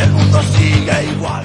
El 0.00 0.10
mundo 0.12 0.40
sigue 0.42 1.04
igual 1.12 1.44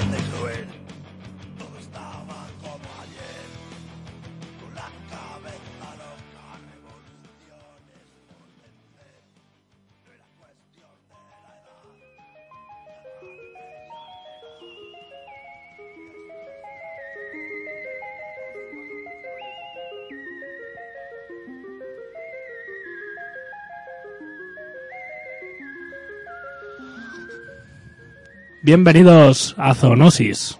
Bienvenidos 28.64 29.54
a 29.58 29.74
Zoonosis. 29.74 30.58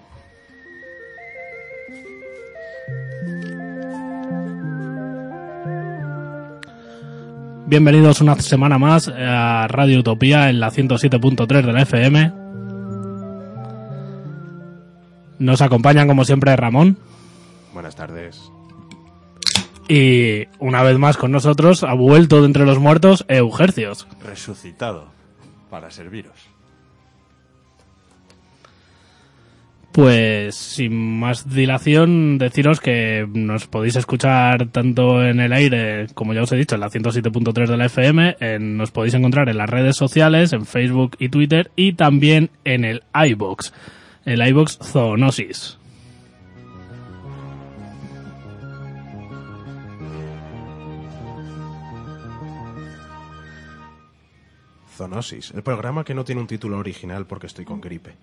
Bienvenidos 7.67 8.21
una 8.21 8.37
semana 8.37 8.79
más 8.79 9.09
a 9.09 9.67
Radio 9.69 10.01
Utopía 10.01 10.51
en 10.51 10.61
la 10.61 10.71
107.3 10.71 11.63
de 11.65 11.73
la 11.73 11.83
FM. 11.83 12.33
Nos 15.39 15.63
acompañan 15.63 16.07
como 16.07 16.25
siempre 16.25 16.55
Ramón 16.57 16.99
Buenas 17.73 17.97
tardes. 17.97 18.41
y 19.89 20.47
una 20.59 20.83
vez 20.83 20.99
más 20.99 21.17
con 21.17 21.33
nosotros 21.33 21.83
ha 21.83 21.95
vuelto 21.95 22.41
de 22.41 22.47
entre 22.47 22.67
los 22.67 22.79
muertos 22.79 23.25
Eugercios. 23.29 24.07
Resucitado 24.23 25.07
para 25.71 25.91
serviros. 25.91 26.54
Pues 29.95 30.57
sin 30.57 31.21
más 31.21 31.49
dilación, 31.49 32.37
deciros 32.37 32.81
que 32.81 33.29
nos 33.33 33.69
podéis 33.69 33.95
escuchar 33.95 34.67
tanto 34.73 35.23
en 35.25 35.39
el 35.39 35.53
aire, 35.53 36.09
como 36.15 36.35
ya 36.35 36.43
os 36.43 36.51
he 36.51 36.57
dicho, 36.57 36.75
en 36.75 36.81
la 36.81 36.91
107.3 36.91 37.69
de 37.69 37.77
la 37.77 37.85
FM, 37.87 38.37
en- 38.41 38.77
nos 38.77 38.91
podéis 38.91 39.15
encontrar 39.15 39.49
en 39.49 39.57
las 39.57 39.71
redes 39.71 39.95
sociales, 39.97 40.53
en 40.53 40.67
Facebook 40.67 41.15
y 41.21 41.29
Twitter, 41.29 41.71
y 41.77 41.93
también 41.93 42.51
en 42.65 42.85
el 42.85 43.05
iBox, 43.15 43.73
el 44.25 44.45
iBox 44.45 44.79
Zoonosis. 44.83 45.79
Zoonosis, 54.97 55.51
el 55.53 55.63
programa 55.63 56.05
que 56.05 56.15
no 56.15 56.25
tiene 56.25 56.41
un 56.41 56.47
título 56.47 56.79
original 56.79 57.27
porque 57.27 57.47
estoy 57.47 57.65
con 57.65 57.81
gripe. 57.81 58.15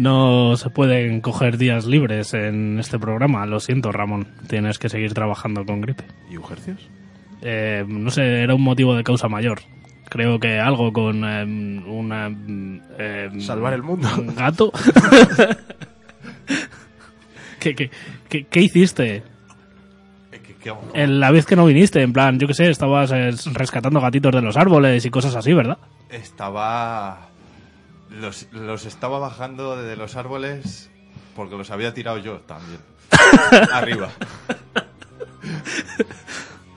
No 0.00 0.56
se 0.56 0.70
pueden 0.70 1.20
coger 1.20 1.58
días 1.58 1.84
libres 1.84 2.32
en 2.32 2.78
este 2.78 2.98
programa, 2.98 3.44
lo 3.44 3.60
siento 3.60 3.92
Ramón, 3.92 4.28
tienes 4.48 4.78
que 4.78 4.88
seguir 4.88 5.12
trabajando 5.12 5.66
con 5.66 5.82
gripe. 5.82 6.04
¿Y 6.30 6.38
Ujercios? 6.38 6.88
Eh, 7.42 7.84
no 7.86 8.10
sé, 8.10 8.40
era 8.42 8.54
un 8.54 8.62
motivo 8.62 8.94
de 8.94 9.04
causa 9.04 9.28
mayor. 9.28 9.60
Creo 10.08 10.40
que 10.40 10.58
algo 10.58 10.90
con 10.90 11.22
eh, 11.22 11.44
una... 11.86 12.34
eh, 12.98 13.28
Salvar 13.40 13.74
el 13.74 13.82
mundo. 13.82 14.08
¿Un 14.18 14.34
gato? 14.34 14.72
¿Qué, 17.60 17.74
qué, 17.74 17.90
qué, 18.30 18.44
qué 18.44 18.60
hiciste? 18.60 19.22
En 20.94 21.20
la 21.20 21.30
vez 21.30 21.44
que 21.44 21.56
no 21.56 21.66
viniste, 21.66 22.00
en 22.00 22.14
plan, 22.14 22.38
yo 22.38 22.46
qué 22.46 22.54
sé, 22.54 22.70
estabas 22.70 23.12
eh, 23.12 23.30
rescatando 23.52 24.00
gatitos 24.00 24.34
de 24.34 24.40
los 24.40 24.56
árboles 24.56 25.04
y 25.04 25.10
cosas 25.10 25.34
así, 25.36 25.52
¿verdad? 25.52 25.76
Estaba. 26.08 27.29
Los, 28.10 28.48
los 28.52 28.86
estaba 28.86 29.18
bajando 29.18 29.76
de 29.76 29.96
los 29.96 30.16
árboles 30.16 30.90
porque 31.34 31.56
los 31.56 31.70
había 31.70 31.94
tirado 31.94 32.18
yo 32.18 32.40
también. 32.40 32.80
Arriba. 33.72 34.10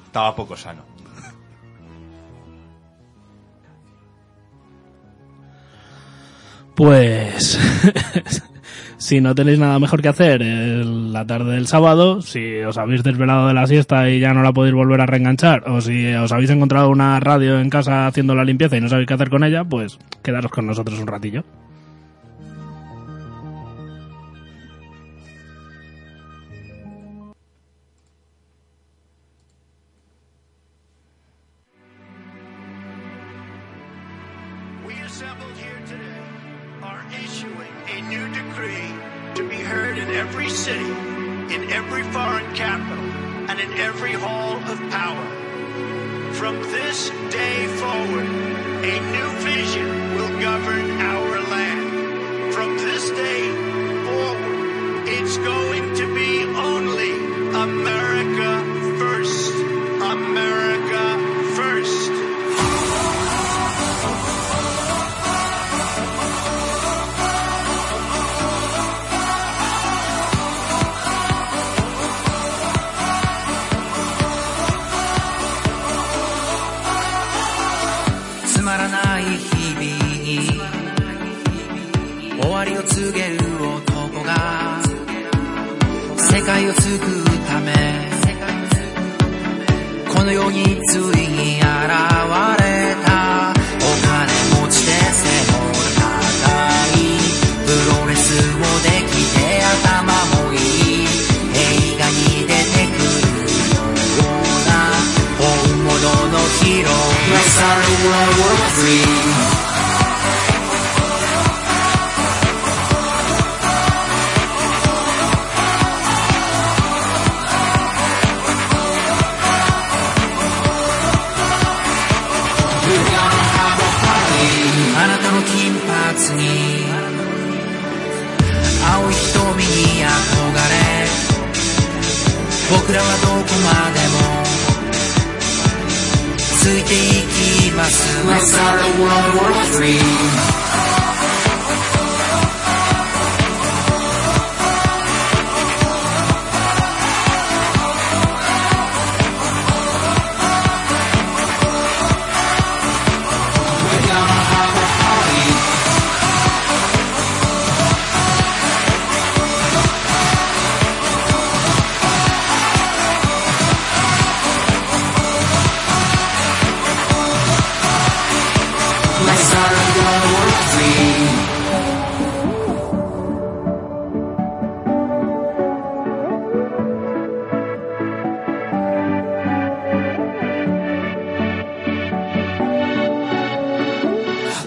Estaba 0.06 0.36
poco 0.36 0.56
sano. 0.56 0.86
Pues 6.76 7.60
si 9.04 9.20
no 9.20 9.36
tenéis 9.36 9.60
nada 9.60 9.80
mejor 9.80 10.02
que 10.02 10.08
hacer 10.08 10.42
la 10.42 11.26
tarde 11.26 11.56
del 11.56 11.68
sábado, 11.68 12.22
si 12.22 12.60
os 12.60 12.78
habéis 12.78 13.04
desvelado 13.04 13.50
de 13.50 13.54
la 13.54 13.68
siesta 13.68 14.10
y 14.10 14.22
ya 14.22 14.34
no 14.34 14.42
la 14.42 14.54
podéis 14.54 14.74
volver 14.74 15.02
a 15.02 15.06
reenganchar, 15.06 15.70
o 15.70 15.82
si 15.82 16.14
os 16.14 16.32
habéis 16.32 16.52
encontrado 16.52 16.90
una 16.90 17.20
radio 17.20 17.60
en 17.60 17.70
casa 17.70 18.08
haciendo 18.08 18.34
la 18.34 18.46
limpieza 18.46 18.78
y 18.78 18.82
no 18.82 18.88
sabéis 18.88 19.08
qué 19.08 19.16
hacer 19.16 19.30
con 19.30 19.44
ella, 19.44 19.66
pues 19.66 20.00
quedaros 20.24 20.52
con 20.52 20.68
nosotros 20.68 20.98
un 21.00 21.08
ratillo. 21.08 21.44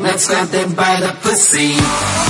Let's 0.06 0.28
grab 0.28 0.46
them 0.48 0.72
by 0.74 1.00
the 1.00 1.08
pussy. 1.20 2.25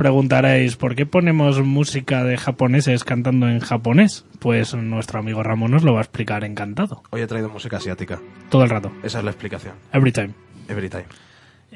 Preguntaréis, 0.00 0.76
¿por 0.76 0.94
qué 0.94 1.04
ponemos 1.04 1.60
música 1.60 2.24
de 2.24 2.38
japoneses 2.38 3.04
cantando 3.04 3.50
en 3.50 3.60
japonés? 3.60 4.24
Pues 4.38 4.74
nuestro 4.74 5.18
amigo 5.20 5.42
Ramón 5.42 5.72
nos 5.72 5.82
lo 5.82 5.92
va 5.92 5.98
a 5.98 6.02
explicar 6.04 6.42
encantado. 6.42 7.02
Hoy 7.10 7.20
he 7.20 7.26
traído 7.26 7.50
música 7.50 7.76
asiática. 7.76 8.18
Todo 8.48 8.64
el 8.64 8.70
rato. 8.70 8.90
Esa 9.02 9.18
es 9.18 9.24
la 9.26 9.30
explicación. 9.30 9.74
Every 9.92 10.10
time. 10.10 10.30
Every 10.68 10.88
time. 10.88 11.04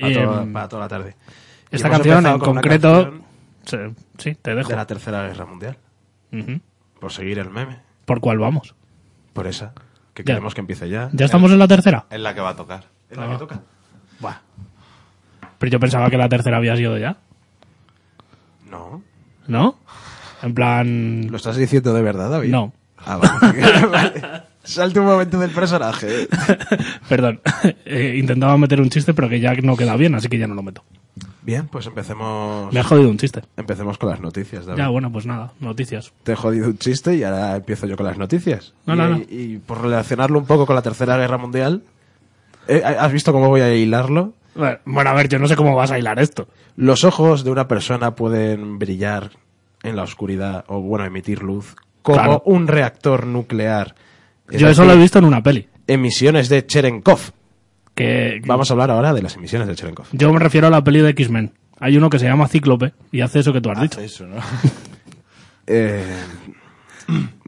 Para, 0.00 0.10
Y, 0.10 0.14
toda, 0.14 0.42
em, 0.42 0.52
para 0.54 0.68
toda 0.70 0.82
la 0.84 0.88
tarde. 0.88 1.16
Esta 1.70 1.90
canción 1.90 2.24
en 2.24 2.38
concreto... 2.38 3.12
canción 3.66 3.96
Sí, 4.16 4.34
te 4.40 4.54
dejo. 4.54 4.70
De 4.70 4.76
la 4.76 4.86
Tercera 4.86 5.26
Guerra 5.28 5.44
Mundial. 5.44 5.76
Por 7.00 7.12
seguir 7.12 7.38
el 7.38 7.50
meme. 7.50 7.80
¿Por 8.06 8.20
cuál 8.20 8.38
vamos? 8.38 8.74
Por 9.34 9.46
esa. 9.46 9.74
Que 10.14 10.22
Ya. 10.22 10.32
queremos 10.32 10.54
que 10.54 10.62
empiece 10.62 10.88
ya. 10.88 11.10
¿Ya 11.12 11.26
estamos 11.26 11.52
en 11.52 11.58
la 11.58 11.68
tercera? 11.68 12.06
Es 12.08 12.20
la 12.20 12.34
que 12.34 12.40
va 12.40 12.50
a 12.50 12.56
tocar. 12.56 12.84
¿Es 13.10 13.18
la 13.18 13.28
que 13.28 13.36
toca? 13.36 13.60
Buah. 14.18 14.36
Pero 15.58 15.72
yo 15.72 15.78
pensaba 15.78 16.08
que 16.08 16.16
la 16.16 16.30
tercera 16.30 16.56
había 16.56 16.74
sido 16.74 16.96
ya. 16.96 17.18
No. 18.70 19.02
¿No? 19.46 19.76
En 20.42 20.54
plan... 20.54 21.26
¿Lo 21.30 21.36
estás 21.36 21.56
diciendo 21.56 21.92
de 21.92 22.02
verdad, 22.02 22.30
David? 22.30 22.50
No. 22.50 22.72
Ah, 22.98 23.16
vale. 23.16 23.86
Vale. 23.90 24.22
Salte 24.62 24.98
un 24.98 25.06
momento 25.06 25.38
del 25.38 25.50
personaje. 25.50 26.26
Perdón. 27.08 27.40
Eh, 27.86 28.16
intentaba 28.18 28.56
meter 28.56 28.80
un 28.80 28.88
chiste, 28.90 29.14
pero 29.14 29.28
que 29.28 29.38
ya 29.40 29.54
no 29.54 29.76
queda 29.76 29.94
bien, 29.96 30.14
así 30.14 30.28
que 30.28 30.38
ya 30.38 30.46
no 30.46 30.54
lo 30.54 30.62
meto. 30.62 30.82
Bien, 31.42 31.68
pues 31.68 31.86
empecemos. 31.86 32.72
Me 32.72 32.80
ha 32.80 32.84
jodido 32.84 33.08
un 33.10 33.18
chiste. 33.18 33.42
Empecemos 33.56 33.98
con 33.98 34.08
las 34.08 34.20
noticias, 34.20 34.66
David. 34.66 34.78
Ya, 34.78 34.88
bueno, 34.88 35.12
pues 35.12 35.26
nada, 35.26 35.52
noticias. 35.60 36.12
Te 36.24 36.32
he 36.32 36.36
jodido 36.36 36.66
un 36.66 36.78
chiste 36.78 37.14
y 37.14 37.22
ahora 37.22 37.56
empiezo 37.56 37.86
yo 37.86 37.96
con 37.96 38.06
las 38.06 38.18
noticias. 38.18 38.72
No, 38.86 38.94
y, 38.94 38.96
no, 38.96 39.08
no. 39.10 39.18
y 39.28 39.58
por 39.64 39.82
relacionarlo 39.82 40.38
un 40.38 40.46
poco 40.46 40.66
con 40.66 40.74
la 40.74 40.82
Tercera 40.82 41.16
Guerra 41.16 41.38
Mundial, 41.38 41.82
eh, 42.66 42.82
¿has 42.82 43.12
visto 43.12 43.32
cómo 43.32 43.48
voy 43.48 43.60
a 43.60 43.74
hilarlo? 43.74 44.32
Bueno, 44.84 45.10
a 45.10 45.14
ver, 45.14 45.28
yo 45.28 45.38
no 45.38 45.48
sé 45.48 45.56
cómo 45.56 45.74
vas 45.74 45.90
a 45.90 45.98
hilar 45.98 46.18
esto. 46.20 46.48
Los 46.76 47.04
ojos 47.04 47.44
de 47.44 47.50
una 47.50 47.66
persona 47.68 48.14
pueden 48.14 48.78
brillar 48.78 49.30
en 49.82 49.96
la 49.96 50.02
oscuridad 50.02 50.64
o, 50.68 50.80
bueno, 50.80 51.04
emitir 51.04 51.42
luz 51.42 51.74
como 52.02 52.16
Claro. 52.18 52.42
un 52.46 52.66
reactor 52.68 53.26
nuclear. 53.26 53.94
Es 54.50 54.60
Yo 54.60 54.68
eso 54.68 54.84
lo 54.84 54.92
he 54.92 54.96
visto 54.96 55.18
en 55.18 55.24
una 55.24 55.42
peli. 55.42 55.68
Emisiones 55.86 56.48
de 56.48 56.66
Cherenkov. 56.66 57.20
Que 57.94 58.40
Vamos 58.46 58.70
a 58.70 58.74
hablar 58.74 58.90
ahora 58.90 59.12
de 59.12 59.22
las 59.22 59.36
emisiones 59.36 59.68
de 59.68 59.74
Cherenkov. 59.74 60.06
Yo 60.12 60.32
me 60.32 60.38
refiero 60.38 60.66
a 60.66 60.70
la 60.70 60.82
peli 60.84 61.00
de 61.00 61.10
X-Men. 61.10 61.52
Hay 61.80 61.96
uno 61.96 62.08
que 62.10 62.18
se 62.18 62.26
llama 62.26 62.48
Cíclope 62.48 62.92
y 63.12 63.20
hace 63.20 63.40
eso 63.40 63.52
que 63.52 63.60
tú 63.60 63.70
has 63.70 63.80
dicho. 63.80 64.00
Eso, 64.00 64.26
¿no? 64.26 64.36
Eh, 65.66 66.04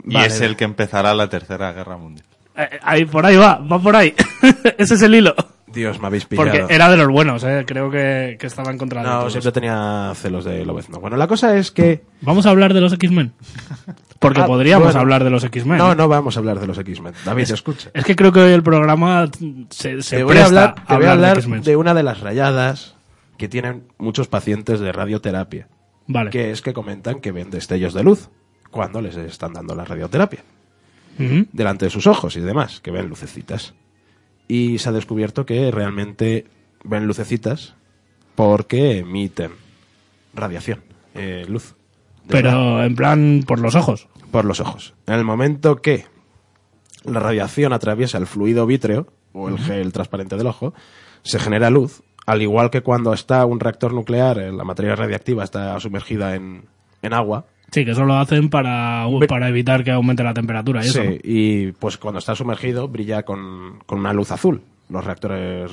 y 0.05 0.15
Vale. 0.15 0.27
es 0.27 0.41
el 0.41 0.57
que 0.57 0.65
empezará 0.65 1.15
la 1.15 1.29
tercera 1.29 1.73
guerra 1.73 1.97
mundial. 1.99 2.27
Eh, 2.57 2.79
ahí, 2.83 3.05
por 3.05 3.27
ahí 3.27 3.37
va, 3.37 3.59
va 3.59 3.79
por 3.79 3.95
ahí. 3.95 4.15
Ese 4.79 4.95
es 4.95 5.03
el 5.03 5.15
hilo. 5.17 5.35
Dios, 5.77 6.01
me 6.01 6.09
habéis 6.09 6.25
pillado. 6.25 6.51
Porque 6.51 6.75
era 6.75 6.91
de 6.91 6.97
los 6.97 7.07
buenos, 7.09 7.45
eh. 7.45 7.63
creo 7.67 7.89
que, 7.91 8.37
que 8.41 8.47
estaba 8.49 8.73
en 8.73 8.79
contra 8.79 9.03
de 9.03 9.07
No, 9.09 9.19
todos. 9.21 9.33
siempre 9.33 9.53
tenía 9.53 10.13
celos 10.17 10.45
de 10.45 10.65
Lobezno. 10.67 10.99
Bueno, 10.99 11.17
la 11.17 11.29
cosa 11.29 11.57
es 11.57 11.71
que... 11.71 12.03
Vamos 12.23 12.47
a 12.47 12.51
hablar 12.51 12.75
de 12.75 12.81
los 12.81 12.93
X-Men. 12.93 13.33
Porque 14.19 14.41
Ah, 14.41 14.47
podríamos 14.47 14.87
bueno. 14.87 15.01
hablar 15.01 15.23
de 15.23 15.31
los 15.31 15.45
X-Men. 15.45 15.79
No, 15.79 15.95
no 15.95 16.09
vamos 16.09 16.37
a 16.37 16.41
hablar 16.41 16.59
de 16.59 16.67
los 16.67 16.79
X-Men. 16.79 17.13
David, 17.25 17.51
escucha. 17.53 17.91
Es 17.95 18.05
que 18.05 18.17
creo 18.17 18.33
que 18.33 18.41
hoy 18.41 18.53
el 18.53 18.63
programa 18.63 19.31
se, 19.71 20.03
se 20.03 20.17
Te 20.17 20.25
voy 20.25 20.33
presta 20.35 20.45
a 20.45 20.49
hablar, 20.49 20.87
te 20.87 20.95
voy 20.97 21.05
a 21.05 21.13
hablar 21.13 21.43
de 21.43 21.77
una 21.77 21.95
de 21.95 22.03
las 22.03 22.21
rayadas 22.21 22.97
que 23.37 23.49
tienen 23.49 23.85
muchos 23.99 24.27
pacientes 24.27 24.81
de 24.81 24.91
radioterapia. 24.91 25.69
Vale. 26.07 26.31
Que 26.31 26.51
es 26.51 26.63
que 26.63 26.73
comentan 26.73 27.21
que 27.21 27.31
ven 27.33 27.51
destellos 27.51 27.93
de 27.93 28.03
luz 28.03 28.31
cuando 28.71 29.03
les 29.03 29.17
están 29.17 29.53
dando 29.53 29.75
la 29.75 29.85
radioterapia. 29.85 30.41
Delante 31.19 31.87
de 31.87 31.91
sus 31.91 32.07
ojos 32.07 32.37
y 32.37 32.41
demás, 32.41 32.81
que 32.81 32.91
ven 32.91 33.09
lucecitas. 33.09 33.75
Y 34.49 34.79
se 34.79 34.89
ha 34.89 34.93
descubierto 34.93 35.47
que 35.47 35.71
realmente 35.71 36.47
ven 36.85 37.07
lucecitas 37.07 37.75
porque 38.35 38.99
emiten 38.99 39.53
radiación, 40.35 40.83
eh, 41.15 41.45
luz. 41.49 41.75
verdad. 42.25 42.51
Pero 42.51 42.85
en 42.85 42.95
plan 42.95 43.45
por 43.47 43.61
los 43.61 43.75
ojos. 43.75 44.09
por 44.31 44.45
los 44.45 44.61
ojos. 44.61 44.95
En 45.07 45.15
el 45.15 45.25
momento 45.25 45.77
que 45.77 46.05
la 47.05 47.21
radiación 47.21 47.73
atraviesa 47.73 48.19
el 48.19 48.27
fluido 48.27 48.67
vítreo 48.67 49.09
o 49.33 49.49
el 49.49 49.59
gel 49.59 49.93
transparente 49.93 50.37
del 50.37 50.47
ojo, 50.47 50.75
se 51.23 51.39
genera 51.39 51.71
luz, 51.71 52.03
al 52.27 52.43
igual 52.43 52.71
que 52.71 52.83
cuando 52.83 53.13
está 53.13 53.45
un 53.47 53.61
reactor 53.61 53.95
nuclear, 53.95 54.39
eh, 54.39 54.53
la 54.53 54.65
materia 54.65 54.97
radiactiva 54.97 55.45
está 55.45 55.79
sumergida 55.81 56.35
en, 56.35 56.65
en 57.03 57.13
agua. 57.13 57.47
Sí, 57.73 57.85
que 57.85 57.91
eso 57.91 58.05
lo 58.05 58.17
hacen 58.19 58.49
para, 58.49 59.07
para 59.29 59.49
evitar 59.49 59.83
que 59.85 59.91
aumente 59.91 60.23
la 60.23 60.33
temperatura 60.35 60.81
y 60.81 60.89
Sí, 60.89 60.91
eso. 60.99 61.05
¿no? 61.05 61.17
y 61.23 61.73
pues 61.73 61.99
cuando 61.99 62.19
está 62.21 62.35
sumergido 62.35 62.89
brilla 62.89 63.23
con, 63.25 63.81
con 63.87 63.99
una 63.99 64.13
luz 64.13 64.31
azul, 64.31 64.63
los 64.89 65.05
reactores 65.05 65.71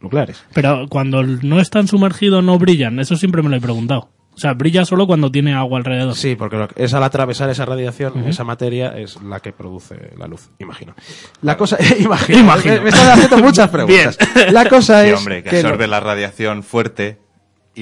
nucleares. 0.00 0.44
Pero 0.54 0.86
cuando 0.88 1.22
no 1.24 1.60
están 1.60 1.88
sumergidos 1.88 2.42
no 2.44 2.58
brillan. 2.58 2.98
Eso 3.00 3.16
siempre 3.16 3.42
me 3.42 3.48
lo 3.50 3.56
he 3.56 3.60
preguntado. 3.60 4.10
O 4.34 4.40
sea, 4.40 4.54
brilla 4.54 4.84
solo 4.84 5.08
cuando 5.08 5.32
tiene 5.32 5.52
agua 5.52 5.78
alrededor. 5.78 6.14
Sí, 6.14 6.36
porque 6.36 6.68
es 6.76 6.94
al 6.94 7.02
atravesar 7.02 7.50
esa 7.50 7.64
radiación, 7.66 8.28
esa 8.28 8.44
materia 8.44 8.96
es 8.96 9.20
la 9.20 9.40
que 9.40 9.50
produce 9.52 10.12
la 10.16 10.28
luz, 10.28 10.50
imagino. 10.60 10.94
La 11.42 11.56
cosa, 11.56 11.76
imagino, 11.98 12.38
Imagino. 12.38 12.74
Me, 12.76 12.80
me 12.82 12.88
están 12.90 13.10
haciendo 13.18 13.38
muchas 13.38 13.68
preguntas. 13.68 14.16
La 14.52 14.68
cosa 14.68 15.02
Sí, 15.02 15.08
es 15.10 15.18
hombre, 15.18 15.42
que, 15.42 15.50
que 15.50 15.62
lo- 15.62 15.70
absorbe 15.70 15.88
la 15.88 15.98
radiación 15.98 16.62
fuerte 16.62 17.18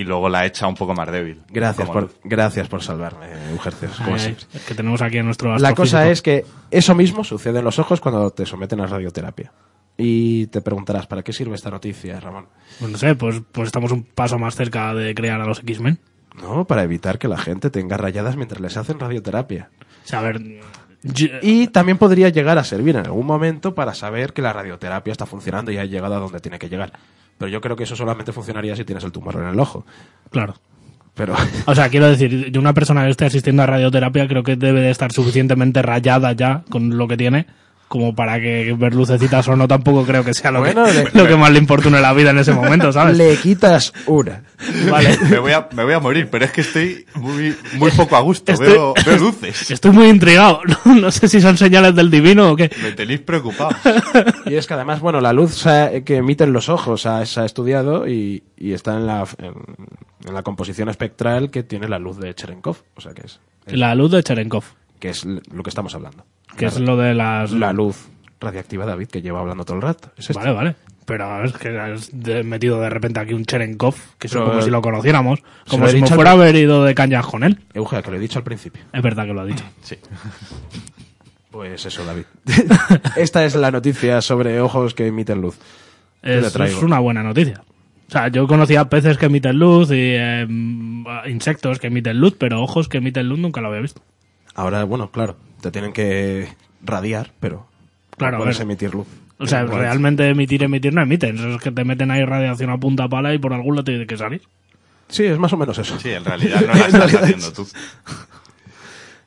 y 0.01 0.05
luego 0.05 0.29
la 0.29 0.45
echa 0.47 0.67
un 0.67 0.75
poco 0.75 0.95
más 0.95 1.11
débil. 1.11 1.41
Gracias 1.51 1.89
por, 1.89 2.03
luz. 2.05 2.17
gracias 2.25 2.69
por 2.69 2.83
salvarme, 2.83 3.27
Ujercias, 3.55 3.93
como 3.97 4.15
Ay, 4.15 4.19
siempre. 4.21 4.45
es 4.55 4.65
que 4.65 4.75
tenemos 4.75 5.03
aquí 5.03 5.19
a 5.19 5.23
nuestro 5.23 5.57
La 5.59 5.75
cosa 5.75 6.09
es 6.09 6.23
que 6.23 6.45
eso 6.71 6.95
mismo 6.95 7.25
sucede 7.25 7.59
en 7.59 7.65
los 7.65 7.79
ojos 7.79 8.01
cuando 8.01 8.31
te 8.31 8.47
someten 8.47 8.81
a 8.81 8.87
radioterapia. 8.87 9.53
Y 9.99 10.47
te 10.49 10.61
preguntarás, 10.61 11.07
¿para 11.07 11.23
qué 11.23 11.33
sirve 11.33 11.55
esta 11.55 11.71
noticia, 11.71 12.21
Ramón? 12.21 12.47
Pues 12.79 12.93
no 12.93 12.99
sé, 12.99 13.15
pues, 13.15 13.41
pues 13.51 13.67
estamos 13.67 13.93
un 13.93 14.03
paso 14.05 14.39
más 14.39 14.55
cerca 14.55 14.93
de 14.95 15.15
crear 15.15 15.41
a 15.41 15.47
los 15.47 15.61
X-Men. 15.61 15.99
No, 16.41 16.67
para 16.67 16.83
evitar 16.83 17.19
que 17.19 17.29
la 17.29 17.39
gente 17.39 17.71
tenga 17.71 17.97
rayadas 17.97 18.37
mientras 18.37 18.61
les 18.61 18.77
hacen 18.77 19.01
radioterapia. 19.01 19.71
O 20.05 20.07
sea, 20.09 20.19
a 20.19 20.23
ver, 20.23 20.43
Yo- 21.03 21.29
Y 21.41 21.69
también 21.69 21.99
podría 21.99 22.31
llegar 22.31 22.59
a 22.59 22.65
servir 22.65 22.97
en 22.97 23.07
algún 23.07 23.27
momento 23.27 23.75
para 23.75 23.95
saber 23.95 24.33
que 24.33 24.43
la 24.43 24.53
radioterapia 24.53 25.13
está 25.13 25.25
funcionando 25.25 25.71
y 25.71 25.79
ha 25.79 25.85
llegado 25.85 26.17
a 26.17 26.19
donde 26.19 26.41
tiene 26.41 26.59
que 26.59 26.69
llegar. 26.69 26.93
Pero 27.39 27.51
yo 27.51 27.61
creo 27.61 27.77
que 27.77 27.85
eso 27.85 27.97
solamente 27.97 28.33
funcionaría 28.33 28.77
si 28.77 28.85
tienes 28.85 29.05
el 29.05 29.13
tumor 29.13 29.37
en 29.37 29.49
el 29.49 29.61
ojo. 29.61 29.85
Claro. 30.31 30.55
Pero 31.15 31.35
O 31.67 31.75
sea, 31.75 31.89
quiero 31.89 32.09
decir, 32.09 32.51
yo 32.51 32.61
una 32.61 32.75
persona 32.75 33.05
que 33.05 33.11
esté 33.11 33.25
asistiendo 33.25 33.63
a 33.63 33.67
radioterapia 33.67 34.29
creo 34.29 34.43
que 34.43 34.57
debe 34.57 34.81
de 34.81 34.91
estar 34.91 35.13
suficientemente 35.13 35.83
rayada 35.83 36.33
ya 36.33 36.65
con 36.69 36.97
lo 36.97 37.09
que 37.09 37.17
tiene 37.17 37.47
como 37.89 38.15
para 38.15 38.41
que 38.41 38.75
ver 38.77 38.95
lucecitas 38.95 39.47
o 39.49 39.55
no 39.55 39.69
tampoco 39.69 40.05
creo 40.05 40.25
que 40.25 40.35
sea 40.35 40.51
lo, 40.51 40.59
Bueno, 40.61 40.85
que, 40.87 40.93
le- 40.93 41.11
lo 41.13 41.27
que 41.29 41.37
más 41.37 41.51
le 41.53 41.59
importune 41.61 42.01
la 42.01 42.13
vida 42.13 42.31
en 42.31 42.39
ese 42.39 42.53
momento, 42.53 42.93
¿sabes? 42.93 43.17
le 43.17 43.37
quitas 43.37 43.93
una. 44.07 44.43
Vale. 44.91 45.17
Me 45.31 45.39
voy, 45.39 45.53
a, 45.53 45.69
me 45.73 45.85
voy 45.85 45.93
a 45.93 46.01
morir, 46.01 46.29
pero 46.31 46.45
es 46.47 46.51
que 46.51 46.63
estoy 46.63 47.07
muy, 47.15 47.55
muy 47.75 47.91
poco 47.93 48.17
a 48.17 48.21
gusto. 48.21 48.53
Estoy- 48.53 48.69
Veo, 48.73 48.95
veo 49.05 49.17
luces. 49.19 49.71
Estoy 49.71 49.93
muy 49.93 50.09
intrigado. 50.09 50.61
No, 50.87 50.95
no 50.95 51.11
sé 51.11 51.29
si 51.29 51.41
son 51.41 51.57
señales 51.57 51.95
del 51.95 52.11
divino 52.11 52.51
o 52.53 52.57
qué. 52.57 52.71
Me 52.83 52.93
tenéis 52.93 53.21
preocupado. 53.21 53.71
Y 54.47 54.55
es 54.55 54.67
que 54.67 54.75
además, 54.75 55.01
bueno, 55.01 55.21
la 55.21 55.33
luz 55.33 55.65
que 56.05 56.17
emiten 56.17 56.53
los 56.53 56.69
ojos 56.69 57.03
se 57.03 57.09
ha, 57.09 57.27
se 57.27 57.41
ha 57.41 57.45
estudiado 57.45 58.09
y, 58.09 58.43
y 58.57 58.73
está 58.73 58.95
en 58.97 59.07
la, 59.07 59.25
en, 59.39 59.55
en 60.27 60.35
la 60.35 60.43
composición 60.43 60.89
espectral 60.89 61.51
que 61.51 61.63
tiene 61.63 61.89
la 61.89 61.99
luz 61.99 62.19
de 62.19 62.35
Cherenkov. 62.35 62.77
O 62.97 63.01
sea, 63.01 63.13
que 63.15 63.23
es, 63.27 63.41
es- 63.67 63.77
La 63.79 63.95
luz 63.95 64.11
de 64.13 64.23
Cherenkov, 64.23 64.65
que 64.99 65.11
es 65.11 65.25
lo 65.25 65.63
que 65.63 65.71
estamos 65.71 65.95
hablando. 65.95 66.25
que 66.57 66.65
La- 66.67 66.71
es 66.71 66.81
lo 66.81 66.97
de 66.97 67.15
las... 67.15 67.51
la 67.53 67.73
luz 67.73 68.09
radiactiva, 68.41 68.85
David, 68.87 69.09
que 69.09 69.23
lleva 69.23 69.41
hablando 69.41 69.65
todo 69.65 69.77
el 69.77 69.83
rato. 69.83 70.11
Es. 70.17 70.33
Vale, 70.33 70.53
vale. 70.53 70.77
Pero 71.07 71.45
es 71.45 71.53
que 71.53 71.79
has 71.79 72.13
metido 72.13 72.81
de 72.81 72.91
repente 72.91 73.21
aquí 73.21 73.33
un 73.33 73.45
Cherenkov, 73.45 73.95
que 74.19 74.27
es 74.27 74.33
como 74.35 74.61
si 74.61 74.71
lo 74.71 74.83
conociéramos, 74.83 75.41
como 75.69 75.87
si 75.87 76.01
me 76.01 76.07
al 76.09 76.15
fuera 76.15 76.33
haber 76.33 76.57
ido 76.57 76.83
de 76.85 76.97
cañas 76.97 77.25
con 77.27 77.45
él. 77.45 77.61
Eugenia, 77.75 78.03
que 78.03 78.11
lo 78.11 78.17
he 78.17 78.21
dicho 78.21 78.41
al 78.41 78.45
principio. 78.45 78.83
Es 78.93 79.03
verdad 79.03 79.25
que 79.25 79.33
lo 79.33 79.41
ha 79.43 79.45
dicho. 79.47 79.65
Sí. 79.83 79.97
Pues 81.51 81.87
eso, 81.87 82.05
David. 82.05 82.25
Esta 83.17 83.47
es 83.47 83.55
la 83.55 83.71
noticia 83.71 84.21
sobre 84.21 84.61
ojos 84.61 84.93
que 84.93 85.07
emiten 85.07 85.41
luz. 85.41 85.59
Es 86.23 86.55
una 86.83 86.99
buena 86.99 87.23
noticia. 87.23 87.63
O 88.09 88.11
sea, 88.13 88.29
yo 88.29 88.47
conocía 88.47 88.85
peces 88.91 89.17
que 89.17 89.27
emiten 89.27 89.59
luz 89.59 89.89
y 89.91 89.95
eh, 90.19 90.47
insectos 91.27 91.79
que 91.79 91.87
emiten 91.87 92.21
luz, 92.21 92.37
pero 92.39 92.63
ojos 92.63 92.89
que 92.89 92.99
emiten 92.99 93.29
luz 93.31 93.39
nunca 93.39 93.63
lo 93.63 93.69
había 93.69 93.81
visto. 93.81 94.03
Ahora, 94.57 94.83
bueno, 94.85 95.11
claro, 95.13 95.37
te 95.61 95.71
tienen 95.71 95.93
que 95.93 96.49
radiar, 96.83 97.31
pero 97.39 97.67
Claro, 98.17 98.39
no 98.39 98.43
puedes 98.45 98.59
ver. 98.59 98.65
emitir 98.65 98.93
luz. 98.95 99.07
O 99.39 99.47
sea, 99.47 99.65
realmente 99.65 100.29
emitir, 100.29 100.63
emitir 100.65 100.93
no 100.95 101.03
emiten. 101.03 101.37
Eso 101.37 101.55
es 101.57 101.61
que 101.63 101.71
te 101.71 101.85
meten 101.85 102.11
ahí 102.11 102.25
radiación 102.25 102.71
a 102.71 102.79
punta 102.79 103.07
pala 103.07 103.35
y 103.35 103.39
por 103.39 103.53
algún 103.53 103.75
lado 103.77 103.85
tiene 103.85 104.07
que 104.07 104.17
salir. 104.17 104.41
Sí, 105.09 105.25
es 105.25 105.39
más 105.39 105.53
o 105.53 105.57
menos 105.59 105.77
eso. 105.79 105.99
Sí, 106.01 106.11
en 106.11 106.25
realidad 106.25 106.63
no 106.63 106.75
la 106.75 106.87
estás 106.87 107.15
haciendo 107.15 107.53
tú. 107.53 107.69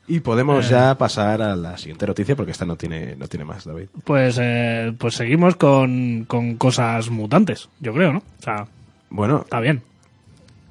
Y 0.08 0.18
podemos 0.20 0.66
Eh. 0.66 0.70
ya 0.70 0.98
pasar 0.98 1.40
a 1.40 1.54
la 1.54 1.78
siguiente 1.78 2.04
noticia 2.06 2.34
porque 2.34 2.50
esta 2.50 2.66
no 2.66 2.74
tiene, 2.74 3.14
no 3.14 3.28
tiene 3.28 3.44
más, 3.44 3.64
David. 3.64 3.86
Pues, 4.04 4.36
eh, 4.40 4.92
pues 4.98 5.14
seguimos 5.14 5.54
con, 5.54 6.24
con 6.26 6.56
cosas 6.56 7.08
mutantes, 7.10 7.68
yo 7.78 7.92
creo, 7.94 8.12
¿no? 8.14 8.18
O 8.18 8.42
sea, 8.42 8.66
Bueno, 9.10 9.42
está 9.44 9.60
bien. 9.60 9.82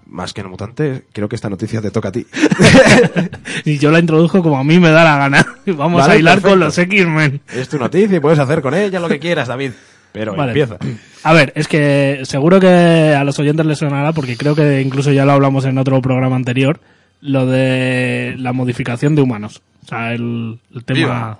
Más 0.09 0.33
que 0.33 0.41
en 0.41 0.49
mutante, 0.49 1.03
creo 1.13 1.29
que 1.29 1.35
esta 1.35 1.49
noticia 1.49 1.81
te 1.81 1.91
toca 1.91 2.09
a 2.09 2.11
ti. 2.11 2.25
Y 3.65 3.77
yo 3.77 3.91
la 3.91 3.99
introdujo 3.99 4.41
como 4.41 4.57
a 4.57 4.63
mí 4.63 4.79
me 4.79 4.89
da 4.89 5.03
la 5.03 5.17
gana. 5.17 5.45
Vamos 5.65 6.01
Vale, 6.01 6.13
a 6.13 6.17
hilar 6.17 6.35
perfecto. 6.35 6.49
con 6.49 6.59
los 6.59 6.77
X-Men. 6.77 7.41
es 7.53 7.69
tu 7.69 7.77
noticia 7.77 8.17
y 8.17 8.19
puedes 8.19 8.39
hacer 8.39 8.61
con 8.61 8.73
ella 8.73 8.99
lo 8.99 9.07
que 9.09 9.19
quieras, 9.19 9.47
David. 9.47 9.71
Pero 10.11 10.35
Vale. 10.35 10.51
empieza. 10.51 10.77
A 11.23 11.33
ver, 11.33 11.51
es 11.55 11.67
que 11.67 12.21
seguro 12.23 12.59
que 12.59 13.13
a 13.15 13.23
los 13.23 13.37
oyentes 13.39 13.65
les 13.65 13.77
sonará, 13.77 14.11
porque 14.13 14.37
creo 14.37 14.55
que 14.55 14.81
incluso 14.81 15.11
ya 15.11 15.25
lo 15.25 15.33
hablamos 15.33 15.65
en 15.65 15.77
otro 15.77 16.01
programa 16.01 16.35
anterior, 16.35 16.79
lo 17.21 17.45
de 17.45 18.35
la 18.37 18.53
modificación 18.53 19.15
de 19.15 19.21
humanos. 19.21 19.61
O 19.83 19.87
sea, 19.87 20.13
el, 20.13 20.59
el 20.73 20.83
tema 20.85 20.97
Viva. 20.99 21.39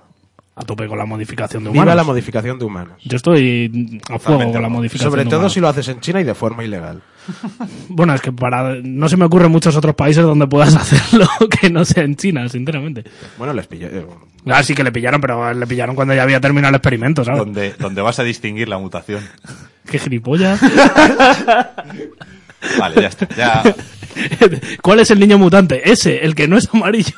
A 0.60 0.64
tope 0.66 0.88
con 0.88 0.98
la 0.98 1.06
modificación 1.06 1.64
de 1.64 1.70
humanos. 1.70 1.86
Viva 1.86 1.96
la 1.96 2.04
modificación 2.04 2.60
de 2.60 2.66
humanos. 2.66 3.02
Yo 3.06 3.16
estoy 3.16 4.02
a 4.10 4.20
fuego 4.20 4.52
con 4.52 4.62
la 4.62 4.68
modificación 4.70 5.10
Sobre 5.12 5.24
de 5.24 5.30
todo 5.30 5.40
humanos. 5.40 5.54
si 5.54 5.60
lo 5.62 5.70
haces 5.70 5.88
en 5.88 6.00
China 6.02 6.20
y 6.20 6.24
de 6.26 6.36
forma 6.36 6.64
ilegal. 6.64 7.02
Bueno, 7.90 8.14
es 8.16 8.22
que 8.22 8.32
para 8.32 8.76
no 8.82 9.08
se 9.10 9.18
me 9.18 9.26
ocurren 9.26 9.52
muchos 9.52 9.76
otros 9.76 9.94
países 9.96 10.24
donde 10.24 10.48
puedas 10.48 10.76
hacerlo 10.76 11.28
que 11.62 11.70
no 11.70 11.84
sea 11.86 12.04
en 12.04 12.16
China, 12.16 12.48
sinceramente. 12.50 13.04
Bueno, 13.38 13.54
les 13.54 13.68
pillé. 13.68 13.88
eh, 13.88 14.06
Ah, 14.48 14.64
sí 14.64 14.74
que 14.74 14.84
le 14.84 14.92
pillaron, 14.92 15.20
pero 15.22 15.54
le 15.54 15.68
pillaron 15.68 15.96
cuando 15.96 16.14
ya 16.14 16.24
había 16.24 16.40
terminado 16.40 16.70
el 16.70 16.76
experimento, 16.76 17.24
¿sabes? 17.24 17.40
Donde, 17.40 17.74
donde 17.78 18.02
vas 18.02 18.20
a 18.20 18.24
distinguir 18.24 18.68
la 18.70 18.78
mutación. 18.78 19.22
Qué 19.92 20.00
gilipollas. 20.00 20.60
Vale, 22.80 23.02
ya 23.02 23.08
está. 23.08 23.28
Ya, 23.36 23.64
¿Cuál 24.82 25.00
es 25.00 25.12
el 25.12 25.20
niño 25.20 25.38
mutante? 25.38 25.90
Ese, 25.92 26.26
el 26.26 26.36
que 26.36 26.48
no 26.48 26.58
es 26.58 26.68
amarillo. 26.74 27.16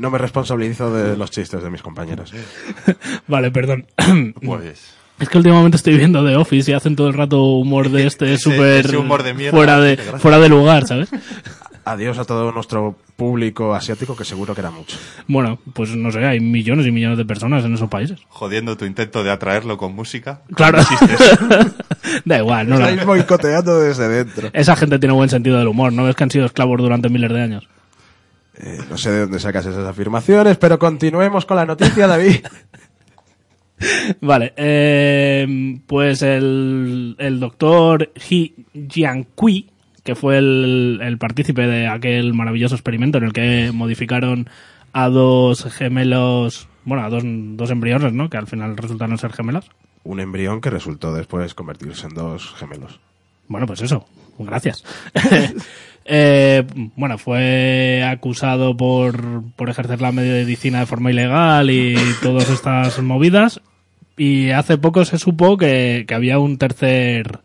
No 0.00 0.10
me 0.10 0.16
responsabilizo 0.16 0.90
de 0.90 1.14
los 1.14 1.30
chistes 1.30 1.62
de 1.62 1.68
mis 1.68 1.82
compañeros. 1.82 2.32
Vale, 3.28 3.50
perdón. 3.50 3.84
pues. 4.42 4.94
Es 5.18 5.28
que 5.28 5.36
últimamente 5.36 5.76
estoy 5.76 5.98
viendo 5.98 6.24
The 6.24 6.36
Office 6.36 6.70
y 6.70 6.74
hacen 6.74 6.96
todo 6.96 7.08
el 7.08 7.12
rato 7.12 7.42
humor 7.42 7.90
de 7.90 8.06
este 8.06 8.38
súper 8.38 8.86
ese 8.86 8.96
humor 8.96 9.22
de 9.22 9.34
mierda, 9.34 9.54
fuera 9.54 9.78
de 9.78 9.98
fuera 9.98 10.38
de 10.38 10.48
lugar, 10.48 10.86
¿sabes? 10.86 11.10
Adiós 11.84 12.16
a 12.18 12.24
todo 12.24 12.50
nuestro 12.50 12.96
público 13.16 13.74
asiático, 13.74 14.16
que 14.16 14.24
seguro 14.24 14.54
que 14.54 14.62
era 14.62 14.70
mucho. 14.70 14.96
Bueno, 15.28 15.58
pues 15.74 15.94
no 15.94 16.10
sé, 16.10 16.24
hay 16.24 16.40
millones 16.40 16.86
y 16.86 16.92
millones 16.92 17.18
de 17.18 17.26
personas 17.26 17.62
en 17.66 17.74
esos 17.74 17.90
países. 17.90 18.20
Jodiendo 18.28 18.78
tu 18.78 18.86
intento 18.86 19.22
de 19.22 19.30
atraerlo 19.30 19.76
con 19.76 19.94
música. 19.94 20.42
Claro. 20.54 20.78
da 22.24 22.38
igual, 22.38 22.68
no 22.68 22.76
Estáis 22.76 23.04
boicoteando 23.04 23.80
desde 23.80 24.08
dentro. 24.08 24.48
Esa 24.54 24.76
gente 24.76 24.98
tiene 24.98 25.14
buen 25.14 25.28
sentido 25.28 25.58
del 25.58 25.68
humor, 25.68 25.92
¿no 25.92 26.04
ves 26.04 26.16
que 26.16 26.24
han 26.24 26.30
sido 26.30 26.46
esclavos 26.46 26.80
durante 26.80 27.10
miles 27.10 27.30
de 27.30 27.42
años? 27.42 27.68
Eh, 28.62 28.78
no 28.90 28.98
sé 28.98 29.10
de 29.10 29.20
dónde 29.20 29.38
sacas 29.38 29.64
esas 29.64 29.86
afirmaciones, 29.86 30.58
pero 30.58 30.78
continuemos 30.78 31.46
con 31.46 31.56
la 31.56 31.64
noticia, 31.64 32.06
David. 32.06 32.44
Vale, 34.20 34.52
eh, 34.56 35.78
pues 35.86 36.20
el, 36.20 37.16
el 37.18 37.40
doctor 37.40 38.12
He 38.14 38.52
Jiankui, 38.74 39.70
que 40.04 40.14
fue 40.14 40.36
el, 40.36 41.00
el 41.02 41.16
partícipe 41.16 41.66
de 41.66 41.88
aquel 41.88 42.34
maravilloso 42.34 42.74
experimento 42.74 43.16
en 43.18 43.24
el 43.24 43.32
que 43.32 43.70
modificaron 43.72 44.50
a 44.92 45.08
dos 45.08 45.64
gemelos, 45.72 46.68
bueno, 46.84 47.04
a 47.04 47.08
dos, 47.08 47.22
dos 47.24 47.70
embriones, 47.70 48.12
¿no? 48.12 48.28
Que 48.28 48.36
al 48.36 48.46
final 48.46 48.76
resultaron 48.76 49.16
ser 49.16 49.32
gemelos. 49.32 49.70
Un 50.04 50.20
embrión 50.20 50.60
que 50.60 50.68
resultó 50.68 51.14
después 51.14 51.54
convertirse 51.54 52.06
en 52.06 52.14
dos 52.14 52.54
gemelos. 52.56 53.00
Bueno, 53.48 53.66
pues 53.66 53.80
eso, 53.80 54.06
gracias. 54.38 54.84
Eh, 56.12 56.64
bueno, 56.96 57.18
fue 57.18 58.02
acusado 58.04 58.76
por, 58.76 59.44
por 59.54 59.70
ejercer 59.70 60.00
la 60.00 60.10
medicina 60.10 60.80
de 60.80 60.86
forma 60.86 61.12
ilegal 61.12 61.70
y 61.70 61.94
todas 62.22 62.50
estas 62.50 63.00
movidas. 63.00 63.60
Y 64.16 64.50
hace 64.50 64.76
poco 64.76 65.04
se 65.04 65.18
supo 65.18 65.56
que, 65.56 66.04
que 66.08 66.14
había 66.14 66.40
un 66.40 66.58
tercer 66.58 67.38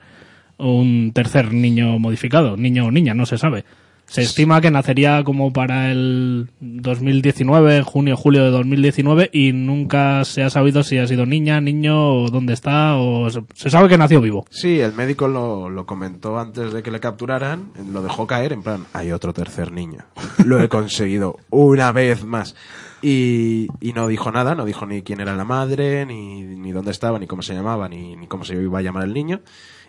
un 0.58 1.12
tercer 1.14 1.54
niño 1.54 2.00
modificado, 2.00 2.58
niño 2.58 2.86
o 2.86 2.92
niña, 2.92 3.14
no 3.14 3.26
se 3.26 3.38
sabe. 3.38 3.66
Se 4.08 4.22
estima 4.22 4.62
que 4.62 4.72
nacería 4.72 5.24
como 5.24 5.52
para 5.52 5.92
el 5.92 6.50
2019, 6.60 7.82
junio, 7.82 8.16
julio 8.16 8.44
de 8.44 8.52
2019, 8.52 9.30
y 9.34 9.52
nunca 9.52 10.24
se 10.26 10.44
ha 10.44 10.50
sabido 10.50 10.84
si 10.84 10.98
ha 10.98 11.08
sido 11.08 11.26
niña, 11.26 11.60
niño, 11.60 12.24
o 12.24 12.30
dónde 12.30 12.54
está, 12.54 12.96
o 12.98 13.30
se, 13.30 13.70
sabe 13.70 13.90
que 13.90 13.98
nació 13.98 14.22
vivo. 14.22 14.46
Sí, 14.52 14.80
el 14.80 14.94
médico 14.94 15.28
lo, 15.28 15.70
lo 15.70 15.86
comentó 15.86 16.40
antes 16.40 16.72
de 16.72 16.84
que 16.84 16.92
le 16.92 17.00
capturaran, 17.00 17.72
lo 17.92 18.02
dejó 18.04 18.28
caer 18.28 18.54
en 18.54 18.64
plan, 18.64 18.86
hay 18.94 19.12
otro 19.12 19.34
tercer 19.34 19.72
niño. 19.72 20.06
Lo 20.46 20.62
he 20.62 20.70
conseguido 20.70 21.40
una 21.50 21.92
vez 21.92 22.24
más. 22.24 22.56
Y, 23.02 23.68
y 23.82 23.94
no 23.94 24.08
dijo 24.08 24.32
nada, 24.32 24.56
no 24.56 24.66
dijo 24.66 24.86
ni 24.86 25.02
quién 25.02 25.20
era 25.20 25.36
la 25.36 25.44
madre, 25.46 26.06
ni, 26.06 26.44
ni 26.44 26.72
dónde 26.72 26.92
estaba, 26.92 27.20
ni 27.20 27.28
cómo 27.28 27.42
se 27.42 27.54
llamaba, 27.54 27.90
ni, 27.90 28.16
ni 28.16 28.28
cómo 28.28 28.46
se 28.46 28.56
iba 28.56 28.80
a 28.80 28.82
llamar 28.82 29.04
el 29.04 29.14
niño. 29.14 29.42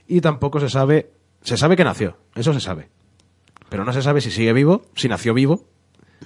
Y 0.09 0.21
tampoco 0.21 0.61
se 0.61 0.69
sabe, 0.69 1.11
se 1.43 1.57
sabe 1.57 1.77
que 1.77 1.85
nació, 1.85 2.17
eso 2.35 2.53
se 2.53 2.61
sabe. 2.61 2.89
Pero 3.69 3.85
no 3.85 3.93
se 3.93 4.03
sabe 4.03 4.21
si 4.21 4.31
sigue 4.31 4.53
vivo, 4.53 4.83
si 4.95 5.09
nació 5.09 5.35
vivo, 5.35 5.65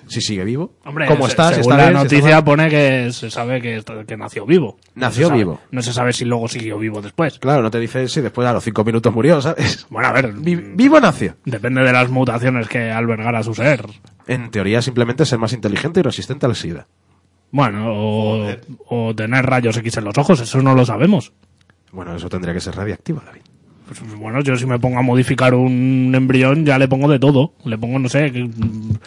si 0.07 0.21
sigue 0.21 0.45
vivo, 0.45 0.75
Hombre, 0.85 1.07
cómo 1.07 1.25
se- 1.27 1.33
está, 1.33 1.53
si 1.53 1.61
está 1.61 1.77
la 1.77 1.89
bien, 1.89 1.99
si 2.01 2.05
está 2.07 2.17
noticia 2.17 2.45
pone 2.45 2.69
que 2.69 3.13
se 3.13 3.31
sabe 3.31 3.61
que, 3.61 3.83
que 4.07 4.17
nació 4.17 4.47
vivo. 4.47 4.77
Nació 4.95 5.27
sabe- 5.29 5.39
vivo. 5.39 5.61
No 5.71 5.83
se 5.83 5.93
sabe 5.93 6.13
si 6.13 6.25
luego 6.25 6.47
siguió 6.49 6.79
vivo 6.79 7.01
después. 7.03 7.39
Claro, 7.39 7.63
no 7.63 7.71
te 7.71 7.81
dice 7.81 8.07
si 8.09 8.21
después 8.21 8.47
a 8.47 8.53
los 8.53 8.63
cinco 8.63 8.85
minutos 8.85 9.13
murió, 9.13 9.41
¿sabes? 9.41 9.87
Bueno, 9.91 10.09
a 10.09 10.13
ver, 10.13 10.33
Vi- 10.33 10.55
vivo 10.55 11.01
nació. 11.01 11.37
depende 11.45 11.83
de 11.83 11.93
las 11.93 12.09
mutaciones 12.11 12.69
que 12.69 12.91
albergara 12.91 13.43
su 13.43 13.55
ser. 13.55 13.85
En 14.27 14.51
teoría, 14.51 14.81
simplemente 14.83 15.25
ser 15.25 15.39
más 15.39 15.53
inteligente 15.53 16.01
y 16.01 16.03
resistente 16.05 16.47
al 16.47 16.55
SIDA. 16.55 16.87
Bueno, 17.51 17.87
o, 17.93 18.47
o 18.87 19.15
tener 19.17 19.45
rayos 19.45 19.77
X 19.77 19.97
en 19.97 20.05
los 20.05 20.17
ojos, 20.19 20.39
eso 20.41 20.63
no 20.63 20.75
lo 20.75 20.85
sabemos. 20.85 21.33
Bueno, 21.91 22.15
eso 22.15 22.29
tendría 22.29 22.55
que 22.55 22.61
ser 22.61 22.77
radiactivo, 22.77 23.21
David. 23.27 23.41
Pues, 23.99 24.15
bueno, 24.15 24.41
yo 24.41 24.55
si 24.57 24.67
me 24.67 24.79
pongo 24.79 25.01
a 25.01 25.03
modificar 25.03 25.53
un 25.53 26.13
embrión 26.15 26.65
ya 26.65 26.79
le 26.79 26.87
pongo 26.87 27.09
de 27.09 27.19
todo. 27.19 27.55
Le 27.65 27.77
pongo, 27.77 27.99
no 27.99 28.09
sé, 28.09 28.31
que- 28.31 28.49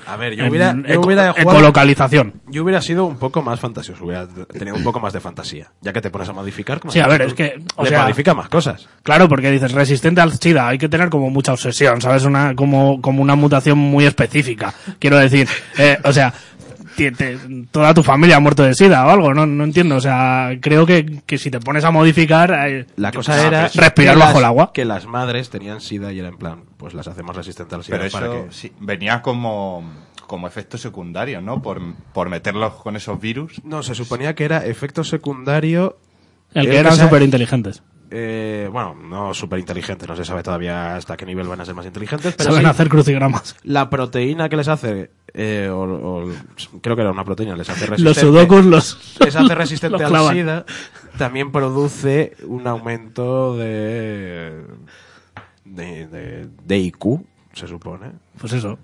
A 0.06 0.18
ver, 0.18 0.36
yo 0.36 0.46
hubiera, 0.50 0.74
yo 0.74 0.82
eco- 0.96 1.06
hubiera 1.08 1.32
jugado- 1.32 1.52
ecolocalización. 1.58 2.34
yo 2.50 2.64
hubiera 2.64 2.82
sido 2.82 3.06
un 3.06 3.16
poco 3.18 3.42
más 3.42 3.62
fantasioso, 3.62 4.04
hubiera 4.04 4.28
tenido 4.28 4.76
un 4.76 4.84
poco 4.84 5.00
más 5.00 5.14
de 5.14 5.22
fantasía. 5.22 5.72
Ya 5.82 5.94
que 5.94 6.02
te 6.02 6.10
pones 6.10 6.28
a 6.28 6.34
modificar, 6.34 6.82
como 6.82 6.92
Sí, 6.92 7.00
a 7.00 7.08
ver, 7.08 7.22
es 7.22 7.34
que, 7.34 7.56
o 7.78 7.84
le 7.84 7.90
sea- 7.90 8.02
modifica 8.04 8.34
más 8.34 8.50
cosas. 8.50 8.90
Claro, 9.04 9.30
porque 9.30 9.52
dices 9.52 9.72
resistente 9.72 10.20
al 10.20 10.34
SIDA, 10.34 10.68
hay 10.68 10.78
que 10.78 10.90
tener 10.90 11.10
como 11.10 11.30
mucha 11.30 11.54
obsesión, 11.54 12.02
¿sabes? 12.02 12.26
Una, 12.26 12.54
como, 12.54 13.00
como 13.02 13.22
una 13.22 13.36
mutación 13.36 13.78
muy 13.78 14.04
específica. 14.06 14.74
Quiero 15.00 15.18
decir, 15.18 15.48
eh, 15.78 15.98
o 16.04 16.12
sea, 16.12 16.34
toda 17.72 17.94
tu 17.94 18.04
familia 18.04 18.38
ha 18.38 18.40
muerto 18.40 18.64
de 18.64 18.74
sida 18.74 19.06
o 19.06 19.10
algo, 19.10 19.34
no, 19.34 19.46
no 19.46 19.64
entiendo. 19.64 19.96
O 19.96 20.02
sea, 20.02 20.52
creo 20.62 20.86
que, 20.86 21.22
que 21.26 21.38
si 21.38 21.50
te 21.52 21.60
pones 21.60 21.84
a 21.84 21.92
modificar, 21.92 22.52
eh, 22.68 22.86
La 22.96 23.12
cosa 23.12 23.34
ah, 23.34 23.48
era 23.48 23.70
pero- 23.72 23.84
Respirar 23.84 24.18
bajo 24.18 24.32
las- 24.34 24.40
el 24.40 24.46
agua. 24.46 24.72
Que 24.74 24.86
las 24.86 25.06
madres 25.06 25.50
tenían 25.50 25.82
sida 25.82 26.12
y 26.12 26.20
era 26.20 26.30
en 26.30 26.38
plan, 26.38 26.64
pues 26.78 26.94
las 26.94 27.08
hacemos 27.08 27.36
resistentes 27.36 27.74
al 27.76 27.84
sida 27.84 27.98
Pero 28.00 28.12
para 28.12 28.26
eso 28.28 28.46
que... 28.48 28.52
sí, 28.54 28.72
venía 28.80 29.22
como, 29.22 29.84
como 30.28 30.48
efecto 30.48 30.78
secundario, 30.78 31.42
¿no? 31.42 31.62
Por, 31.62 31.82
por 32.14 32.30
meterlos 32.30 32.74
con 32.76 32.96
esos 32.96 33.20
virus. 33.20 33.62
No, 33.64 33.84
se 33.84 33.96
suponía 33.96 34.36
que 34.36 34.46
era 34.46 34.66
efecto 34.66 35.04
secundario 35.04 35.98
el 36.54 36.70
que 36.70 36.78
eran 36.78 36.96
súper 36.96 37.22
inteligentes. 37.24 37.84
Eh, 38.16 38.70
bueno, 38.72 38.94
no 38.94 39.34
súper 39.34 39.58
inteligentes, 39.58 40.08
no 40.08 40.16
se 40.16 40.24
sabe 40.24 40.44
todavía 40.44 40.96
hasta 40.96 41.18
qué 41.18 41.26
nivel 41.26 41.48
van 41.48 41.62
a 41.62 41.66
ser 41.66 41.74
más 41.74 41.88
inteligentes, 41.88 42.36
pero 42.38 42.52
Saben 42.52 42.64
sí, 42.66 42.70
hacer 42.70 42.88
crucigramas. 42.88 43.56
la 43.64 43.90
proteína 43.90 44.50
que 44.50 44.58
les 44.58 44.68
hace, 44.68 45.10
eh, 45.34 45.70
o, 45.72 45.82
o- 45.82 46.32
creo 46.82 46.96
que 46.96 47.02
era 47.02 47.12
una 47.12 47.26
proteína, 47.26 47.56
les 47.56 47.70
hace 47.70 47.86
resistente, 47.88 48.04
Los 48.04 48.18
sudokus 48.18 48.66
los, 48.66 49.18
les 49.20 49.36
hace 49.36 49.56
resistente 49.56 49.98
los 50.10 50.12
al. 50.14 50.34
SIDA, 50.36 50.66
también 51.18 51.52
produce 51.52 52.36
un 52.48 52.68
aumento 52.68 53.56
de, 53.58 54.64
de, 55.66 56.08
de, 56.08 56.48
de 56.66 56.78
IQ, 56.78 57.22
se 57.54 57.68
supone, 57.68 58.12
Pues 58.40 58.54
eso. 58.54 58.78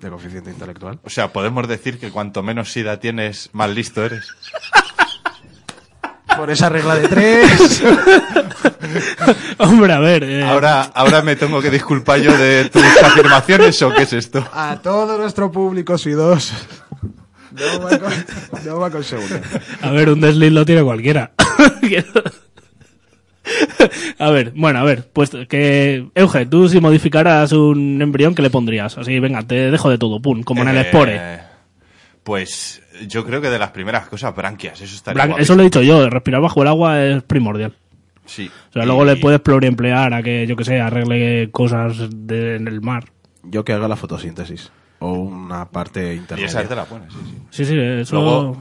de 0.00 0.10
coeficiente 0.10 0.50
intelectual. 0.50 0.98
O 1.04 1.10
sea, 1.10 1.32
podemos 1.32 1.66
decir 1.68 1.98
que 1.98 2.10
cuanto 2.10 2.42
menos 2.42 2.70
sida 2.72 3.00
tienes, 3.00 3.50
más 3.52 3.70
listo 3.70 4.04
eres. 4.04 4.28
Por 6.36 6.50
esa 6.50 6.68
regla 6.68 6.96
de 6.96 7.08
tres. 7.08 7.82
Hombre, 9.58 9.92
a 9.92 9.98
ver. 10.00 10.24
eh, 10.24 10.42
Ahora, 10.44 10.82
ahora 10.94 11.22
me 11.22 11.36
tengo 11.36 11.60
que 11.60 11.70
disculpar 11.70 12.20
yo 12.20 12.36
de 12.36 12.68
tus 12.70 12.82
afirmaciones 13.02 13.80
o 13.82 13.92
qué 13.94 14.02
es 14.02 14.12
esto. 14.12 14.46
A 14.52 14.76
todo 14.82 15.18
nuestro 15.18 15.50
público 15.50 15.96
SIDOS. 15.98 16.52
No 17.52 17.80
va 17.84 17.98
con, 17.98 18.12
no 18.66 18.78
va 18.78 18.90
con 18.90 19.02
seguridad. 19.04 19.40
A 19.80 19.90
ver, 19.90 20.10
un 20.10 20.20
desliz 20.20 20.52
lo 20.52 20.64
tiene 20.66 20.82
cualquiera. 20.82 21.32
a 24.18 24.30
ver, 24.30 24.52
bueno, 24.56 24.80
a 24.80 24.82
ver, 24.82 25.08
pues 25.12 25.30
que, 25.48 26.06
Euge, 26.14 26.46
tú 26.46 26.68
si 26.68 26.80
modificaras 26.80 27.52
un 27.52 28.02
embrión, 28.02 28.34
¿qué 28.34 28.42
le 28.42 28.50
pondrías? 28.50 28.98
Así, 28.98 29.18
venga, 29.20 29.42
te 29.42 29.70
dejo 29.70 29.88
de 29.88 29.98
todo, 29.98 30.20
pum, 30.20 30.42
como 30.42 30.62
en 30.62 30.68
el 30.68 30.78
Eh, 30.78 30.84
Spore. 30.88 31.40
Pues 32.26 32.82
yo 33.06 33.24
creo 33.24 33.40
que 33.40 33.48
de 33.50 33.58
las 33.60 33.70
primeras 33.70 34.08
cosas, 34.08 34.34
branquias, 34.34 34.80
eso 34.80 34.96
estaría 34.96 35.26
guapo. 35.26 35.40
Eso 35.40 35.54
lo 35.54 35.60
he 35.60 35.66
dicho 35.66 35.80
yo, 35.80 36.10
respirar 36.10 36.40
bajo 36.42 36.60
el 36.62 36.66
agua 36.66 37.00
es 37.04 37.22
primordial. 37.22 37.76
Sí. 38.24 38.50
O 38.70 38.72
sea, 38.72 38.82
Y- 38.82 38.86
luego 38.86 39.04
le 39.04 39.14
puedes 39.14 39.38
pluriemplear 39.38 40.12
a 40.12 40.24
que, 40.24 40.44
yo 40.44 40.56
que 40.56 40.64
sé, 40.64 40.80
arregle 40.80 41.52
cosas 41.52 42.08
de- 42.10 42.56
en 42.56 42.66
el 42.66 42.80
mar. 42.80 43.04
Yo 43.44 43.64
que 43.64 43.72
haga 43.72 43.86
la 43.86 43.94
fotosíntesis. 43.94 44.72
O 44.98 45.12
una 45.12 45.70
parte 45.70 46.14
Y 46.14 46.16
intermedia. 46.16 46.48
esa 46.48 46.62
es 46.62 46.68
de 46.68 46.74
la 46.74 46.82
buena, 46.82 47.06
sí, 47.10 47.16
sí. 47.24 47.38
Sí, 47.50 47.64
sí, 47.66 47.78
eso... 47.78 48.16
Luego 48.16 48.58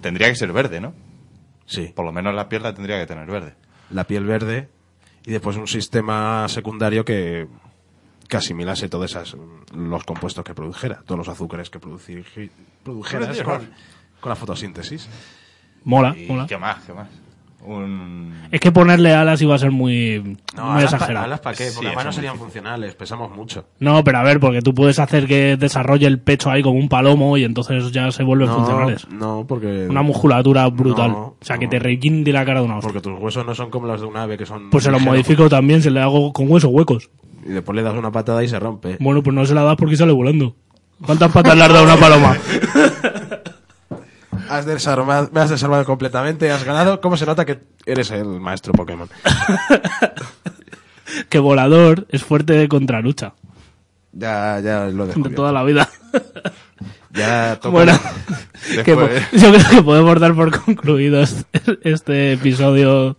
tendría 0.00 0.28
que 0.28 0.34
ser 0.34 0.52
verde, 0.52 0.80
¿no? 0.80 0.92
Sí. 1.66 1.92
Por 1.94 2.04
lo 2.04 2.10
menos 2.10 2.34
la 2.34 2.48
piel 2.48 2.64
la 2.64 2.74
tendría 2.74 2.98
que 2.98 3.06
tener 3.06 3.26
verde. 3.30 3.54
La 3.90 4.02
piel 4.04 4.24
verde. 4.24 4.68
Y 5.24 5.30
después 5.30 5.56
un 5.56 5.68
sistema 5.68 6.48
secundario 6.48 7.04
que, 7.04 7.46
que 8.28 8.36
asimilase 8.36 8.88
todos 8.88 9.10
esas, 9.10 9.36
los 9.74 10.04
compuestos 10.04 10.44
que 10.44 10.54
produjera. 10.54 11.02
Todos 11.06 11.18
los 11.18 11.28
azúcares 11.28 11.70
que 11.70 11.80
produci- 11.80 12.50
produjeras 12.82 13.40
con, 13.42 13.68
con 14.20 14.30
la 14.30 14.36
fotosíntesis. 14.36 15.08
Mola, 15.84 16.16
¿Y 16.16 16.26
mola. 16.26 16.46
qué 16.46 16.56
más? 16.56 16.82
¿Qué 16.84 16.92
más? 16.92 17.08
Un... 17.66 18.34
Es 18.52 18.60
que 18.60 18.72
ponerle 18.72 19.14
alas 19.14 19.40
iba 19.40 19.54
a 19.54 19.58
ser 19.58 19.70
muy, 19.70 20.20
muy 20.20 20.36
alas 20.54 20.90
pa- 20.90 20.96
exagerado. 20.96 21.24
alas 21.24 21.40
para 21.40 21.56
qué, 21.56 21.64
Sí, 21.64 21.72
porque 21.74 21.86
además 21.88 22.04
no 22.04 22.12
serían 22.12 22.36
funcionales, 22.36 22.94
pesamos 22.94 23.34
mucho. 23.34 23.66
No, 23.78 24.04
pero 24.04 24.18
a 24.18 24.22
ver, 24.22 24.38
porque 24.38 24.60
tú 24.60 24.74
puedes 24.74 24.98
hacer 24.98 25.26
que 25.26 25.56
desarrolle 25.56 26.06
el 26.06 26.20
pecho 26.20 26.50
ahí 26.50 26.62
como 26.62 26.78
un 26.78 26.90
palomo 26.90 27.38
y 27.38 27.44
entonces 27.44 27.90
ya 27.90 28.10
se 28.12 28.22
vuelven 28.22 28.48
No, 28.48 28.56
funcionales. 28.56 29.08
no, 29.08 29.46
porque... 29.48 29.86
Una 29.88 30.02
musculatura 30.02 30.66
brutal. 30.68 31.12
No, 31.12 31.18
o 31.18 31.36
sea, 31.40 31.56
que 31.56 31.64
no. 31.64 31.70
te 31.70 31.78
requinde 31.78 32.32
la 32.34 32.44
cara 32.44 32.60
de 32.60 32.66
una 32.66 32.76
hostia. 32.76 32.92
Porque 32.92 33.00
tus 33.08 33.18
huesos 33.18 33.46
no 33.46 33.54
son 33.54 33.70
como 33.70 33.86
los 33.86 33.98
de 34.00 34.06
un 34.08 34.16
ave 34.18 34.36
que 34.36 34.44
son... 34.44 34.68
Pues 34.68 34.84
se 34.84 34.90
los 34.90 35.00
modifico 35.00 35.48
también, 35.48 35.80
se 35.80 35.90
le 35.90 36.00
hago 36.02 36.34
con 36.34 36.50
huesos 36.50 36.70
huecos. 36.70 37.08
Y 37.46 37.50
después 37.52 37.76
le 37.76 37.82
das 37.82 37.94
una 37.94 38.10
patada 38.10 38.42
y 38.42 38.48
se 38.48 38.58
rompe. 38.58 38.96
Bueno, 39.00 39.22
pues 39.22 39.34
no 39.34 39.44
se 39.46 39.54
la 39.54 39.62
das 39.62 39.76
porque 39.76 39.96
sale 39.96 40.12
volando. 40.12 40.56
¿Cuántas 41.04 41.30
patas 41.30 41.56
le 41.56 41.62
has 41.64 41.68
dado 41.72 41.80
a 41.80 41.84
una 41.92 41.96
paloma? 41.96 42.36
Has 44.48 44.66
desarmado, 44.66 45.30
me 45.32 45.40
has 45.40 45.48
desarmado 45.50 45.84
completamente, 45.86 46.50
has 46.50 46.64
ganado. 46.64 47.00
¿Cómo 47.00 47.16
se 47.16 47.24
nota 47.24 47.44
que 47.46 47.60
eres 47.86 48.10
el 48.10 48.26
maestro 48.40 48.72
Pokémon? 48.74 49.08
que 51.30 51.38
volador 51.38 52.06
es 52.10 52.22
fuerte 52.22 52.52
de 52.52 52.68
contralucha. 52.68 53.32
Ya, 54.12 54.60
ya 54.60 54.84
lo 54.86 55.06
dejo. 55.06 55.20
De 55.20 55.30
toda 55.30 55.52
la 55.52 55.62
vida. 55.64 55.88
Ya 57.16 57.54
toca- 57.60 57.68
Bueno, 57.70 57.92
que 58.84 58.90
yo 59.32 59.52
creo 59.52 59.70
que 59.70 59.82
podemos 59.84 60.18
dar 60.18 60.34
por 60.34 60.50
concluido 60.64 61.22
este, 61.22 61.44
este 61.84 62.32
episodio 62.32 63.16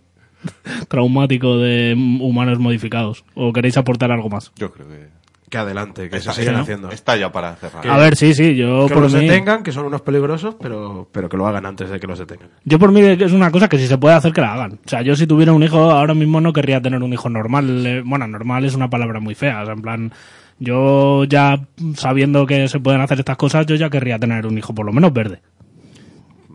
traumático 0.88 1.58
de 1.58 1.94
humanos 2.20 2.58
modificados. 2.58 3.24
¿O 3.34 3.52
queréis 3.52 3.76
aportar 3.76 4.10
algo 4.10 4.28
más? 4.28 4.52
Yo 4.56 4.72
creo 4.72 4.88
que... 4.88 5.16
Que 5.48 5.58
adelante, 5.58 6.10
que 6.10 6.16
Está, 6.16 6.32
se 6.32 6.40
sigan 6.40 6.56
¿no? 6.56 6.62
haciendo. 6.62 6.90
Está 6.90 7.16
ya 7.16 7.30
para 7.30 7.54
cerrar. 7.54 7.88
A 7.88 7.96
ver, 7.98 8.16
sí, 8.16 8.34
sí, 8.34 8.56
yo 8.56 8.88
que 8.88 8.94
por 8.94 9.04
los 9.04 9.14
mí... 9.14 9.28
detengan, 9.28 9.62
que 9.62 9.70
son 9.70 9.86
unos 9.86 10.00
peligrosos, 10.02 10.56
pero, 10.60 11.08
pero 11.12 11.28
que 11.28 11.36
lo 11.36 11.46
hagan 11.46 11.64
antes 11.66 11.88
de 11.88 12.00
que 12.00 12.06
los 12.08 12.18
detengan. 12.18 12.48
Yo 12.64 12.80
por 12.80 12.90
mí 12.90 13.00
es 13.00 13.30
una 13.30 13.52
cosa 13.52 13.68
que 13.68 13.78
si 13.78 13.86
se 13.86 13.96
puede 13.96 14.16
hacer 14.16 14.32
que 14.32 14.40
la 14.40 14.54
hagan. 14.54 14.72
O 14.84 14.88
sea, 14.88 15.02
yo 15.02 15.14
si 15.14 15.28
tuviera 15.28 15.52
un 15.52 15.62
hijo 15.62 15.78
ahora 15.92 16.14
mismo 16.14 16.40
no 16.40 16.52
querría 16.52 16.82
tener 16.82 17.00
un 17.00 17.12
hijo 17.12 17.28
normal. 17.30 17.86
Eh, 17.86 18.02
Bueno, 18.04 18.26
normal 18.26 18.64
es 18.64 18.74
una 18.74 18.90
palabra 18.90 19.20
muy 19.20 19.36
fea. 19.36 19.62
O 19.62 19.64
sea, 19.66 19.74
en 19.74 19.82
plan, 19.82 20.12
yo 20.58 21.22
ya 21.22 21.60
sabiendo 21.94 22.44
que 22.44 22.66
se 22.66 22.80
pueden 22.80 23.00
hacer 23.00 23.20
estas 23.20 23.36
cosas, 23.36 23.66
yo 23.66 23.76
ya 23.76 23.88
querría 23.88 24.18
tener 24.18 24.48
un 24.48 24.58
hijo 24.58 24.74
por 24.74 24.84
lo 24.84 24.92
menos 24.92 25.12
verde. 25.12 25.42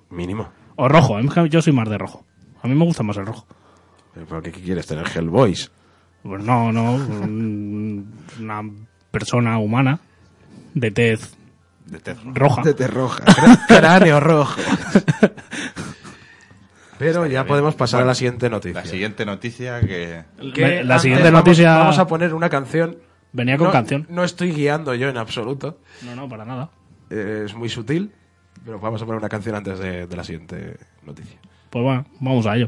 Mínimo. 0.10 0.50
O 0.76 0.90
rojo, 0.90 1.16
que 1.18 1.50
yo 1.50 1.62
soy 1.62 1.72
más 1.72 1.90
de 1.90 1.98
rojo. 1.98 2.26
A 2.62 2.68
mí 2.68 2.76
me 2.76 2.84
gusta 2.84 3.04
más 3.04 3.16
el 3.16 3.26
rojo. 3.26 3.48
¿Pero 4.14 4.42
qué, 4.42 4.52
qué 4.52 4.62
quieres 4.62 4.86
tener? 4.88 5.06
Hellboys. 5.16 5.72
Pues 6.24 6.44
no, 6.44 6.72
no. 6.72 6.94
un- 6.96 8.14
Una 8.40 8.62
persona 9.12 9.58
humana 9.60 10.00
de 10.74 10.92
tez 10.92 11.36
De 11.86 12.00
terror. 12.00 12.34
roja. 12.38 12.62
De 12.62 12.88
roja. 12.88 13.24
Cra- 13.26 13.66
Cráneo 13.68 14.20
rojo. 14.20 14.62
Pero 16.98 17.26
ya 17.26 17.46
podemos 17.46 17.74
pasar 17.76 18.04
a 18.04 18.06
la 18.06 18.14
siguiente 18.14 18.50
noticia. 18.50 18.82
La 18.82 18.88
siguiente 18.88 19.26
noticia 19.26 19.80
que... 19.82 20.24
Que 20.54 20.84
La 20.84 20.96
antes 20.96 21.02
siguiente 21.02 21.32
vamos- 21.32 21.46
noticia 21.46 21.78
Vamos 21.78 21.98
a 21.98 22.06
poner 22.08 22.34
una 22.36 22.50
canción. 22.50 22.98
venía 23.34 23.58
con 23.58 23.68
no, 23.68 23.74
canción. 23.74 24.06
No 24.10 24.24
estoy 24.24 24.52
guiando 24.52 24.94
yo 24.94 25.10
en 25.10 25.18
absoluto. 25.18 25.80
No, 26.04 26.16
no, 26.16 26.30
para 26.30 26.46
nada. 26.46 26.70
Eh, 27.10 27.44
es 27.46 27.56
muy 27.56 27.70
sutil. 27.70 28.12
Pero 28.64 28.80
vamos 28.80 29.02
a 29.02 29.06
poner 29.06 29.18
una 29.20 29.30
canción 29.30 29.56
antes 29.56 29.80
de, 29.80 30.06
de 30.06 30.16
la 30.16 30.24
siguiente 30.24 30.78
noticia. 31.04 31.40
Pues 31.72 31.84
bueno, 31.84 32.06
vamos 32.20 32.46
a 32.46 32.56
ello. 32.56 32.68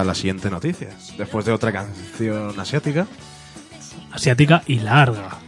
A 0.00 0.04
la 0.04 0.14
siguiente 0.14 0.50
noticia. 0.50 0.88
Después 1.18 1.44
de 1.44 1.52
otra 1.52 1.72
canción 1.72 2.58
asiática, 2.58 3.06
Asiática 4.12 4.62
y 4.66 4.80
larga. 4.80 5.38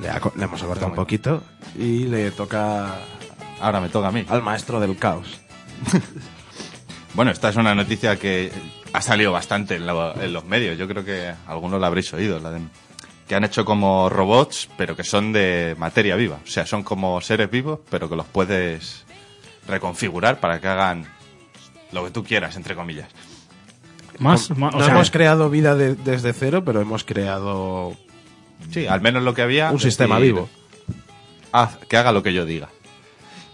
le, 0.00 0.08
ha 0.10 0.20
le 0.36 0.44
hemos 0.44 0.62
acortado 0.62 0.88
un 0.88 0.94
poquito 0.94 1.42
y 1.78 2.04
le 2.04 2.30
toca 2.32 2.96
Ahora 3.60 3.80
me 3.80 3.88
toca 3.88 4.08
a 4.08 4.12
mí. 4.12 4.24
al 4.28 4.42
maestro 4.42 4.80
del 4.80 4.96
caos. 4.96 5.26
Bueno, 7.14 7.32
esta 7.32 7.48
es 7.48 7.56
una 7.56 7.74
noticia 7.74 8.16
que 8.16 8.52
ha 8.92 9.00
salido 9.02 9.32
bastante 9.32 9.74
en, 9.74 9.84
lo- 9.86 10.14
en 10.20 10.32
los 10.32 10.44
medios. 10.44 10.78
Yo 10.78 10.86
creo 10.86 11.04
que 11.04 11.34
algunos 11.48 11.80
la 11.80 11.88
habréis 11.88 12.12
oído. 12.14 12.38
La 12.38 12.52
de- 12.52 12.60
que 13.26 13.34
han 13.34 13.42
hecho 13.42 13.64
como 13.64 14.08
robots, 14.08 14.68
pero 14.76 14.94
que 14.94 15.02
son 15.02 15.32
de 15.32 15.74
materia 15.76 16.14
viva. 16.14 16.38
O 16.44 16.46
sea, 16.48 16.66
son 16.66 16.84
como 16.84 17.20
seres 17.20 17.50
vivos, 17.50 17.80
pero 17.90 18.08
que 18.08 18.14
los 18.14 18.26
puedes 18.26 19.04
reconfigurar 19.66 20.38
para 20.38 20.60
que 20.60 20.68
hagan 20.68 21.04
lo 21.92 22.04
que 22.04 22.10
tú 22.10 22.24
quieras, 22.24 22.56
entre 22.56 22.74
comillas. 22.74 23.08
Más, 24.18 24.50
más- 24.56 24.74
o 24.74 24.78
no 24.78 24.84
sea, 24.84 24.94
hemos 24.94 25.10
creado 25.10 25.48
vida 25.50 25.74
de- 25.74 25.94
desde 25.94 26.32
cero, 26.32 26.62
pero 26.64 26.80
hemos 26.80 27.04
creado 27.04 27.96
Sí, 28.70 28.86
al 28.86 29.00
menos 29.00 29.22
lo 29.22 29.32
que 29.34 29.42
había. 29.42 29.70
un 29.70 29.80
sistema 29.80 30.16
decir, 30.18 30.34
vivo. 30.34 30.48
Haz 31.52 31.76
que 31.88 31.96
haga 31.96 32.12
lo 32.12 32.22
que 32.22 32.32
yo 32.34 32.44
diga. 32.44 32.68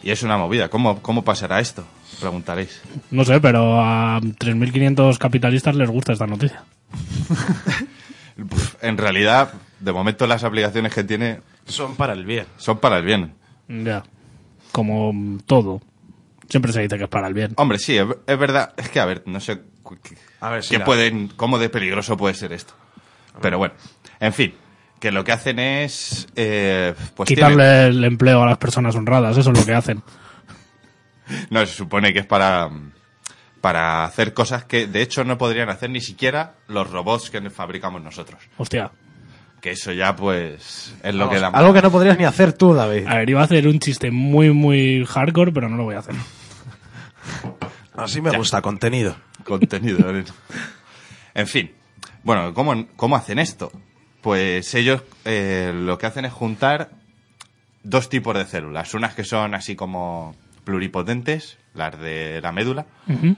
Y 0.02 0.10
es 0.10 0.22
una 0.22 0.36
movida. 0.36 0.68
¿Cómo, 0.68 1.00
cómo 1.02 1.22
pasará 1.24 1.60
esto? 1.60 1.84
Preguntaréis. 2.20 2.80
no 3.10 3.24
sé, 3.24 3.40
pero 3.40 3.80
a 3.80 4.20
3.500 4.20 5.18
capitalistas 5.18 5.74
les 5.76 5.88
gusta 5.90 6.12
esta 6.12 6.26
noticia. 6.26 6.64
En 8.82 8.98
realidad, 8.98 9.54
de 9.80 9.92
momento 9.92 10.26
las 10.26 10.44
aplicaciones 10.44 10.92
que 10.94 11.04
tiene 11.04 11.40
Son 11.66 11.96
para 11.96 12.12
el 12.12 12.26
bien. 12.26 12.46
son 12.58 12.78
para 12.78 12.98
el 12.98 13.04
bien. 13.04 13.32
Ya. 13.68 14.02
Como 14.72 15.38
todo. 15.46 15.80
Siempre 16.48 16.72
se 16.72 16.82
dice 16.82 16.96
que 16.98 17.04
es 17.04 17.10
para 17.10 17.26
el 17.28 17.34
bien. 17.34 17.52
Hombre, 17.56 17.78
sí, 17.78 17.96
es, 17.96 18.06
es 18.26 18.38
verdad. 18.38 18.72
Es 18.76 18.88
que, 18.88 19.00
a 19.00 19.04
ver, 19.04 19.22
no 19.26 19.40
sé 19.40 19.60
A 20.40 20.50
ver 20.50 20.62
si 20.62 20.70
qué 20.70 20.78
la- 20.78 20.84
pueden, 20.84 21.28
cómo 21.28 21.58
de 21.58 21.68
peligroso 21.68 22.16
puede 22.16 22.34
ser 22.34 22.52
esto. 22.52 22.74
Pero 23.40 23.58
bueno, 23.58 23.74
en 24.20 24.32
fin, 24.32 24.54
que 25.00 25.10
lo 25.12 25.22
que 25.24 25.32
hacen 25.32 25.58
es, 25.58 26.26
eh, 26.36 26.94
pues 27.14 27.26
Quitarle 27.28 27.56
tienen- 27.56 27.86
el 27.98 28.04
empleo 28.04 28.42
a 28.42 28.46
las 28.46 28.58
personas 28.58 28.94
honradas, 28.94 29.36
eso 29.36 29.50
es 29.50 29.58
lo 29.58 29.64
que 29.66 29.74
hacen. 29.74 30.02
no 31.50 31.64
se 31.66 31.72
supone 31.72 32.12
que 32.12 32.20
es 32.20 32.26
para 32.26 32.70
para 33.60 34.04
hacer 34.04 34.32
cosas 34.32 34.64
que 34.64 34.86
de 34.86 35.02
hecho 35.02 35.24
no 35.24 35.38
podrían 35.38 35.68
hacer 35.70 35.90
ni 35.90 36.00
siquiera 36.00 36.54
los 36.68 36.88
robots 36.88 37.30
que 37.30 37.50
fabricamos 37.50 38.00
nosotros. 38.00 38.40
Hostia. 38.58 38.92
Que 39.60 39.72
eso 39.72 39.90
ya 39.90 40.14
pues 40.14 40.94
es 41.02 41.14
lo 41.14 41.20
Vamos, 41.26 41.34
que 41.34 41.40
da 41.40 41.48
algo 41.48 41.72
que 41.74 41.82
no 41.82 41.90
podrías 41.90 42.16
ni 42.16 42.24
hacer 42.24 42.52
tú, 42.52 42.74
David. 42.74 43.06
A 43.08 43.16
ver, 43.16 43.28
iba 43.30 43.40
a 43.40 43.44
hacer 43.44 43.66
un 43.66 43.80
chiste 43.80 44.12
muy, 44.12 44.52
muy 44.52 45.04
hardcore, 45.04 45.50
pero 45.50 45.68
no 45.68 45.76
lo 45.76 45.82
voy 45.84 45.96
a 45.96 45.98
hacer. 45.98 46.14
Así 47.94 48.20
me 48.20 48.36
gusta, 48.36 48.60
contenido. 48.62 49.16
contenido. 49.44 49.98
en 51.34 51.46
fin, 51.46 51.72
bueno, 52.22 52.52
¿cómo, 52.52 52.86
cómo 52.96 53.16
hacen 53.16 53.38
esto? 53.38 53.72
Pues 54.20 54.74
ellos 54.74 55.02
eh, 55.24 55.72
lo 55.74 55.98
que 55.98 56.06
hacen 56.06 56.24
es 56.24 56.32
juntar 56.32 56.90
dos 57.82 58.08
tipos 58.08 58.36
de 58.36 58.44
células. 58.44 58.92
Unas 58.94 59.14
que 59.14 59.24
son 59.24 59.54
así 59.54 59.76
como 59.76 60.34
pluripotentes, 60.64 61.58
las 61.74 61.98
de 61.98 62.40
la 62.42 62.50
médula, 62.50 62.86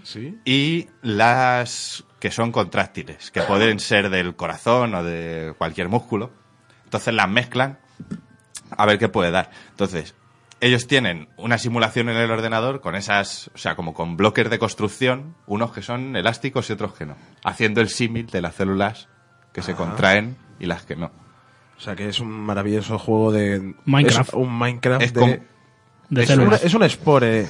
¿Sí? 0.02 0.38
y 0.46 0.88
las 1.02 2.04
que 2.18 2.30
son 2.30 2.50
contráctiles, 2.50 3.30
que 3.30 3.42
pueden 3.42 3.78
ser 3.80 4.08
del 4.08 4.34
corazón 4.34 4.94
o 4.94 5.04
de 5.04 5.54
cualquier 5.58 5.88
músculo. 5.88 6.32
Entonces 6.84 7.12
las 7.12 7.28
mezclan 7.28 7.78
a 8.70 8.86
ver 8.86 8.98
qué 8.98 9.08
puede 9.10 9.30
dar. 9.30 9.50
Entonces, 9.70 10.14
ellos 10.60 10.86
tienen 10.86 11.28
una 11.36 11.58
simulación 11.58 12.08
en 12.08 12.16
el 12.16 12.30
ordenador 12.30 12.80
con 12.80 12.94
esas, 12.96 13.50
o 13.54 13.58
sea, 13.58 13.76
como 13.76 13.94
con 13.94 14.16
bloques 14.16 14.50
de 14.50 14.58
construcción, 14.58 15.34
unos 15.46 15.72
que 15.72 15.82
son 15.82 16.16
elásticos 16.16 16.68
y 16.68 16.72
otros 16.72 16.94
que 16.94 17.06
no, 17.06 17.16
haciendo 17.44 17.80
el 17.80 17.88
símil 17.88 18.26
de 18.26 18.40
las 18.42 18.54
células 18.56 19.08
que 19.52 19.62
se 19.62 19.74
contraen 19.74 20.36
y 20.58 20.66
las 20.66 20.82
que 20.84 20.96
no. 20.96 21.10
O 21.76 21.80
sea 21.80 21.94
que 21.94 22.08
es 22.08 22.18
un 22.20 22.30
maravilloso 22.30 22.98
juego 22.98 23.30
de... 23.30 23.74
Minecraft. 23.84 24.30
Es 24.30 24.34
un 24.34 24.58
Minecraft 24.58 25.02
Es 25.02 25.14
de... 25.14 25.42
De 26.10 26.22
Es 26.22 26.30
una- 26.30 26.36
células. 26.36 26.64
es 26.64 26.74
un 26.74 26.88
Spore. 26.90 27.46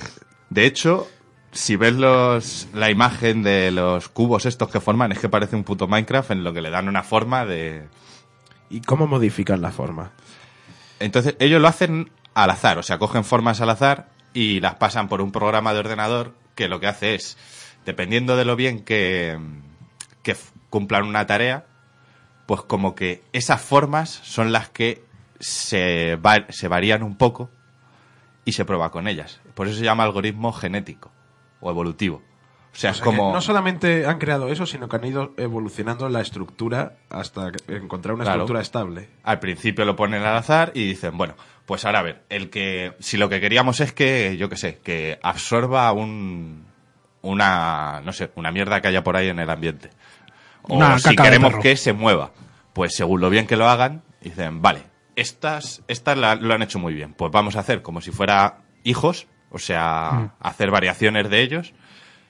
De 0.50 0.66
hecho, 0.66 1.08
si 1.52 1.76
ves 1.76 1.94
los, 1.94 2.68
la 2.74 2.90
imagen 2.90 3.42
de 3.42 3.70
los 3.70 4.08
cubos 4.10 4.44
estos 4.44 4.68
que 4.70 4.80
forman, 4.80 5.12
es 5.12 5.18
que 5.18 5.28
parece 5.30 5.56
un 5.56 5.64
puto 5.64 5.86
Minecraft 5.88 6.32
en 6.32 6.44
lo 6.44 6.52
que 6.52 6.60
le 6.60 6.68
dan 6.70 6.88
una 6.88 7.02
forma 7.02 7.46
de, 7.46 7.88
¿Y 8.68 8.82
cómo 8.82 9.06
modifican 9.06 9.62
la 9.62 9.70
forma? 9.70 10.10
Entonces, 11.00 11.36
ellos 11.38 11.62
lo 11.62 11.68
hacen 11.68 12.10
al 12.42 12.50
azar, 12.50 12.78
o 12.78 12.84
sea, 12.84 12.98
cogen 12.98 13.24
formas 13.24 13.60
al 13.60 13.70
azar 13.70 14.10
y 14.32 14.60
las 14.60 14.76
pasan 14.76 15.08
por 15.08 15.20
un 15.20 15.32
programa 15.32 15.72
de 15.72 15.80
ordenador 15.80 16.34
que 16.54 16.68
lo 16.68 16.78
que 16.78 16.86
hace 16.86 17.16
es, 17.16 17.36
dependiendo 17.84 18.36
de 18.36 18.44
lo 18.44 18.54
bien 18.54 18.84
que, 18.84 19.36
cumplan 20.70 21.04
una 21.04 21.26
tarea, 21.26 21.66
pues 22.46 22.60
como 22.60 22.94
que 22.94 23.24
esas 23.32 23.60
formas 23.60 24.10
son 24.22 24.52
las 24.52 24.68
que 24.68 25.02
se, 25.40 26.16
se 26.50 26.68
varían 26.68 27.02
un 27.02 27.16
poco 27.16 27.50
y 28.44 28.52
se 28.52 28.64
prueba 28.64 28.92
con 28.92 29.08
ellas. 29.08 29.40
Por 29.54 29.66
eso 29.66 29.78
se 29.78 29.84
llama 29.84 30.04
algoritmo 30.04 30.52
genético 30.52 31.10
o 31.60 31.70
evolutivo. 31.70 32.22
O 32.72 32.76
sea, 32.80 32.90
O 32.90 32.92
es 32.92 32.96
sea 32.98 33.04
como... 33.04 33.28
que 33.28 33.34
no 33.34 33.40
solamente 33.40 34.06
han 34.06 34.18
creado 34.18 34.48
eso, 34.48 34.64
sino 34.66 34.88
que 34.88 34.96
han 34.96 35.04
ido 35.04 35.32
evolucionando 35.36 36.08
la 36.08 36.20
estructura 36.20 36.96
hasta 37.10 37.50
encontrar 37.68 38.14
una 38.14 38.24
Claro. 38.24 38.38
estructura 38.38 38.60
estable. 38.60 39.08
Al 39.24 39.40
principio 39.40 39.84
lo 39.84 39.96
ponen 39.96 40.22
al 40.22 40.36
azar 40.36 40.70
y 40.74 40.86
dicen, 40.86 41.16
bueno, 41.18 41.34
pues 41.66 41.84
ahora 41.84 41.98
a 42.00 42.02
ver, 42.02 42.22
el 42.28 42.50
que 42.50 42.94
si 43.00 43.16
lo 43.16 43.28
que 43.28 43.40
queríamos 43.40 43.80
es 43.80 43.92
que, 43.92 44.36
yo 44.38 44.48
qué 44.48 44.56
sé, 44.56 44.78
que 44.82 45.18
absorba 45.22 45.90
un 45.92 46.66
una 47.22 48.00
no 48.04 48.12
sé, 48.12 48.30
una 48.36 48.52
mierda 48.52 48.80
que 48.80 48.88
haya 48.88 49.02
por 49.02 49.16
ahí 49.16 49.28
en 49.28 49.38
el 49.40 49.50
ambiente. 49.50 49.90
O 50.62 50.76
Una 50.76 50.98
si 50.98 51.16
queremos 51.16 51.56
que 51.56 51.76
se 51.76 51.92
mueva, 51.92 52.30
pues 52.72 52.94
según 52.94 53.20
lo 53.20 53.28
bien 53.30 53.46
que 53.46 53.56
lo 53.56 53.68
hagan, 53.68 54.02
dicen, 54.20 54.62
vale, 54.62 54.82
estas 55.16 55.82
estas 55.88 56.16
la- 56.16 56.36
lo 56.36 56.54
han 56.54 56.62
hecho 56.62 56.78
muy 56.78 56.94
bien, 56.94 57.12
pues 57.14 57.32
vamos 57.32 57.56
a 57.56 57.60
hacer 57.60 57.82
como 57.82 58.00
si 58.00 58.12
fuera 58.12 58.58
hijos, 58.84 59.26
o 59.50 59.58
sea, 59.58 60.10
Mm. 60.12 60.30
hacer 60.40 60.70
variaciones 60.70 61.28
de 61.28 61.42
ellos 61.42 61.74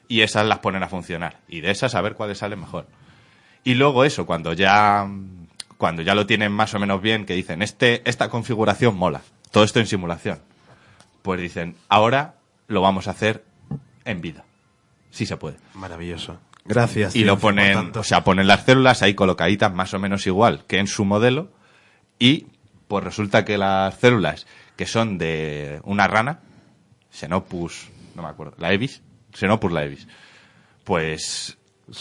y 0.08 0.22
esas 0.22 0.46
las 0.46 0.58
ponen 0.58 0.82
a 0.82 0.88
funcionar 0.88 1.38
y 1.48 1.60
de 1.60 1.70
esas 1.70 1.94
a 1.94 2.00
ver 2.00 2.14
cuáles 2.14 2.38
salen 2.38 2.60
mejor. 2.60 2.86
Y 3.64 3.74
luego 3.74 4.04
eso, 4.04 4.26
cuando 4.26 4.52
ya 4.54 5.06
cuando 5.78 6.02
ya 6.02 6.14
lo 6.14 6.26
tienen 6.26 6.52
más 6.52 6.74
o 6.74 6.78
menos 6.78 7.00
bien, 7.00 7.24
que 7.24 7.34
dicen, 7.34 7.62
este, 7.62 8.02
esta 8.08 8.28
configuración 8.28 8.96
mola, 8.96 9.22
todo 9.52 9.64
esto 9.64 9.78
en 9.78 9.86
simulación, 9.86 10.40
pues 11.22 11.40
dicen, 11.40 11.76
ahora 11.88 12.34
lo 12.66 12.82
vamos 12.82 13.06
a 13.06 13.12
hacer 13.12 13.44
en 14.04 14.20
vida. 14.20 14.44
Sí 15.10 15.24
se 15.24 15.36
puede. 15.36 15.56
Maravilloso. 15.74 16.38
Gracias. 16.64 17.16
Y 17.16 17.24
lo 17.24 17.38
ponen, 17.38 17.92
o 17.96 18.02
sea, 18.02 18.24
ponen 18.24 18.46
las 18.46 18.64
células 18.64 19.02
ahí 19.02 19.14
colocaditas 19.14 19.72
más 19.72 19.94
o 19.94 19.98
menos 19.98 20.26
igual 20.26 20.64
que 20.66 20.78
en 20.78 20.86
su 20.86 21.04
modelo 21.04 21.50
y 22.18 22.46
pues 22.88 23.04
resulta 23.04 23.44
que 23.44 23.56
las 23.56 23.94
células 23.98 24.46
que 24.76 24.86
son 24.86 25.16
de 25.16 25.80
una 25.84 26.06
rana, 26.08 26.40
Xenopus, 27.10 27.88
no 28.14 28.22
me 28.22 28.28
acuerdo, 28.28 28.54
la 28.58 28.72
Evis, 28.72 29.02
Xenopus 29.34 29.72
la 29.72 29.84
Evis, 29.84 30.06
pues 30.84 31.56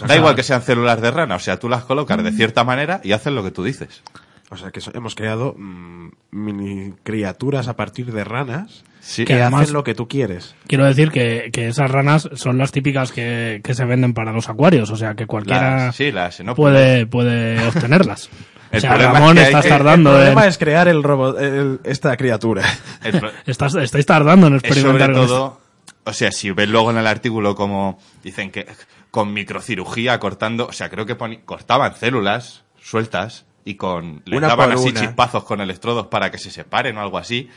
da 0.07 0.15
igual 0.15 0.35
que 0.35 0.43
sean 0.43 0.61
células 0.61 1.01
de 1.01 1.11
rana, 1.11 1.35
o 1.35 1.39
sea, 1.39 1.57
tú 1.59 1.69
las 1.69 1.83
colocas 1.83 2.23
de 2.23 2.31
cierta 2.31 2.63
manera 2.63 3.01
y 3.03 3.11
hacen 3.11 3.35
lo 3.35 3.43
que 3.43 3.51
tú 3.51 3.63
dices. 3.63 4.01
O 4.49 4.55
sea 4.55 4.71
que 4.71 4.79
hemos 4.93 5.13
creado 5.13 5.55
mm, 5.57 6.09
mini 6.31 6.93
criaturas 7.03 7.67
a 7.67 7.75
partir 7.75 8.13
de 8.13 8.23
ranas 8.23 8.83
Sí. 9.01 9.23
que 9.25 9.35
Que 9.35 9.41
además- 9.41 9.63
hacen 9.63 9.73
lo 9.73 9.83
que 9.83 9.93
tú 9.95 10.07
quieres. 10.07 10.55
Quiero 10.67 10.85
decir 10.85 11.11
que, 11.11 11.49
que 11.53 11.67
esas 11.67 11.89
ranas 11.91 12.29
son 12.33 12.57
las 12.57 12.71
típicas 12.71 13.11
que, 13.11 13.61
que 13.63 13.73
se 13.73 13.85
venden 13.85 14.13
para 14.13 14.31
los 14.33 14.49
acuarios, 14.49 14.89
o 14.89 14.95
sea 14.97 15.15
que 15.15 15.25
cualquiera 15.27 15.87
Las- 15.87 15.95
sí, 15.95 16.11
las 16.11 16.35
Xenopus. 16.35 16.55
puede, 16.63 17.05
puede 17.07 17.65
obtenerlas. 17.67 18.29
El 18.71 18.79
o 18.79 18.81
sea, 18.81 18.89
problema 18.97 19.27
es 19.29 19.33
que 19.33 19.43
estás 19.43 19.63
que- 19.63 19.69
tardando 19.69 20.09
el 20.11 20.15
en... 20.17 20.21
problema 20.23 20.47
es 20.47 20.57
crear 20.57 20.87
el 20.89 21.01
robot, 21.03 21.39
el- 21.39 21.79
esta 21.85 22.17
criatura. 22.17 22.63
El 23.01 23.17
pro- 23.19 23.31
Estás, 23.45 23.75
estáis 23.75 24.05
tardando 24.05 24.47
en 24.47 24.55
es 24.55 24.63
experimentar 24.63 25.07
sobre 25.07 25.13
con 25.13 25.23
esto. 25.23 25.35
todo, 25.35 25.61
o 26.07 26.13
sea, 26.13 26.31
si 26.31 26.49
ves 26.51 26.67
luego 26.69 26.89
en 26.91 26.97
el 26.97 27.07
artículo 27.07 27.55
como 27.55 27.99
dicen 28.23 28.49
que 28.51 28.65
con 29.11 29.33
microcirugía 29.33 30.19
cortando, 30.19 30.67
o 30.67 30.71
sea, 30.71 30.89
creo 30.89 31.05
que 31.05 31.17
poni- 31.17 31.43
cortaban 31.45 31.95
células 31.95 32.63
sueltas 32.81 33.45
y 33.65 33.75
con 33.75 34.21
les 34.25 34.37
Una 34.37 34.47
daban 34.47 34.71
así 34.71 34.89
una. 34.89 35.01
chispazos 35.01 35.43
con 35.43 35.61
electrodos 35.61 36.07
para 36.07 36.31
que 36.31 36.37
se 36.37 36.49
separen 36.51 36.97
o 36.97 37.01
algo 37.01 37.17
así 37.17 37.49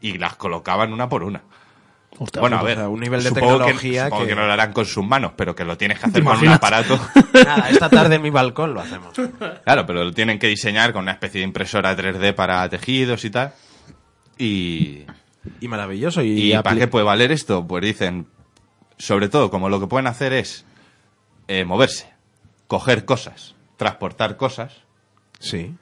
y 0.00 0.18
las 0.18 0.36
colocaban 0.36 0.92
una 0.92 1.08
por 1.08 1.24
una. 1.24 1.42
Hostia, 2.16 2.40
bueno, 2.40 2.56
a 2.56 2.60
puta. 2.60 2.68
ver, 2.68 2.78
o 2.78 2.80
sea, 2.82 2.88
un 2.90 3.00
nivel 3.00 3.22
de 3.24 3.28
supongo 3.30 3.46
que- 3.46 3.58
tecnología 3.64 4.04
supongo 4.04 4.22
que- 4.22 4.28
que... 4.28 4.34
no 4.36 4.46
lo 4.46 4.52
harán 4.52 4.72
con 4.72 4.86
sus 4.86 5.04
manos, 5.04 5.32
pero 5.36 5.56
que 5.56 5.64
lo 5.64 5.76
tienes 5.76 5.98
que 5.98 6.04
¿Te 6.04 6.10
hacer 6.20 6.24
con 6.24 6.38
un 6.38 6.48
aparato. 6.48 7.00
Nada, 7.44 7.68
esta 7.70 7.88
tarde 7.90 8.14
en 8.16 8.22
mi 8.22 8.30
balcón 8.30 8.72
lo 8.72 8.80
hacemos. 8.80 9.14
Claro, 9.64 9.84
pero 9.86 10.04
lo 10.04 10.12
tienen 10.12 10.38
que 10.38 10.46
diseñar 10.46 10.92
con 10.92 11.02
una 11.02 11.12
especie 11.12 11.40
de 11.40 11.46
impresora 11.46 11.96
3D 11.96 12.34
para 12.34 12.68
tejidos 12.68 13.24
y 13.24 13.30
tal. 13.30 13.52
Y, 14.38 15.04
Y 15.60 15.68
maravilloso. 15.68 16.22
Y, 16.22 16.52
¿Y 16.54 16.62
para 16.62 16.76
qué 16.76 16.88
puede 16.88 17.04
valer 17.04 17.32
esto? 17.32 17.66
Pues 17.66 17.84
dicen, 17.84 18.26
sobre 18.98 19.28
todo, 19.28 19.50
como 19.50 19.68
lo 19.68 19.80
que 19.80 19.86
pueden 19.86 20.06
hacer 20.06 20.32
es 20.32 20.64
eh, 21.48 21.64
moverse, 21.64 22.10
coger 22.66 23.04
cosas, 23.04 23.54
transportar 23.76 24.36
cosas, 24.36 24.72
Sí. 25.38 25.74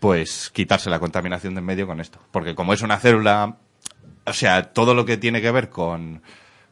pues 0.00 0.50
quitarse 0.50 0.90
la 0.90 1.00
contaminación 1.00 1.54
del 1.54 1.64
medio 1.64 1.86
con 1.86 2.00
esto. 2.00 2.18
Porque 2.30 2.54
como 2.54 2.72
es 2.74 2.82
una 2.82 2.98
célula, 2.98 3.56
o 4.26 4.32
sea, 4.32 4.72
todo 4.72 4.94
lo 4.94 5.04
que 5.06 5.16
tiene 5.16 5.40
que 5.40 5.50
ver 5.50 5.70
con, 5.70 6.22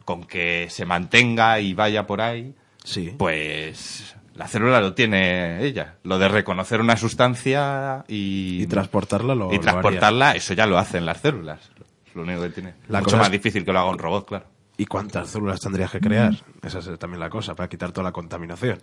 con 0.05 0.23
que 0.23 0.67
se 0.69 0.85
mantenga 0.85 1.59
y 1.59 1.73
vaya 1.73 2.05
por 2.05 2.21
ahí, 2.21 2.53
Sí. 2.83 3.15
pues 3.17 4.15
la 4.35 4.47
célula 4.47 4.81
lo 4.81 4.93
tiene 4.93 5.63
ella. 5.65 5.95
Lo 6.03 6.19
de 6.19 6.27
reconocer 6.27 6.81
una 6.81 6.97
sustancia 6.97 8.03
y, 8.07 8.63
Y 8.63 8.67
transportarla 8.67 9.33
lo 9.33 9.51
y 9.51 9.55
lo 9.55 9.61
transportarla, 9.61 10.33
eso 10.33 10.53
ya 10.53 10.65
lo 10.67 10.77
hacen 10.77 11.05
las 11.05 11.21
células. 11.21 11.71
Lo 12.15 12.21
único 12.23 12.41
que 12.41 12.49
tiene. 12.49 12.73
La 12.89 12.99
Mucho 12.99 13.05
cosa 13.05 13.17
más 13.17 13.27
es- 13.27 13.31
difícil 13.33 13.65
que 13.65 13.73
lo 13.73 13.79
haga 13.79 13.89
un 13.89 13.97
robot, 13.99 14.27
claro. 14.27 14.45
¿Y 14.77 14.85
cuántas 14.85 15.29
células 15.29 15.59
tendrías 15.59 15.91
que 15.91 15.99
crear? 15.99 16.33
Esa 16.63 16.79
es 16.79 16.99
también 16.99 17.19
la 17.19 17.29
cosa, 17.29 17.55
para 17.55 17.69
quitar 17.69 17.91
toda 17.91 18.05
la 18.05 18.11
contaminación. 18.11 18.79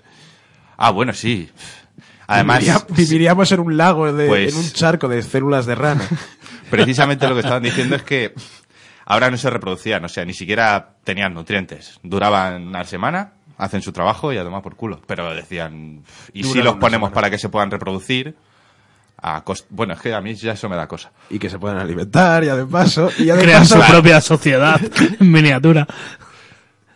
Ah, 0.76 0.90
bueno, 0.90 1.12
sí. 1.12 1.50
Además, 2.26 2.60
Viviría- 2.60 2.86
viviríamos 2.96 3.52
en 3.52 3.60
un 3.60 3.76
lago, 3.76 4.12
de, 4.12 4.28
Pues- 4.28 4.52
en 4.54 4.58
un 4.60 4.70
charco 4.70 5.08
de 5.08 5.22
células 5.22 5.66
de 5.66 5.74
rana. 5.74 6.02
precisamente 6.70 7.26
lo 7.28 7.34
que 7.34 7.40
estaban 7.40 7.62
diciendo 7.62 7.96
es 7.96 8.02
que 8.02 8.34
ahora 9.04 9.30
no 9.30 9.36
se 9.36 9.50
reproducían, 9.50 10.04
o 10.04 10.08
sea, 10.08 10.24
ni 10.24 10.32
siquiera 10.34 10.94
tenían 11.04 11.34
nutrientes. 11.34 11.98
Duraban 12.02 12.68
una 12.68 12.84
semana, 12.84 13.32
hacen 13.58 13.82
su 13.82 13.92
trabajo 13.92 14.32
y 14.32 14.38
a 14.38 14.44
tomar 14.44 14.62
por 14.62 14.76
culo. 14.76 15.00
Pero 15.06 15.34
decían, 15.34 16.04
¿y 16.32 16.44
si 16.44 16.62
los 16.62 16.74
ponemos 16.76 17.08
semana. 17.08 17.14
para 17.14 17.30
que 17.30 17.38
se 17.38 17.48
puedan 17.48 17.70
reproducir? 17.70 18.36
A 19.22 19.44
cost- 19.44 19.66
bueno, 19.70 19.92
es 19.94 20.00
que 20.00 20.14
a 20.14 20.20
mí 20.20 20.34
ya 20.34 20.52
eso 20.52 20.68
me 20.68 20.76
da 20.76 20.86
cosa. 20.88 21.10
y 21.28 21.38
que 21.38 21.50
se 21.50 21.58
puedan 21.58 21.78
alimentar, 21.78 22.42
ya 22.44 22.56
de 22.56 22.64
paso. 22.66 23.10
Y 23.18 23.26
ya 23.26 23.36
de 23.36 23.42
Crean 23.42 23.62
paso, 23.62 23.82
su 23.82 23.90
propia 23.92 24.20
sociedad 24.20 24.80
en 25.20 25.30
miniatura. 25.30 25.86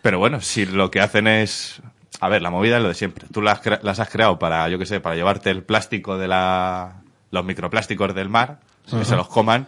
Pero 0.01 0.19
bueno, 0.19 0.41
si 0.41 0.65
lo 0.65 0.91
que 0.91 1.01
hacen 1.01 1.27
es... 1.27 1.81
A 2.21 2.29
ver, 2.29 2.41
la 2.41 2.49
movida 2.49 2.77
es 2.77 2.81
lo 2.83 2.87
de 2.89 2.93
siempre. 2.95 3.27
Tú 3.31 3.41
las, 3.41 3.61
cre- 3.61 3.79
las 3.81 3.99
has 3.99 4.09
creado 4.09 4.39
para, 4.39 4.67
yo 4.69 4.79
qué 4.79 4.85
sé, 4.85 4.99
para 4.99 5.15
llevarte 5.15 5.49
el 5.51 5.63
plástico 5.63 6.17
de 6.17 6.27
la... 6.27 7.01
los 7.31 7.43
microplásticos 7.45 8.15
del 8.15 8.29
mar, 8.29 8.59
que 8.89 9.03
se 9.05 9.15
los 9.15 9.27
coman, 9.27 9.67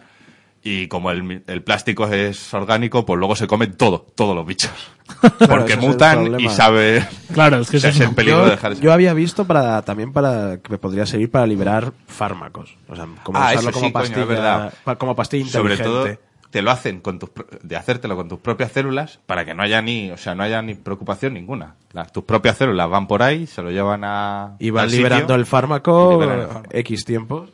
y 0.62 0.88
como 0.88 1.10
el, 1.10 1.42
el 1.46 1.62
plástico 1.62 2.06
es 2.08 2.52
orgánico, 2.54 3.06
pues 3.06 3.18
luego 3.18 3.36
se 3.36 3.46
comen 3.46 3.76
todo, 3.76 4.06
todos 4.14 4.34
los 4.34 4.44
bichos. 4.46 4.70
Porque 5.48 5.76
mutan 5.76 6.38
y 6.38 6.48
sabe... 6.48 7.06
Claro, 7.32 7.58
es 7.58 7.70
que 7.70 7.78
es 7.78 7.84
el 8.00 8.14
peligro 8.14 8.40
de 8.40 8.44
yo, 8.46 8.50
dejar 8.50 8.72
eso. 8.72 8.82
yo 8.82 8.92
había 8.92 9.14
visto 9.14 9.46
para 9.46 9.80
también 9.82 10.12
para 10.12 10.58
que 10.58 10.76
podría 10.78 11.06
servir 11.06 11.30
para 11.30 11.46
liberar 11.46 11.92
fármacos. 12.06 12.76
O 12.88 12.94
sea, 12.96 13.06
como 13.22 13.38
Ah, 13.38 13.50
usarlo 13.52 13.72
como 13.72 13.86
sí, 13.86 13.92
pastilla, 13.92 14.22
es 14.22 14.28
verdad. 14.28 14.74
pa- 14.84 14.96
como 14.96 15.16
pastilla 15.16 15.50
Sobre 15.50 15.74
inteligente. 15.74 16.14
todo, 16.16 16.28
te 16.50 16.62
lo 16.62 16.70
hacen 16.70 17.00
con 17.00 17.18
tus, 17.18 17.30
pro- 17.30 17.46
de 17.62 17.76
hacértelo 17.76 18.16
con 18.16 18.28
tus 18.28 18.38
propias 18.40 18.72
células 18.72 19.20
para 19.26 19.44
que 19.44 19.54
no 19.54 19.62
haya 19.62 19.80
ni, 19.80 20.10
o 20.10 20.16
sea, 20.16 20.34
no 20.34 20.42
haya 20.42 20.60
ni 20.62 20.74
preocupación 20.74 21.34
ninguna. 21.34 21.74
Las, 21.92 22.12
tus 22.12 22.24
propias 22.24 22.56
células 22.58 22.88
van 22.90 23.06
por 23.06 23.22
ahí, 23.22 23.46
se 23.46 23.62
lo 23.62 23.70
llevan 23.70 24.02
a... 24.04 24.56
y 24.58 24.70
van 24.70 24.90
liberando 24.90 25.24
sitio. 25.26 25.34
el 25.36 25.46
fármaco, 25.46 26.22
el 26.22 26.28
fármaco. 26.28 26.62
X 26.70 27.04
tiempo. 27.04 27.46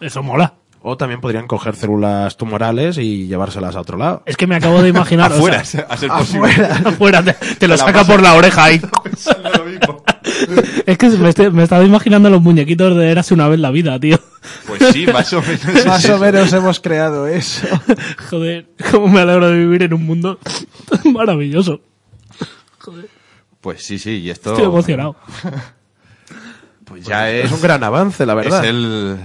Eso 0.00 0.22
mola. 0.22 0.54
O 0.84 0.96
también 0.96 1.20
podrían 1.20 1.46
coger 1.46 1.76
células 1.76 2.36
tumorales 2.36 2.98
y 2.98 3.26
llevárselas 3.28 3.76
a 3.76 3.80
otro 3.80 3.96
lado. 3.98 4.22
Es 4.26 4.36
que 4.36 4.46
me 4.48 4.56
acabo 4.56 4.82
de 4.82 4.88
imaginar. 4.88 5.30
o 5.32 5.36
Afuera, 5.36 5.64
sea, 5.64 5.86
a 5.88 5.96
ser 5.96 6.08
posible. 6.10 6.50
afuera, 6.84 7.22
te, 7.22 7.32
te 7.34 7.68
lo 7.68 7.76
saca 7.76 8.04
por 8.04 8.20
la 8.20 8.34
oreja 8.34 8.64
ahí. 8.64 8.80
Pensando 9.04 9.48
lo 9.50 9.64
mismo. 9.64 10.02
Es 10.86 10.98
que 10.98 11.08
me, 11.10 11.28
estoy- 11.28 11.50
me 11.52 11.62
estaba 11.62 11.84
imaginando 11.84 12.30
los 12.30 12.42
muñequitos 12.42 12.96
de 12.96 13.10
Érase 13.12 13.32
una 13.34 13.48
vez 13.48 13.60
la 13.60 13.70
vida, 13.70 13.98
tío. 14.00 14.18
Pues 14.66 14.82
sí, 14.92 15.06
más 15.06 15.32
o 15.32 15.40
menos. 15.42 15.86
Más 15.86 16.08
o 16.10 16.18
menos 16.18 16.52
hemos 16.52 16.80
creado 16.80 17.28
eso. 17.28 17.66
Joder, 18.30 18.66
cómo 18.90 19.06
me 19.08 19.20
alegro 19.20 19.48
de 19.50 19.56
vivir 19.58 19.84
en 19.84 19.94
un 19.94 20.04
mundo 20.04 20.38
tan 20.88 21.12
maravilloso. 21.12 21.80
Pues 23.60 23.84
sí, 23.84 23.98
sí, 24.00 24.18
y 24.18 24.30
esto... 24.30 24.50
Estoy 24.50 24.64
emocionado. 24.66 25.14
Pues 26.84 27.04
ya 27.04 27.30
es... 27.30 27.44
Es 27.46 27.52
un 27.52 27.60
gran 27.62 27.84
avance, 27.84 28.26
la 28.26 28.34
verdad. 28.34 28.64
Es 28.64 28.70
el... 28.70 29.18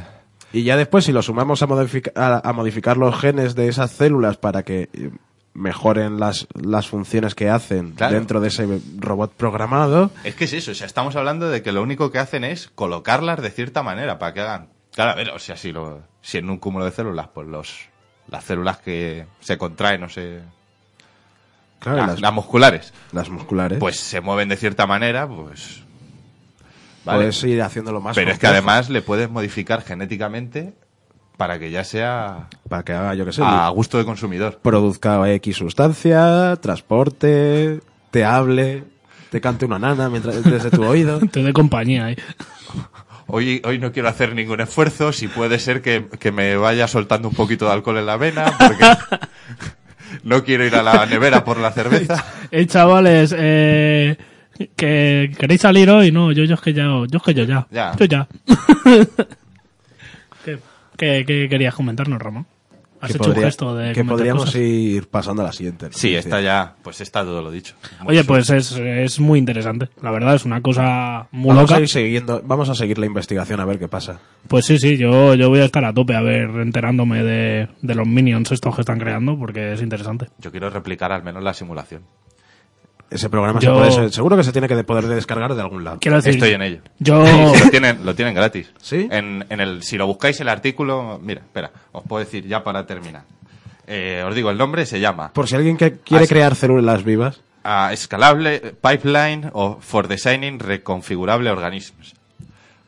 Y 0.53 0.63
ya 0.63 0.77
después, 0.77 1.05
si 1.05 1.11
lo 1.11 1.21
sumamos 1.21 1.61
a, 1.61 1.67
modifica- 1.67 2.11
a, 2.15 2.47
a 2.49 2.53
modificar 2.53 2.97
los 2.97 3.19
genes 3.19 3.53
de 3.55 3.67
esas 3.67 3.91
células 3.91 4.37
para 4.37 4.63
que 4.63 4.89
eh, 4.93 5.11
mejoren 5.53 6.19
las, 6.19 6.47
las 6.53 6.87
funciones 6.87 7.35
que 7.35 7.49
hacen 7.49 7.91
Claro. 7.93 8.15
dentro 8.15 8.39
de 8.39 8.47
ese 8.47 8.79
robot 8.97 9.33
programado, 9.33 10.11
Es 10.23 10.35
que 10.35 10.45
es 10.45 10.53
eso, 10.53 10.71
o 10.71 10.75
sea, 10.75 10.85
estamos 10.87 11.15
hablando 11.15 11.49
de 11.49 11.61
que 11.61 11.71
lo 11.71 11.81
único 11.81 12.11
que 12.11 12.19
hacen 12.19 12.43
es 12.43 12.69
colocarlas 12.75 13.41
de 13.41 13.49
cierta 13.51 13.83
manera 13.83 14.19
para 14.19 14.33
que 14.33 14.41
hagan. 14.41 14.69
Claro, 14.93 15.11
a 15.11 15.15
ver, 15.15 15.29
o 15.31 15.39
sea, 15.39 15.57
si, 15.57 15.71
lo, 15.71 16.01
si 16.21 16.37
en 16.37 16.49
un 16.49 16.57
cúmulo 16.57 16.85
de 16.85 16.91
células, 16.91 17.27
pues 17.33 17.47
los, 17.47 17.75
las 18.29 18.43
células 18.43 18.77
que 18.79 19.25
se 19.41 19.57
contraen 19.57 20.03
o 20.03 20.09
se. 20.09 20.41
claro, 21.79 21.97
las, 21.99 22.07
las, 22.09 22.21
las 22.21 22.33
musculares, 22.33 22.93
las 23.11 23.29
musculares, 23.29 23.79
pues 23.79 23.99
se 23.99 24.21
mueven 24.21 24.49
de 24.49 24.55
cierta 24.57 24.85
manera, 24.87 25.27
pues. 25.27 25.83
Vale. 27.07 27.19
puedes 27.19 27.43
ir 27.43 27.61
haciéndolo 27.61 28.01
más 28.01 28.15
Pero 28.15 28.31
es 28.31 28.37
que 28.39 28.47
además 28.47 28.89
le 28.89 29.01
puedes 29.01 29.29
modificar 29.29 29.81
genéticamente 29.81 30.73
para 31.37 31.57
que 31.59 31.71
ya 31.71 31.83
sea 31.83 32.47
para 32.67 32.83
que 32.83 32.93
haga, 32.93 33.13
yo 33.15 33.25
que 33.25 33.31
sé, 33.31 33.41
a 33.43 33.69
gusto 33.69 33.97
de 33.97 34.05
consumidor. 34.05 34.59
produzca 34.61 35.31
X 35.33 35.55
sustancia, 35.57 36.57
transporte, 36.61 37.79
te 38.11 38.25
hable, 38.25 38.83
te 39.29 39.39
cante 39.39 39.65
una 39.65 39.79
nana 39.79 40.09
mientras 40.09 40.43
desde 40.43 40.71
tu 40.71 40.83
oído. 40.83 41.19
Te 41.31 41.41
doy 41.41 41.53
compañía 41.53 42.05
ahí. 42.05 42.17
Hoy, 43.27 43.61
hoy 43.65 43.77
no 43.77 43.91
quiero 43.91 44.07
hacer 44.07 44.33
ningún 44.33 44.61
esfuerzo, 44.61 45.11
si 45.11 45.27
puede 45.27 45.59
ser 45.59 45.81
que, 45.81 46.07
que 46.19 46.31
me 46.31 46.55
vaya 46.55 46.87
soltando 46.87 47.27
un 47.27 47.35
poquito 47.35 47.65
de 47.65 47.73
alcohol 47.73 47.97
en 47.97 48.05
la 48.05 48.15
vena, 48.15 48.53
porque 48.57 48.85
no 50.23 50.43
quiero 50.43 50.65
ir 50.65 50.75
a 50.75 50.83
la 50.83 51.05
nevera 51.05 51.43
por 51.43 51.57
la 51.57 51.71
cerveza. 51.71 52.23
Eh, 52.49 52.65
chavales, 52.65 53.35
eh, 53.37 54.15
que 54.75 55.31
queréis 55.37 55.61
salir 55.61 55.89
hoy, 55.89 56.11
no, 56.11 56.31
yo, 56.31 56.43
yo 56.43 56.55
es 56.55 56.61
que 56.61 56.73
ya, 56.73 56.83
yo 56.85 57.17
es 57.17 57.23
que 57.23 57.33
yo 57.33 57.43
ya, 57.43 57.67
Ya. 57.71 57.93
yo 57.97 58.05
ya. 58.05 58.27
¿Qué, 60.45 60.59
qué, 60.97 61.23
qué 61.25 61.47
querías 61.49 61.75
comentarnos, 61.75 62.19
Ramón? 62.21 62.45
Has 62.99 63.11
que 63.11 63.17
hecho 63.17 63.25
podría- 63.25 63.39
un 63.41 63.45
gesto 63.45 63.75
de 63.75 63.93
que 63.93 64.03
podríamos 64.03 64.45
cosas. 64.45 64.55
ir 64.61 65.07
pasando 65.07 65.43
a 65.43 65.45
la 65.45 65.51
siguiente. 65.51 65.89
Sí, 65.91 66.15
está 66.15 66.41
ya, 66.41 66.73
pues 66.81 66.99
está 66.99 67.23
todo 67.23 67.43
lo 67.43 67.51
dicho. 67.51 67.75
Oye, 68.07 68.23
pues 68.23 68.49
es, 68.49 68.71
es 68.75 69.19
muy 69.19 69.37
interesante. 69.37 69.89
La 70.01 70.09
verdad 70.09 70.33
es 70.33 70.45
una 70.45 70.61
cosa 70.61 71.27
muy 71.31 71.49
Vamos 71.49 71.63
loca. 71.69 71.75
a 71.75 71.81
ir 71.81 71.89
siguiendo, 71.89 72.41
vamos 72.43 72.69
a 72.69 72.73
seguir 72.75 72.97
la 72.97 73.05
investigación 73.05 73.59
a 73.59 73.65
ver 73.65 73.77
qué 73.77 73.87
pasa. 73.87 74.19
Pues 74.47 74.65
sí, 74.65 74.79
sí, 74.79 74.97
yo, 74.97 75.35
yo 75.35 75.49
voy 75.49 75.59
a 75.59 75.65
estar 75.65 75.85
a 75.85 75.93
tope 75.93 76.15
a 76.15 76.21
ver, 76.21 76.49
enterándome 76.59 77.21
de, 77.23 77.67
de 77.83 77.93
los 77.95 78.07
minions 78.07 78.51
estos 78.51 78.73
que 78.73 78.81
están 78.81 78.97
creando, 78.97 79.37
porque 79.37 79.73
es 79.73 79.81
interesante. 79.83 80.29
Yo 80.39 80.49
quiero 80.49 80.71
replicar 80.71 81.11
al 81.11 81.21
menos 81.21 81.43
la 81.43 81.53
simulación. 81.53 82.01
Ese 83.09 83.29
programa 83.29 83.59
Yo- 83.59 83.73
se 83.73 83.79
puede 83.79 83.91
ser- 83.91 84.11
seguro 84.13 84.35
que 84.37 84.43
se 84.43 84.51
tiene 84.51 84.67
que 84.67 84.75
de- 84.75 84.83
poder 84.83 85.07
descargar 85.07 85.55
de 85.55 85.61
algún 85.61 85.83
lado. 85.83 85.97
Quiero 86.01 86.17
decir, 86.17 86.33
Estoy 86.33 86.51
en 86.51 86.61
ello. 86.61 86.81
yo, 86.99 87.23
lo 87.63 87.69
tienen, 87.71 88.05
lo 88.05 88.13
tienen 88.15 88.33
gratis. 88.33 88.71
¿Sí? 88.81 89.07
En, 89.09 89.45
en 89.49 89.59
el, 89.61 89.83
si 89.83 89.97
lo 89.97 90.07
buscáis 90.07 90.39
el 90.41 90.49
artículo, 90.49 91.19
mira, 91.23 91.41
espera, 91.41 91.71
os 91.93 92.03
puedo 92.03 92.23
decir 92.23 92.45
ya 92.45 92.63
para 92.63 92.85
terminar. 92.85 93.23
Eh, 93.87 94.23
os 94.27 94.35
digo, 94.35 94.49
el 94.51 94.57
nombre 94.57 94.85
se 94.85 94.99
llama 94.99 95.31
Por 95.31 95.47
si 95.47 95.55
alguien 95.55 95.77
que 95.77 95.93
quiere 95.99 96.27
crear 96.27 96.55
células 96.55 97.05
vivas, 97.05 97.39
ah, 97.63 97.91
Escalable 97.93 98.59
Pipeline 98.81 99.49
o 99.53 99.77
for 99.79 100.09
Designing 100.09 100.59
Reconfigurable 100.59 101.49
Organisms. 101.49 102.13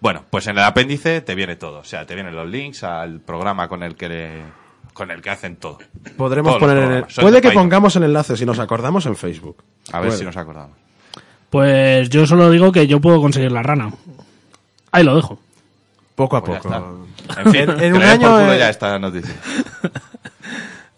Bueno, 0.02 0.24
pues 0.30 0.48
en 0.48 0.58
el 0.58 0.64
apéndice 0.66 1.22
te 1.22 1.36
viene 1.36 1.56
todo. 1.56 1.80
O 1.80 1.84
sea, 1.86 2.06
te 2.06 2.16
vienen 2.16 2.36
los 2.36 2.48
links 2.50 2.84
al 2.84 3.22
programa 3.22 3.70
con 3.70 3.84
el 3.84 3.96
que, 3.96 4.42
con 5.00 5.10
el 5.12 5.22
que 5.22 5.30
hacen 5.30 5.56
todo. 5.56 5.78
podremos 6.18 6.52
Todos 6.58 6.60
poner 6.62 6.78
en 6.84 6.92
el- 6.92 7.06
Puede 7.06 7.36
de 7.38 7.42
que 7.42 7.52
pongamos 7.52 7.96
el 7.96 8.04
enlace 8.04 8.36
si 8.36 8.46
nos 8.46 8.60
acordamos 8.60 9.06
en 9.06 9.16
Facebook. 9.16 9.64
A 9.94 10.00
ver 10.02 10.10
Puede. 10.10 10.20
si 10.20 10.26
nos 10.26 10.36
acordamos. 10.36 10.76
pues 11.50 12.10
yo 12.10 12.28
solo 12.28 12.52
digo 12.52 12.72
que 12.72 12.86
yo 12.86 13.00
puedo 13.00 13.22
conseguir 13.22 13.52
la 13.52 13.64
rana. 13.64 13.92
Ahí 14.92 15.04
lo 15.06 15.16
dejo. 15.16 15.40
Poco 16.16 16.36
a 16.36 16.44
Pues 16.44 16.62
ya 16.62 16.70
poco. 16.70 17.08
En 17.38 17.52
fin, 17.52 17.66
En- 17.80 17.96
un 17.96 18.04
año, 18.04 18.30
culo 18.30 18.54
eh, 18.54 18.60
ya 18.60 18.70
esta 18.70 19.00
noticia. 19.00 19.34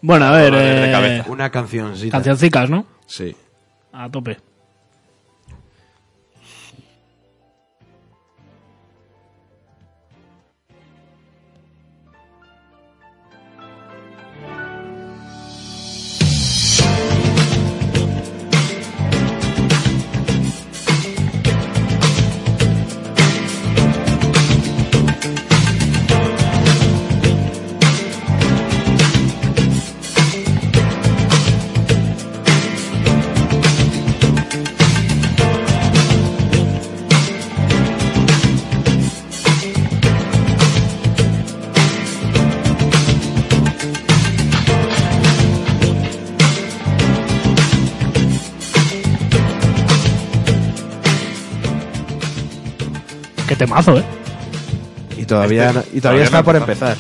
Bueno, 0.03 0.25
a 0.25 0.31
ver, 0.31 0.51
de 0.51 0.89
eh, 0.89 0.91
cabeza. 0.91 1.25
Una 1.29 1.51
cancioncita. 1.51 2.11
cancioncicas, 2.17 2.69
¿no? 2.71 2.85
Sí. 3.05 3.35
A 3.93 4.09
tope. 4.09 4.39
Temazo, 53.71 53.97
¿eh? 53.97 54.03
Y 55.17 55.25
todavía, 55.25 55.69
Este- 55.69 55.79
y 55.97 56.01
todavía 56.01 56.01
todavía 56.01 56.23
está 56.25 56.43
por 56.43 56.55
empezar. 56.55 56.97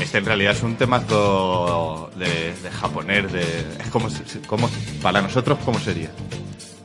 Este 0.00 0.18
en 0.18 0.24
realidad 0.24 0.52
es 0.52 0.62
un 0.62 0.74
temazo 0.76 2.10
de, 2.16 2.54
de 2.62 2.70
japonés, 2.70 3.32
de, 3.32 3.42
es 3.80 3.88
como, 3.90 4.08
como, 4.46 4.68
para 5.00 5.22
nosotros, 5.22 5.58
¿cómo 5.64 5.78
sería? 5.78 6.10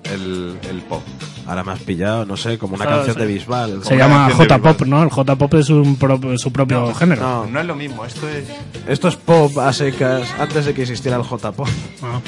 El, 0.03 0.57
el 0.69 0.81
pop. 0.81 1.01
Ahora 1.47 1.63
me 1.63 1.71
has 1.73 1.79
pillado, 1.79 2.25
no 2.25 2.37
sé, 2.37 2.57
como 2.57 2.75
una 2.75 2.85
canción 2.85 3.15
sí. 3.15 3.19
de 3.21 3.25
Bisbal. 3.27 3.83
Se 3.83 3.97
llama 3.97 4.29
J-Pop. 4.31 4.81
¿no? 4.81 5.03
El 5.03 5.09
J-Pop 5.09 5.53
es 5.55 5.69
un 5.69 5.95
pro- 5.95 6.37
su 6.37 6.51
propio 6.51 6.93
género. 6.93 7.21
no. 7.21 7.45
No 7.47 7.59
es 7.61 7.65
lo 7.65 7.75
mismo, 7.75 8.05
esto 8.05 8.27
es... 8.29 8.45
Esto 8.87 9.07
es 9.07 9.15
pop 9.15 9.57
a 9.57 9.71
secas 9.73 10.27
antes 10.39 10.65
de 10.65 10.73
que 10.73 10.81
existiera 10.83 11.17
el 11.17 11.23
J-pop. 11.23 11.67
Ah. 12.03 12.19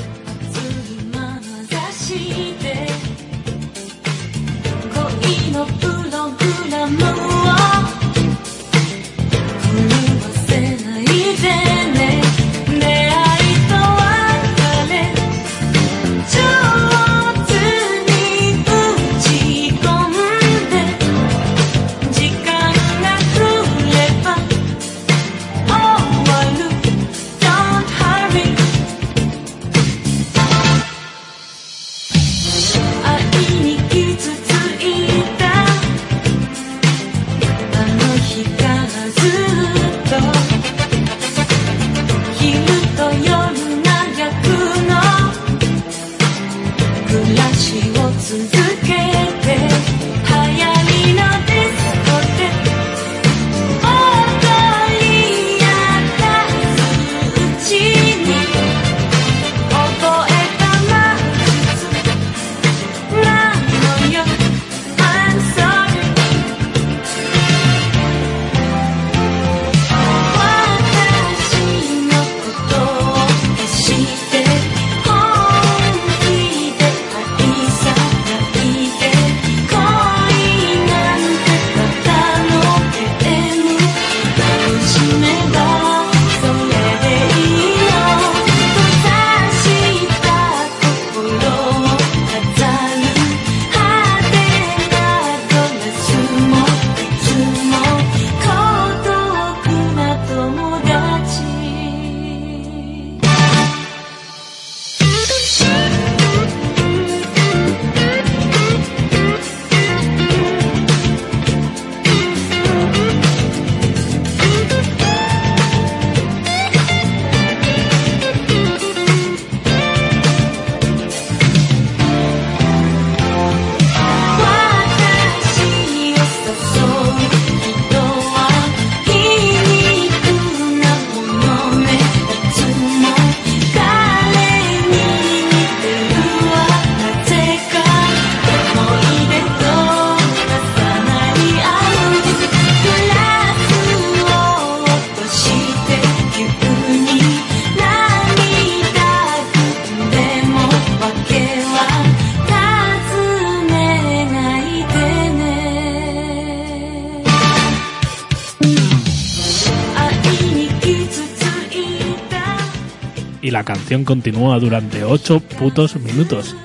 Canción 163.90 164.06
continúa 164.06 164.60
durante 164.60 165.04
8 165.04 165.40
putos 165.58 165.96
minutos. 165.96 166.56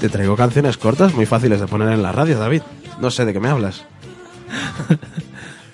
Te 0.00 0.08
traigo 0.08 0.36
canciones 0.36 0.78
cortas 0.78 1.12
muy 1.12 1.26
fáciles 1.26 1.60
de 1.60 1.66
poner 1.66 1.92
en 1.92 2.02
la 2.02 2.12
radio, 2.12 2.38
David. 2.38 2.62
No 2.98 3.10
sé 3.10 3.26
de 3.26 3.34
qué 3.34 3.40
me 3.40 3.48
hablas. 3.48 3.84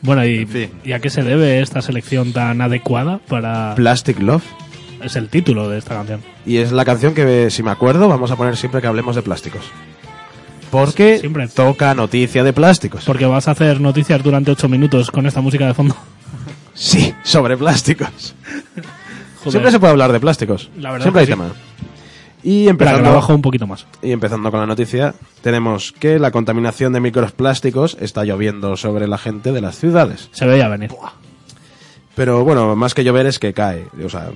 Bueno, 0.04 0.24
¿y, 0.26 0.44
fin. 0.46 0.68
¿y 0.82 0.90
a 0.90 0.98
qué 0.98 1.10
se 1.10 1.22
debe 1.22 1.60
esta 1.60 1.80
selección 1.80 2.32
tan 2.32 2.60
adecuada 2.60 3.20
para...? 3.28 3.76
Plastic 3.76 4.18
Love. 4.18 4.42
Es 5.00 5.14
el 5.14 5.28
título 5.28 5.68
de 5.68 5.78
esta 5.78 5.94
canción. 5.94 6.20
Y 6.44 6.56
es 6.56 6.72
la 6.72 6.84
canción 6.84 7.14
que, 7.14 7.52
si 7.52 7.62
me 7.62 7.70
acuerdo, 7.70 8.08
vamos 8.08 8.32
a 8.32 8.36
poner 8.36 8.56
siempre 8.56 8.80
que 8.80 8.88
hablemos 8.88 9.14
de 9.14 9.22
plásticos. 9.22 9.62
Porque 10.72 11.20
Siempre. 11.20 11.46
toca 11.46 11.94
noticia 11.94 12.42
de 12.42 12.52
plásticos. 12.52 13.04
Porque 13.04 13.26
vas 13.26 13.46
a 13.46 13.52
hacer 13.52 13.80
noticias 13.80 14.20
durante 14.24 14.50
8 14.50 14.68
minutos 14.68 15.12
con 15.12 15.26
esta 15.26 15.40
música 15.40 15.68
de 15.68 15.74
fondo. 15.74 15.94
Sí, 16.74 17.14
sobre 17.22 17.56
plásticos. 17.56 18.34
Joder. 19.42 19.52
Siempre 19.52 19.70
se 19.70 19.80
puede 19.80 19.92
hablar 19.92 20.12
de 20.12 20.20
plásticos. 20.20 20.70
La 20.78 20.92
verdad 20.92 21.04
Siempre 21.04 21.20
hay 21.20 21.26
que 21.26 21.32
sí. 21.32 21.38
tema. 21.38 21.52
Y 22.44 22.68
empezando, 22.68 23.26
un 23.28 23.42
poquito 23.42 23.66
más. 23.66 23.86
y 24.02 24.10
empezando 24.10 24.50
con 24.50 24.58
la 24.58 24.66
noticia, 24.66 25.14
tenemos 25.42 25.92
que 25.92 26.18
la 26.18 26.32
contaminación 26.32 26.92
de 26.92 27.00
microplásticos 27.00 27.96
está 28.00 28.24
lloviendo 28.24 28.76
sobre 28.76 29.06
la 29.06 29.16
gente 29.18 29.52
de 29.52 29.60
las 29.60 29.78
ciudades. 29.78 30.28
Se 30.32 30.44
veía 30.44 30.68
venir. 30.68 30.90
Pero 32.16 32.44
bueno, 32.44 32.74
más 32.74 32.94
que 32.94 33.04
llover 33.04 33.26
es 33.26 33.38
que 33.38 33.54
cae, 33.54 33.86
o 34.04 34.08
sea, 34.08 34.30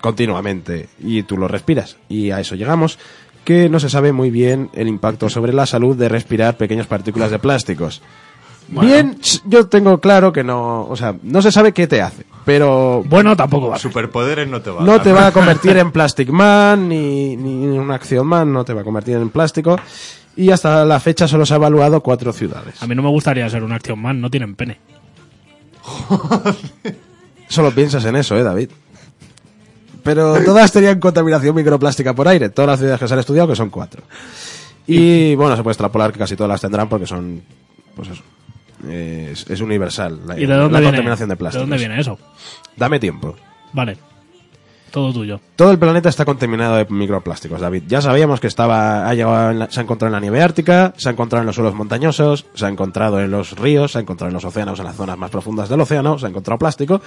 continuamente, 0.00 0.88
y 0.98 1.22
tú 1.22 1.38
lo 1.38 1.46
respiras. 1.46 1.96
Y 2.08 2.32
a 2.32 2.40
eso 2.40 2.56
llegamos, 2.56 2.98
que 3.44 3.68
no 3.68 3.78
se 3.78 3.88
sabe 3.88 4.12
muy 4.12 4.30
bien 4.30 4.70
el 4.74 4.88
impacto 4.88 5.28
sobre 5.30 5.52
la 5.52 5.66
salud 5.66 5.96
de 5.96 6.08
respirar 6.08 6.56
pequeñas 6.56 6.86
partículas 6.86 7.30
de 7.30 7.38
plásticos. 7.38 8.02
Bien, 8.68 9.18
yo 9.44 9.68
tengo 9.68 10.00
claro 10.00 10.32
que 10.32 10.42
no, 10.42 10.86
o 10.86 10.96
sea, 10.96 11.14
no 11.22 11.40
se 11.40 11.52
sabe 11.52 11.72
qué 11.72 11.86
te 11.86 12.02
hace, 12.02 12.24
pero 12.44 13.02
Bueno, 13.06 13.36
tampoco 13.36 13.68
va. 13.68 13.78
Superpoderes 13.78 14.48
no 14.48 14.60
te 14.60 14.70
va 14.70 14.82
a 14.82 14.84
no 14.84 14.92
dar. 14.92 15.02
te 15.02 15.12
va 15.12 15.26
a 15.28 15.32
convertir 15.32 15.76
en 15.76 15.90
Plastic 15.92 16.28
Man 16.30 16.88
ni, 16.88 17.36
ni 17.36 17.64
en 17.64 17.80
una 17.80 17.94
acción 17.94 18.26
man, 18.26 18.52
no 18.52 18.64
te 18.64 18.72
va 18.74 18.82
a 18.82 18.84
convertir 18.84 19.16
en 19.16 19.30
plástico. 19.30 19.78
Y 20.36 20.50
hasta 20.50 20.84
la 20.84 20.98
fecha 20.98 21.28
solo 21.28 21.46
se 21.46 21.54
ha 21.54 21.56
evaluado 21.56 22.00
cuatro 22.00 22.32
ciudades. 22.32 22.82
A 22.82 22.86
mí 22.86 22.94
no 22.94 23.02
me 23.02 23.08
gustaría 23.08 23.48
ser 23.48 23.62
un 23.62 23.72
Action 23.72 23.98
Man, 24.00 24.20
no 24.20 24.28
tienen 24.30 24.56
pene. 24.56 24.78
Solo 27.48 27.70
piensas 27.72 28.04
en 28.04 28.16
eso, 28.16 28.36
¿eh, 28.36 28.42
David? 28.42 28.70
Pero 30.02 30.34
todas 30.44 30.72
tenían 30.72 30.98
contaminación 31.00 31.54
microplástica 31.54 32.14
por 32.14 32.28
aire, 32.28 32.48
todas 32.48 32.68
las 32.70 32.78
ciudades 32.80 33.00
que 33.00 33.08
se 33.08 33.14
han 33.14 33.20
estudiado, 33.20 33.48
que 33.48 33.56
son 33.56 33.70
cuatro. 33.70 34.02
Y 34.86 35.34
bueno, 35.34 35.56
se 35.56 35.62
puede 35.62 35.72
extrapolar 35.72 36.12
que 36.12 36.18
casi 36.18 36.36
todas 36.36 36.50
las 36.50 36.60
tendrán 36.60 36.88
porque 36.88 37.06
son, 37.06 37.42
pues 37.94 38.08
eso, 38.08 38.22
es, 38.90 39.48
es 39.48 39.60
universal 39.60 40.20
la, 40.26 40.38
¿Y 40.38 40.46
de 40.46 40.54
dónde 40.54 40.72
la 40.72 40.80
viene? 40.80 40.96
contaminación 40.98 41.28
de 41.28 41.32
¿De 41.34 41.36
plásticos. 41.38 41.62
dónde 41.68 41.78
viene 41.78 42.00
eso? 42.00 42.18
Dame 42.76 42.98
tiempo. 43.00 43.34
Vale. 43.72 43.96
Todo 44.90 45.12
tuyo. 45.12 45.40
Todo 45.56 45.72
el 45.72 45.78
planeta 45.80 46.08
está 46.08 46.24
contaminado 46.24 46.76
de 46.76 46.86
microplásticos, 46.88 47.60
David. 47.60 47.82
Ya 47.88 48.00
sabíamos 48.00 48.38
que 48.38 48.46
estaba, 48.46 49.08
ha 49.08 49.14
llegado 49.14 49.50
en 49.50 49.58
la- 49.58 49.68
se 49.70 49.80
ha 49.80 49.82
encontrado 49.82 50.08
en 50.10 50.12
la 50.12 50.20
nieve 50.20 50.40
ártica, 50.40 50.94
se 50.96 51.08
ha 51.08 51.12
encontrado 51.12 51.40
en 51.42 51.46
los 51.46 51.56
suelos 51.56 51.74
montañosos, 51.74 52.46
se 52.54 52.64
ha 52.64 52.68
encontrado 52.68 53.20
en 53.20 53.28
los 53.32 53.58
ríos, 53.58 53.90
se 53.90 53.98
ha 53.98 54.00
encontrado 54.02 54.28
en 54.28 54.34
los 54.34 54.44
océanos, 54.44 54.78
en 54.78 54.84
las 54.84 54.94
zonas 54.94 55.18
más 55.18 55.30
profundas 55.30 55.68
del 55.68 55.80
océano, 55.80 56.16
se 56.16 56.26
ha 56.26 56.28
encontrado 56.28 56.58
plástico. 56.60 57.00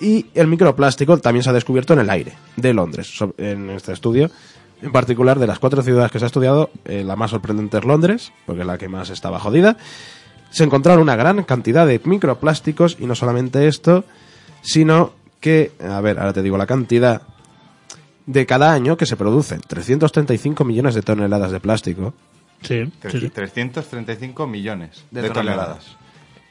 Y 0.00 0.26
el 0.34 0.46
microplástico 0.46 1.18
también 1.18 1.42
se 1.42 1.50
ha 1.50 1.52
descubierto 1.52 1.92
en 1.94 2.00
el 2.00 2.10
aire 2.10 2.34
de 2.56 2.72
Londres, 2.72 3.12
en 3.38 3.70
este 3.70 3.92
estudio. 3.92 4.30
En 4.80 4.92
particular, 4.92 5.38
de 5.40 5.48
las 5.48 5.58
cuatro 5.58 5.82
ciudades 5.82 6.12
que 6.12 6.20
se 6.20 6.26
ha 6.26 6.28
estudiado, 6.28 6.70
eh, 6.84 7.02
la 7.04 7.16
más 7.16 7.30
sorprendente 7.32 7.78
es 7.78 7.84
Londres, 7.84 8.32
porque 8.46 8.60
es 8.60 8.66
la 8.66 8.78
que 8.78 8.88
más 8.88 9.10
estaba 9.10 9.40
jodida. 9.40 9.76
Se 10.54 10.62
encontraron 10.62 11.02
una 11.02 11.16
gran 11.16 11.42
cantidad 11.42 11.84
de 11.84 12.00
microplásticos 12.04 12.96
y 13.00 13.06
no 13.06 13.16
solamente 13.16 13.66
esto, 13.66 14.04
sino 14.62 15.12
que, 15.40 15.72
a 15.80 16.00
ver, 16.00 16.20
ahora 16.20 16.32
te 16.32 16.42
digo 16.42 16.56
la 16.56 16.66
cantidad, 16.66 17.22
de 18.26 18.46
cada 18.46 18.72
año 18.72 18.96
que 18.96 19.04
se 19.04 19.16
producen 19.16 19.60
335 19.66 20.64
millones 20.64 20.94
de 20.94 21.02
toneladas 21.02 21.50
de 21.50 21.58
plástico. 21.58 22.14
Sí, 22.62 22.84
sí, 23.10 23.20
sí. 23.20 23.28
335 23.30 24.46
millones 24.46 25.04
De 25.10 25.22
de, 25.22 25.30
toneladas. 25.30 25.66
toneladas. 25.84 25.96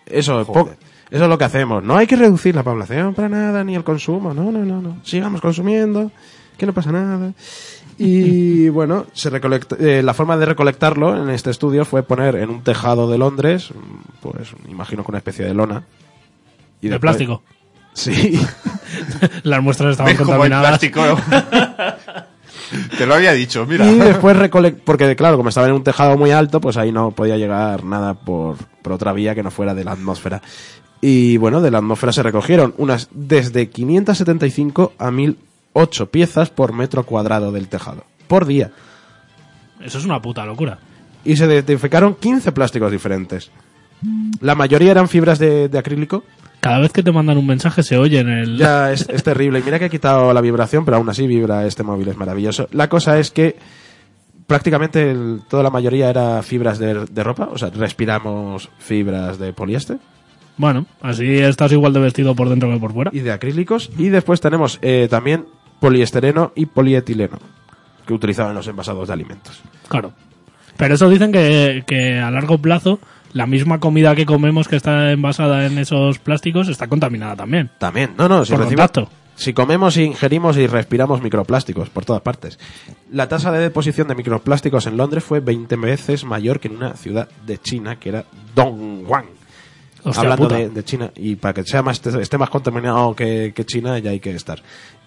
Eso 0.05 0.41
es, 0.41 0.47
Joder. 0.47 0.77
eso 1.09 1.23
es 1.23 1.29
lo 1.29 1.37
que 1.37 1.45
hacemos. 1.45 1.81
No 1.81 1.95
hay 1.95 2.05
que 2.05 2.17
reducir 2.17 2.55
la 2.55 2.63
población 2.63 3.13
para 3.15 3.29
nada, 3.29 3.63
ni 3.63 3.73
el 3.73 3.85
consumo. 3.85 4.33
No, 4.33 4.51
no, 4.51 4.65
no, 4.65 4.81
no. 4.81 4.97
Sigamos 5.05 5.39
consumiendo, 5.39 6.11
que 6.57 6.65
no 6.65 6.73
pasa 6.73 6.91
nada. 6.91 7.33
Y 7.97 8.69
bueno, 8.69 9.05
se 9.13 9.29
recolecta- 9.29 9.77
eh, 9.79 10.01
la 10.03 10.13
forma 10.13 10.37
de 10.37 10.45
recolectarlo 10.45 11.21
en 11.21 11.29
este 11.29 11.49
estudio 11.51 11.85
fue 11.85 12.03
poner 12.03 12.35
en 12.35 12.49
un 12.49 12.63
tejado 12.63 13.09
de 13.09 13.17
Londres, 13.17 13.69
pues 14.21 14.49
imagino 14.69 15.03
con 15.03 15.13
una 15.13 15.19
especie 15.19 15.45
de 15.45 15.53
lona. 15.53 15.83
Y 16.81 16.87
De 16.87 16.93
después- 16.95 16.99
plástico. 17.01 17.41
Sí. 17.93 18.39
Las 19.43 19.61
muestras 19.61 19.91
estaban 19.91 20.13
¿Ves 20.13 20.17
cómo 20.25 20.43
el 20.43 20.51
contaminadas. 20.51 20.79
plástico? 20.79 21.01
Te 22.97 23.05
lo 23.05 23.13
había 23.15 23.33
dicho, 23.33 23.65
mira. 23.67 23.85
Y 23.89 23.95
después 23.99 24.35
recolectar, 24.35 24.83
porque 24.83 25.15
claro, 25.15 25.37
como 25.37 25.49
estaba 25.49 25.67
en 25.67 25.73
un 25.73 25.83
tejado 25.83 26.17
muy 26.17 26.31
alto, 26.31 26.59
pues 26.59 26.75
ahí 26.77 26.91
no 26.91 27.11
podía 27.11 27.37
llegar 27.37 27.83
nada 27.83 28.15
por, 28.15 28.55
por 28.81 28.93
otra 28.93 29.13
vía 29.13 29.35
que 29.35 29.43
no 29.43 29.51
fuera 29.51 29.75
de 29.75 29.83
la 29.83 29.91
atmósfera. 29.91 30.41
Y 31.01 31.37
bueno, 31.37 31.61
de 31.61 31.69
la 31.69 31.79
atmósfera 31.79 32.13
se 32.13 32.23
recogieron 32.23 32.73
unas 32.77 33.09
desde 33.11 33.69
575 33.69 34.93
a 34.97 35.11
1008 35.75 36.11
piezas 36.11 36.49
por 36.49 36.73
metro 36.73 37.03
cuadrado 37.05 37.51
del 37.51 37.67
tejado, 37.67 38.03
por 38.27 38.45
día. 38.45 38.71
Eso 39.81 39.97
es 39.97 40.05
una 40.05 40.21
puta 40.21 40.45
locura. 40.45 40.77
Y 41.25 41.35
se 41.35 41.45
identificaron 41.45 42.15
15 42.15 42.51
plásticos 42.51 42.91
diferentes. 42.91 43.51
La 44.41 44.55
mayoría 44.55 44.91
eran 44.91 45.07
fibras 45.07 45.39
de, 45.39 45.69
de 45.69 45.77
acrílico. 45.77 46.23
Cada 46.59 46.79
vez 46.79 46.91
que 46.93 47.03
te 47.03 47.11
mandan 47.11 47.37
un 47.37 47.47
mensaje 47.47 47.83
se 47.83 47.97
oye 47.97 48.19
en 48.19 48.29
el... 48.29 48.57
Ya 48.57 48.91
es, 48.91 49.07
es 49.09 49.23
terrible. 49.23 49.59
Y 49.59 49.63
mira 49.63 49.79
que 49.79 49.85
he 49.85 49.89
quitado 49.89 50.33
la 50.33 50.41
vibración, 50.41 50.85
pero 50.85 50.97
aún 50.97 51.09
así 51.09 51.27
vibra 51.27 51.65
este 51.65 51.83
móvil, 51.83 52.07
es 52.09 52.17
maravilloso. 52.17 52.67
La 52.71 52.87
cosa 52.89 53.17
es 53.19 53.31
que 53.31 53.57
prácticamente 54.47 55.11
el- 55.11 55.41
toda 55.49 55.63
la 55.63 55.69
mayoría 55.69 56.09
era 56.09 56.41
fibras 56.43 56.79
de, 56.79 57.05
de 57.05 57.23
ropa, 57.23 57.49
o 57.51 57.57
sea, 57.57 57.69
respiramos 57.69 58.69
fibras 58.77 59.39
de 59.39 59.53
poliéster 59.53 59.97
Bueno, 60.57 60.85
así 61.01 61.37
estás 61.39 61.71
igual 61.71 61.93
de 61.93 61.99
vestido 62.01 62.35
por 62.35 62.49
dentro 62.49 62.69
que 62.71 62.77
por 62.79 62.93
fuera. 62.93 63.11
y 63.13 63.19
de 63.19 63.31
acrílicos. 63.31 63.89
Y 63.97 64.09
después 64.09 64.39
tenemos 64.41 64.79
eh, 64.81 65.07
también 65.09 65.45
poliestereno 65.83 66.53
y 66.55 66.65
polietileno, 66.65 67.37
que 68.07 68.13
utilizaban 68.13 68.51
en 68.51 68.55
los 68.55 68.67
envasados 68.67 69.05
de 69.09 69.13
alimentos. 69.13 69.59
Claro. 69.89 70.13
Pero 70.77 70.95
eso 70.95 71.09
dicen 71.09 71.33
que, 71.33 71.83
que 71.85 72.19
a 72.19 72.31
largo 72.31 72.57
plazo 72.57 72.99
la 73.33 73.47
misma 73.47 73.81
comida 73.81 74.15
que 74.15 74.25
comemos 74.25 74.69
que 74.69 74.77
está 74.77 75.11
envasada 75.11 75.65
en 75.65 75.77
esos 75.77 76.19
plásticos 76.19 76.69
está 76.69 76.87
contaminada 76.87 77.35
también. 77.35 77.69
También, 77.79 78.13
no, 78.17 78.29
no, 78.29 78.45
si 78.45 78.53
Por 78.53 78.61
recibimos- 78.61 78.87
contacto. 78.91 79.09
Si 79.35 79.51
comemos, 79.51 79.97
ingerimos 79.97 80.55
y 80.57 80.67
respiramos 80.67 81.21
microplásticos 81.21 81.89
por 81.89 82.05
todas 82.05 82.21
partes. 82.21 82.57
La 83.11 83.27
tasa 83.27 83.51
de 83.51 83.59
deposición 83.59 84.07
de 84.07 84.15
microplásticos 84.15 84.85
en 84.87 84.95
Londres 84.95 85.23
fue 85.23 85.41
20 85.41 85.75
veces 85.75 86.23
mayor 86.23 86.61
que 86.61 86.69
en 86.69 86.77
una 86.77 86.93
ciudad 86.93 87.27
de 87.45 87.57
China 87.57 87.97
que 87.99 88.07
era 88.09 88.23
Dongguan. 88.55 89.25
Hostia 90.05 90.21
Hablando 90.21 90.47
de, 90.49 90.69
de 90.69 90.83
China, 90.83 91.11
y 91.15 91.35
para 91.37 91.53
que 91.55 91.63
sea 91.63 91.81
más, 91.81 92.05
esté 92.05 92.37
más 92.37 92.49
contaminado 92.49 93.15
que, 93.15 93.53
que 93.55 93.65
China, 93.65 93.97
ya 93.99 94.11
hay 94.11 94.19
que 94.19 94.31
estar. 94.35 94.61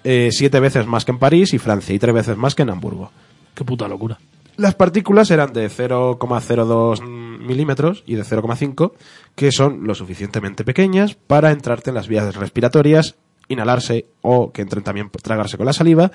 Eh, 0.08 0.28
siete 0.30 0.60
veces 0.60 0.86
más 0.86 1.04
que 1.04 1.10
en 1.10 1.18
París 1.18 1.52
y 1.52 1.58
Francia, 1.58 1.92
y 1.92 1.98
tres 1.98 2.14
veces 2.14 2.36
más 2.36 2.54
que 2.54 2.62
en 2.62 2.70
Hamburgo. 2.70 3.10
Qué 3.56 3.64
puta 3.64 3.88
locura. 3.88 4.18
Las 4.56 4.76
partículas 4.76 5.32
eran 5.32 5.52
de 5.52 5.68
0,02 5.68 7.02
milímetros 7.04 8.04
y 8.06 8.14
de 8.14 8.22
0,5, 8.22 8.92
que 9.34 9.50
son 9.50 9.84
lo 9.84 9.96
suficientemente 9.96 10.62
pequeñas 10.64 11.14
para 11.16 11.50
entrarte 11.50 11.90
en 11.90 11.94
las 11.96 12.06
vías 12.06 12.36
respiratorias, 12.36 13.16
inhalarse 13.48 14.06
o 14.22 14.52
que 14.52 14.62
entren 14.62 14.84
también 14.84 15.10
tragarse 15.10 15.56
con 15.56 15.66
la 15.66 15.72
saliva, 15.72 16.12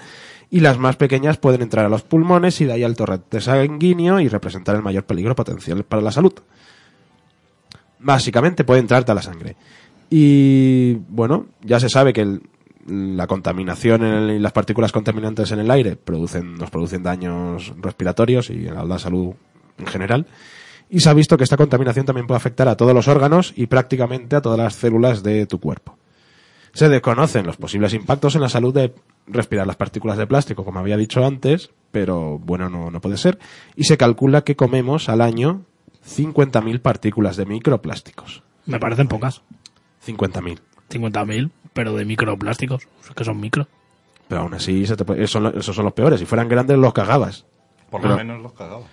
y 0.50 0.62
las 0.62 0.78
más 0.78 0.96
pequeñas 0.96 1.38
pueden 1.38 1.62
entrar 1.62 1.86
a 1.86 1.90
los 1.90 2.04
pulmones 2.04 2.62
y 2.62 2.66
de 2.66 2.72
ahí 2.74 2.84
al 2.84 2.96
torrente 2.96 3.42
sanguíneo 3.42 4.22
y 4.22 4.30
representar 4.30 4.76
el 4.78 4.82
mayor 4.84 5.04
peligro 5.04 5.36
potencial 5.36 5.84
para 5.84 6.02
la 6.02 6.12
salud. 6.14 6.34
Básicamente 8.00 8.64
puede 8.64 8.80
entrarte 8.80 9.12
a 9.12 9.16
la 9.16 9.22
sangre. 9.22 9.56
Y 10.10 10.94
bueno, 11.10 11.46
ya 11.62 11.80
se 11.80 11.90
sabe 11.90 12.14
que 12.14 12.22
el- 12.22 12.42
la 12.88 13.28
contaminación 13.28 14.30
y 14.32 14.40
las 14.40 14.52
partículas 14.52 14.92
contaminantes 14.92 15.52
en 15.52 15.60
el 15.60 15.72
aire 15.72 15.96
producen, 15.96 16.56
nos 16.56 16.70
producen 16.70 17.04
daños 17.04 17.74
respiratorios 17.78 18.50
y 18.50 18.68
a 18.68 18.84
la 18.84 19.00
salud 19.00 19.34
en 19.78 19.86
general. 19.88 20.28
Y 20.90 21.00
se 21.00 21.10
ha 21.10 21.14
visto 21.14 21.38
que 21.38 21.44
esta 21.44 21.58
contaminación 21.58 22.06
también 22.06 22.28
puede 22.28 22.38
afectar 22.38 22.68
a 22.68 22.76
todos 22.76 22.94
los 22.94 23.08
órganos 23.08 23.54
y 23.56 23.68
prácticamente 23.68 24.36
a 24.36 24.42
todas 24.42 24.60
las 24.60 24.76
células 24.76 25.24
de 25.24 25.46
tu 25.46 25.60
cuerpo. 25.60 25.98
Se 26.74 26.90
desconocen 26.90 27.46
los 27.46 27.58
posibles 27.58 27.94
impactos 27.94 28.36
en 28.36 28.42
la 28.42 28.50
salud 28.50 28.74
de 28.74 28.94
respirar 29.28 29.68
las 29.68 29.76
partículas 29.76 30.18
de 30.18 30.28
plástico, 30.28 30.64
como 30.64 30.80
había 30.80 30.98
dicho 30.98 31.26
antes, 31.26 31.72
pero 31.92 32.40
bueno, 32.40 32.70
no, 32.70 32.92
no 32.92 33.02
puede 33.02 33.18
ser. 33.18 33.40
Y 33.76 33.86
se 33.86 33.98
calcula 33.98 34.44
que 34.44 34.56
comemos 34.56 35.10
al 35.10 35.22
año 35.22 35.66
50.000 36.06 36.82
partículas 36.82 37.38
de 37.38 37.46
microplásticos. 37.46 38.44
Me 38.66 38.80
parecen 38.80 39.08
pocas. 39.08 39.42
50.000. 40.06 40.60
50.000, 40.92 41.50
pero 41.74 41.96
de 41.96 42.06
microplásticos, 42.06 42.88
que 43.16 43.24
son 43.24 43.40
micro. 43.40 43.68
Pero 44.28 44.42
aún 44.42 44.54
así, 44.54 44.86
se 44.86 44.96
te 44.96 45.04
puede- 45.06 45.22
esos, 45.24 45.32
son, 45.32 45.44
lo- 45.44 45.58
esos 45.58 45.76
son 45.76 45.86
los 45.86 45.94
peores. 45.94 46.20
Si 46.20 46.26
fueran 46.26 46.48
grandes, 46.50 46.78
los 46.78 46.94
cagabas. 46.94 47.46
Por 47.90 48.00
Pero- 48.02 48.14
lo 48.14 48.18
menos 48.20 48.42
los 48.42 48.54
cagaba. 48.54 48.84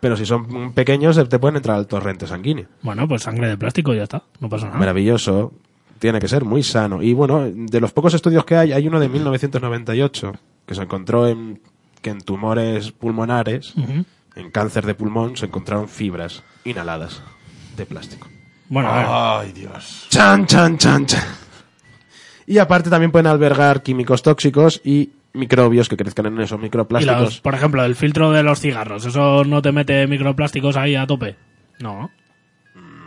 Pero 0.00 0.16
si 0.16 0.26
son 0.26 0.72
pequeños, 0.72 1.16
te 1.28 1.38
pueden 1.38 1.56
entrar 1.56 1.76
al 1.76 1.86
torrente 1.86 2.26
sanguíneo. 2.26 2.66
Bueno, 2.82 3.06
pues 3.06 3.22
sangre 3.22 3.48
de 3.48 3.56
plástico 3.56 3.94
y 3.94 3.98
ya 3.98 4.02
está. 4.04 4.22
No 4.40 4.48
pasa 4.48 4.66
nada. 4.66 4.78
Maravilloso. 4.78 5.52
Tiene 6.00 6.18
que 6.20 6.26
ser 6.28 6.44
muy 6.44 6.62
sano. 6.64 7.02
Y 7.02 7.12
bueno, 7.12 7.48
de 7.52 7.80
los 7.80 7.92
pocos 7.92 8.14
estudios 8.14 8.44
que 8.44 8.56
hay, 8.56 8.72
hay 8.72 8.86
uno 8.88 8.98
de 9.00 9.08
1998 9.08 10.32
que 10.66 10.74
se 10.74 10.82
encontró 10.82 11.26
en 11.28 11.60
que 12.02 12.10
en 12.10 12.20
tumores 12.20 12.92
pulmonares, 12.92 13.74
en 14.36 14.50
cáncer 14.50 14.86
de 14.86 14.94
pulmón, 14.94 15.36
se 15.36 15.46
encontraron 15.46 15.88
fibras 15.88 16.42
inhaladas 16.64 17.22
de 17.76 17.86
plástico. 17.86 18.28
Bueno, 18.68 18.88
a 18.90 18.96
ver. 18.96 19.06
Ay, 19.08 19.52
Dios. 19.52 20.06
Chan, 20.10 20.46
chan, 20.46 20.78
chan, 20.78 21.06
chan. 21.06 21.22
Y 22.48 22.58
aparte 22.58 22.88
también 22.88 23.12
pueden 23.12 23.26
albergar 23.26 23.82
químicos 23.82 24.22
tóxicos 24.22 24.80
y 24.82 25.10
microbios 25.34 25.86
que 25.88 25.98
crezcan 25.98 26.26
en 26.26 26.40
esos 26.40 26.58
Y 26.58 26.62
microplásticos. 26.62 27.20
los, 27.20 27.40
por 27.42 27.54
ejemplo, 27.54 27.84
el 27.84 27.94
filtro 27.94 28.32
de 28.32 28.42
los 28.42 28.60
cigarros, 28.60 29.04
¿eso 29.04 29.44
no 29.44 29.60
te 29.60 29.70
mete 29.70 30.06
microplásticos 30.06 30.76
ahí 30.78 30.96
a 30.96 31.06
tope? 31.06 31.36
No. 31.80 32.10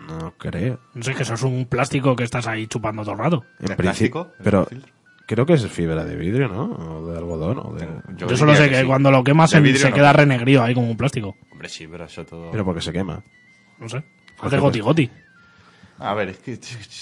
No 0.08 0.34
creo. 0.38 0.80
No 0.94 1.02
sé, 1.02 1.16
que 1.16 1.24
eso 1.24 1.34
es 1.34 1.42
un 1.42 1.66
plástico 1.66 2.16
que 2.16 2.24
estás 2.24 2.46
ahí 2.46 2.68
chupando 2.68 3.02
todo 3.02 3.14
el 3.14 3.18
rato. 3.20 3.44
En 3.60 3.68
¿De 3.70 3.76
principio. 3.76 4.26
plástico? 4.26 4.44
Pero 4.44 4.68
creo 5.26 5.46
que 5.46 5.54
es 5.54 5.66
fibra 5.68 6.06
de 6.06 6.16
vidrio, 6.16 6.48
¿no? 6.48 6.66
O 7.00 7.08
de 7.12 7.18
algodón. 7.18 7.58
O 7.60 7.74
de... 7.74 7.88
Yo, 8.18 8.38
solo 8.38 8.54
sé 8.56 8.70
que, 8.70 8.82
sí. 8.82 8.86
cuando 8.86 9.10
lo 9.10 9.24
quemas 9.24 9.50
se 9.50 9.60
no. 9.60 9.94
queda 9.96 10.14
renegrío 10.14 10.62
ahí 10.62 10.76
como 10.76 10.92
un 10.92 10.98
plástico. 10.98 11.36
Hombre, 11.52 11.68
sí, 11.68 11.88
pero 11.88 12.06
eso 12.06 12.24
todo... 12.26 12.52
Pero 12.52 12.64
porque 12.64 12.82
se 12.82 12.94
quema. 12.94 13.24
No 13.80 13.90
sé. 13.90 14.04
Hace 14.40 14.58
goti 14.60 14.80
goti. 14.82 15.10
A 16.04 16.14
ver, 16.16 16.30
es 16.30 16.38
que 16.40 16.60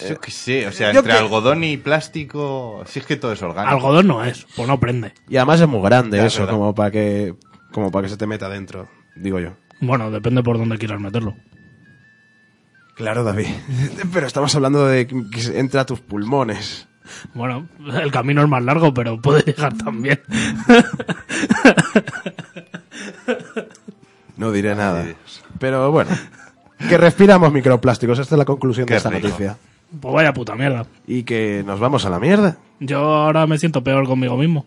yo 0.10 0.20
qué 0.20 0.30
sé, 0.30 0.68
o 0.68 0.72
sea, 0.74 0.92
yo 0.92 1.00
entre 1.00 1.14
que- 1.14 1.20
algodón 1.20 1.64
y 1.64 1.78
plástico, 1.78 2.84
sí 2.86 3.00
es 3.00 3.06
que 3.06 3.16
todo 3.16 3.32
es 3.32 3.42
orgánico. 3.42 3.74
Algodón 3.76 4.08
no 4.08 4.24
es, 4.26 4.46
pues 4.58 4.68
no 4.68 4.78
prende. 4.80 5.14
Y 5.30 5.38
además 5.38 5.62
es 5.62 5.68
muy 5.70 5.82
grande 5.82 6.26
eso, 6.26 6.42
verdad. 6.42 6.54
como 6.54 6.76
para 6.76 6.92
que 6.92 7.34
como 7.72 7.92
para 7.92 8.04
que 8.04 8.10
se 8.10 8.18
te 8.18 8.28
meta 8.28 8.50
dentro, 8.50 8.90
digo 9.16 9.40
yo. 9.40 9.54
Bueno, 9.80 10.12
depende 10.12 10.44
por 10.44 10.58
dónde 10.58 10.78
quieras 10.78 11.00
meterlo. 11.00 11.36
Claro, 12.96 13.24
David. 13.24 13.48
Pero 14.14 14.28
estamos 14.28 14.54
hablando 14.56 14.86
de 14.86 15.08
que 15.08 15.16
entra 15.58 15.82
a 15.82 15.86
tus 15.86 16.02
pulmones. 16.02 16.88
Bueno, 17.34 17.70
el 18.02 18.12
camino 18.12 18.42
es 18.44 18.50
más 18.50 18.62
largo, 18.64 18.94
pero 18.94 19.20
puede 19.20 19.42
llegar 19.42 19.74
también. 19.76 20.22
No 24.38 24.52
diré 24.52 24.76
nada. 24.76 25.06
Pero 25.60 25.92
bueno, 25.92 26.12
que 26.90 26.98
respiramos 26.98 27.52
microplásticos, 27.54 28.20
esta 28.20 28.36
es 28.36 28.40
la 28.40 28.46
conclusión 28.46 28.86
Qué 28.86 28.94
de 28.94 28.98
esta 28.98 29.10
rico. 29.10 29.28
noticia. 29.28 29.58
Pues 30.00 30.14
vaya 30.14 30.34
puta 30.34 30.56
mierda. 30.56 30.86
Y 31.08 31.24
que 31.24 31.64
nos 31.66 31.80
vamos 31.80 32.06
a 32.06 32.10
la 32.10 32.20
mierda. 32.20 32.58
Yo 32.80 33.00
ahora 33.00 33.48
me 33.48 33.58
siento 33.58 33.84
peor 33.84 34.06
conmigo 34.08 34.38
mismo. 34.38 34.66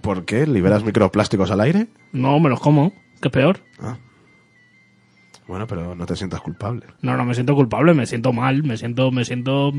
¿Por 0.00 0.24
qué? 0.24 0.46
¿Liberas 0.46 0.82
microplásticos 0.84 1.50
al 1.50 1.60
aire? 1.60 1.88
No, 2.12 2.38
me 2.40 2.48
los 2.48 2.60
como. 2.60 2.92
¿Qué 3.20 3.30
peor? 3.30 3.60
Bueno, 5.46 5.66
pero 5.66 5.94
no 5.94 6.06
te 6.06 6.16
sientas 6.16 6.40
culpable. 6.40 6.86
No, 7.02 7.16
no 7.16 7.24
me 7.24 7.34
siento 7.34 7.54
culpable, 7.54 7.92
me 7.92 8.06
siento 8.06 8.32
mal, 8.32 8.62
me 8.62 8.76
siento, 8.78 9.10
me 9.10 9.24
siento 9.26 9.72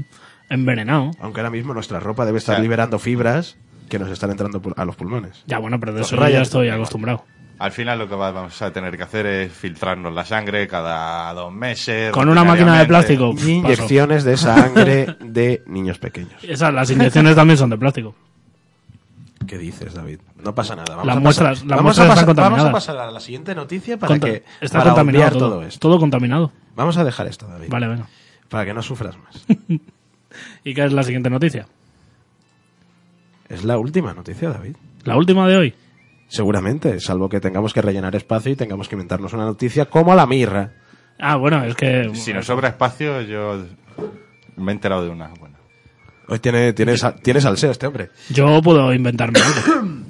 envenenado. 0.49 1.11
Aunque 1.19 1.39
ahora 1.41 1.49
mismo 1.49 1.73
nuestra 1.73 1.99
ropa 1.99 2.25
debe 2.25 2.37
estar 2.37 2.53
O 2.53 2.57
sea- 2.57 2.63
liberando 2.63 2.99
fibras 2.99 3.57
que 3.89 3.97
nos 3.99 4.09
están 4.11 4.29
entrando 4.31 4.61
a 4.75 4.85
los 4.85 4.95
pulmones. 4.95 5.43
Ya, 5.47 5.57
bueno, 5.57 5.79
pero 5.79 5.93
de 5.93 5.99
Los 5.99 6.11
eso 6.13 6.27
ya 6.29 6.41
estoy 6.41 6.69
acostumbrado. 6.69 7.23
Al 7.57 7.71
final 7.71 7.97
lo 7.99 8.09
que 8.09 8.15
vamos 8.15 8.61
a 8.61 8.71
tener 8.73 8.97
que 8.97 9.03
hacer 9.03 9.25
es 9.25 9.51
filtrarnos 9.53 10.13
la 10.13 10.25
sangre 10.25 10.67
cada 10.67 11.33
dos 11.33 11.53
meses. 11.53 12.11
Con 12.11 12.27
una 12.27 12.43
máquina 12.43 12.77
de 12.79 12.85
plástico. 12.85 13.33
Paso. 13.33 13.47
inyecciones 13.49 14.23
de 14.25 14.35
sangre 14.37 15.15
de 15.21 15.63
niños 15.67 15.97
pequeños. 15.97 16.43
Esas, 16.43 16.73
las 16.73 16.89
inyecciones 16.91 17.35
también 17.35 17.57
son 17.57 17.69
de 17.69 17.77
plástico. 17.77 18.13
¿Qué 19.47 19.57
dices, 19.57 19.93
David? 19.93 20.19
No 20.43 20.53
pasa 20.55 20.75
nada. 20.75 20.95
Vamos 20.95 21.05
Las 21.05 21.17
a 21.17 21.19
muestras- 21.19 21.49
pasar, 21.59 21.67
las 21.67 21.77
vamos, 21.77 21.83
muestras 21.83 22.09
a 22.09 22.13
están 22.21 22.35
pasar, 22.35 22.51
vamos 22.51 22.65
a 22.65 22.71
pasar 22.71 22.97
a 22.97 23.11
la 23.11 23.19
siguiente 23.19 23.53
noticia 23.55 23.97
para 23.97 24.07
Conta- 24.15 24.27
que 24.27 24.43
está 24.59 24.79
para 24.79 24.89
contaminado 24.91 25.37
todo. 25.37 25.49
todo 25.51 25.63
esto. 25.63 25.79
Todo 25.79 25.99
contaminado. 25.99 26.51
Vamos 26.75 26.97
a 26.97 27.03
dejar 27.03 27.27
esto, 27.27 27.47
David. 27.47 27.69
Vale, 27.69 27.87
venga. 27.87 28.07
Para 28.49 28.65
que 28.65 28.73
no 28.73 28.81
sufras 28.81 29.15
más. 29.17 29.45
¿Y 30.65 30.73
qué 30.73 30.83
es 30.85 30.91
la 30.93 31.03
siguiente 31.03 31.29
noticia? 31.29 31.67
es 33.47 33.63
la 33.63 33.77
última 33.77 34.13
noticia, 34.13 34.49
David. 34.49 34.75
La 35.03 35.15
última 35.17 35.47
de 35.47 35.55
hoy. 35.55 35.75
Seguramente, 36.27 36.99
salvo 36.99 37.29
que 37.29 37.39
tengamos 37.39 37.73
que 37.73 37.81
rellenar 37.81 38.15
espacio 38.15 38.51
y 38.51 38.55
tengamos 38.55 38.87
que 38.89 38.95
inventarnos 38.95 39.33
una 39.33 39.45
noticia 39.45 39.85
como 39.85 40.13
la 40.15 40.25
mirra. 40.25 40.73
Ah, 41.19 41.35
bueno, 41.37 41.63
es 41.63 41.75
que... 41.75 42.11
Si 42.15 42.33
nos 42.33 42.45
sobra 42.45 42.69
espacio, 42.69 43.21
yo 43.21 43.63
me 44.57 44.71
he 44.71 44.75
enterado 44.75 45.03
de 45.03 45.09
una 45.09 45.27
buena. 45.39 45.57
Hoy 46.27 46.39
tiene, 46.39 46.73
tiene, 46.73 46.97
sa- 46.97 47.15
tiene 47.15 47.39
salseo 47.39 47.71
este 47.71 47.85
hombre. 47.87 48.09
Yo 48.29 48.61
puedo 48.61 48.93
inventarme 48.93 49.39
algo. 49.39 49.87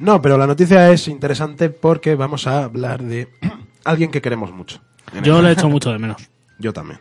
No, 0.00 0.22
pero 0.22 0.38
la 0.38 0.46
noticia 0.46 0.92
es 0.92 1.08
interesante 1.08 1.70
porque 1.70 2.14
vamos 2.14 2.46
a 2.46 2.62
hablar 2.62 3.02
de 3.02 3.28
alguien 3.84 4.12
que 4.12 4.22
queremos 4.22 4.52
mucho. 4.52 4.80
Yo 5.24 5.42
le 5.42 5.50
echo 5.50 5.68
mucho 5.68 5.90
de 5.90 5.98
menos. 5.98 6.30
Yo 6.60 6.72
también. 6.72 7.00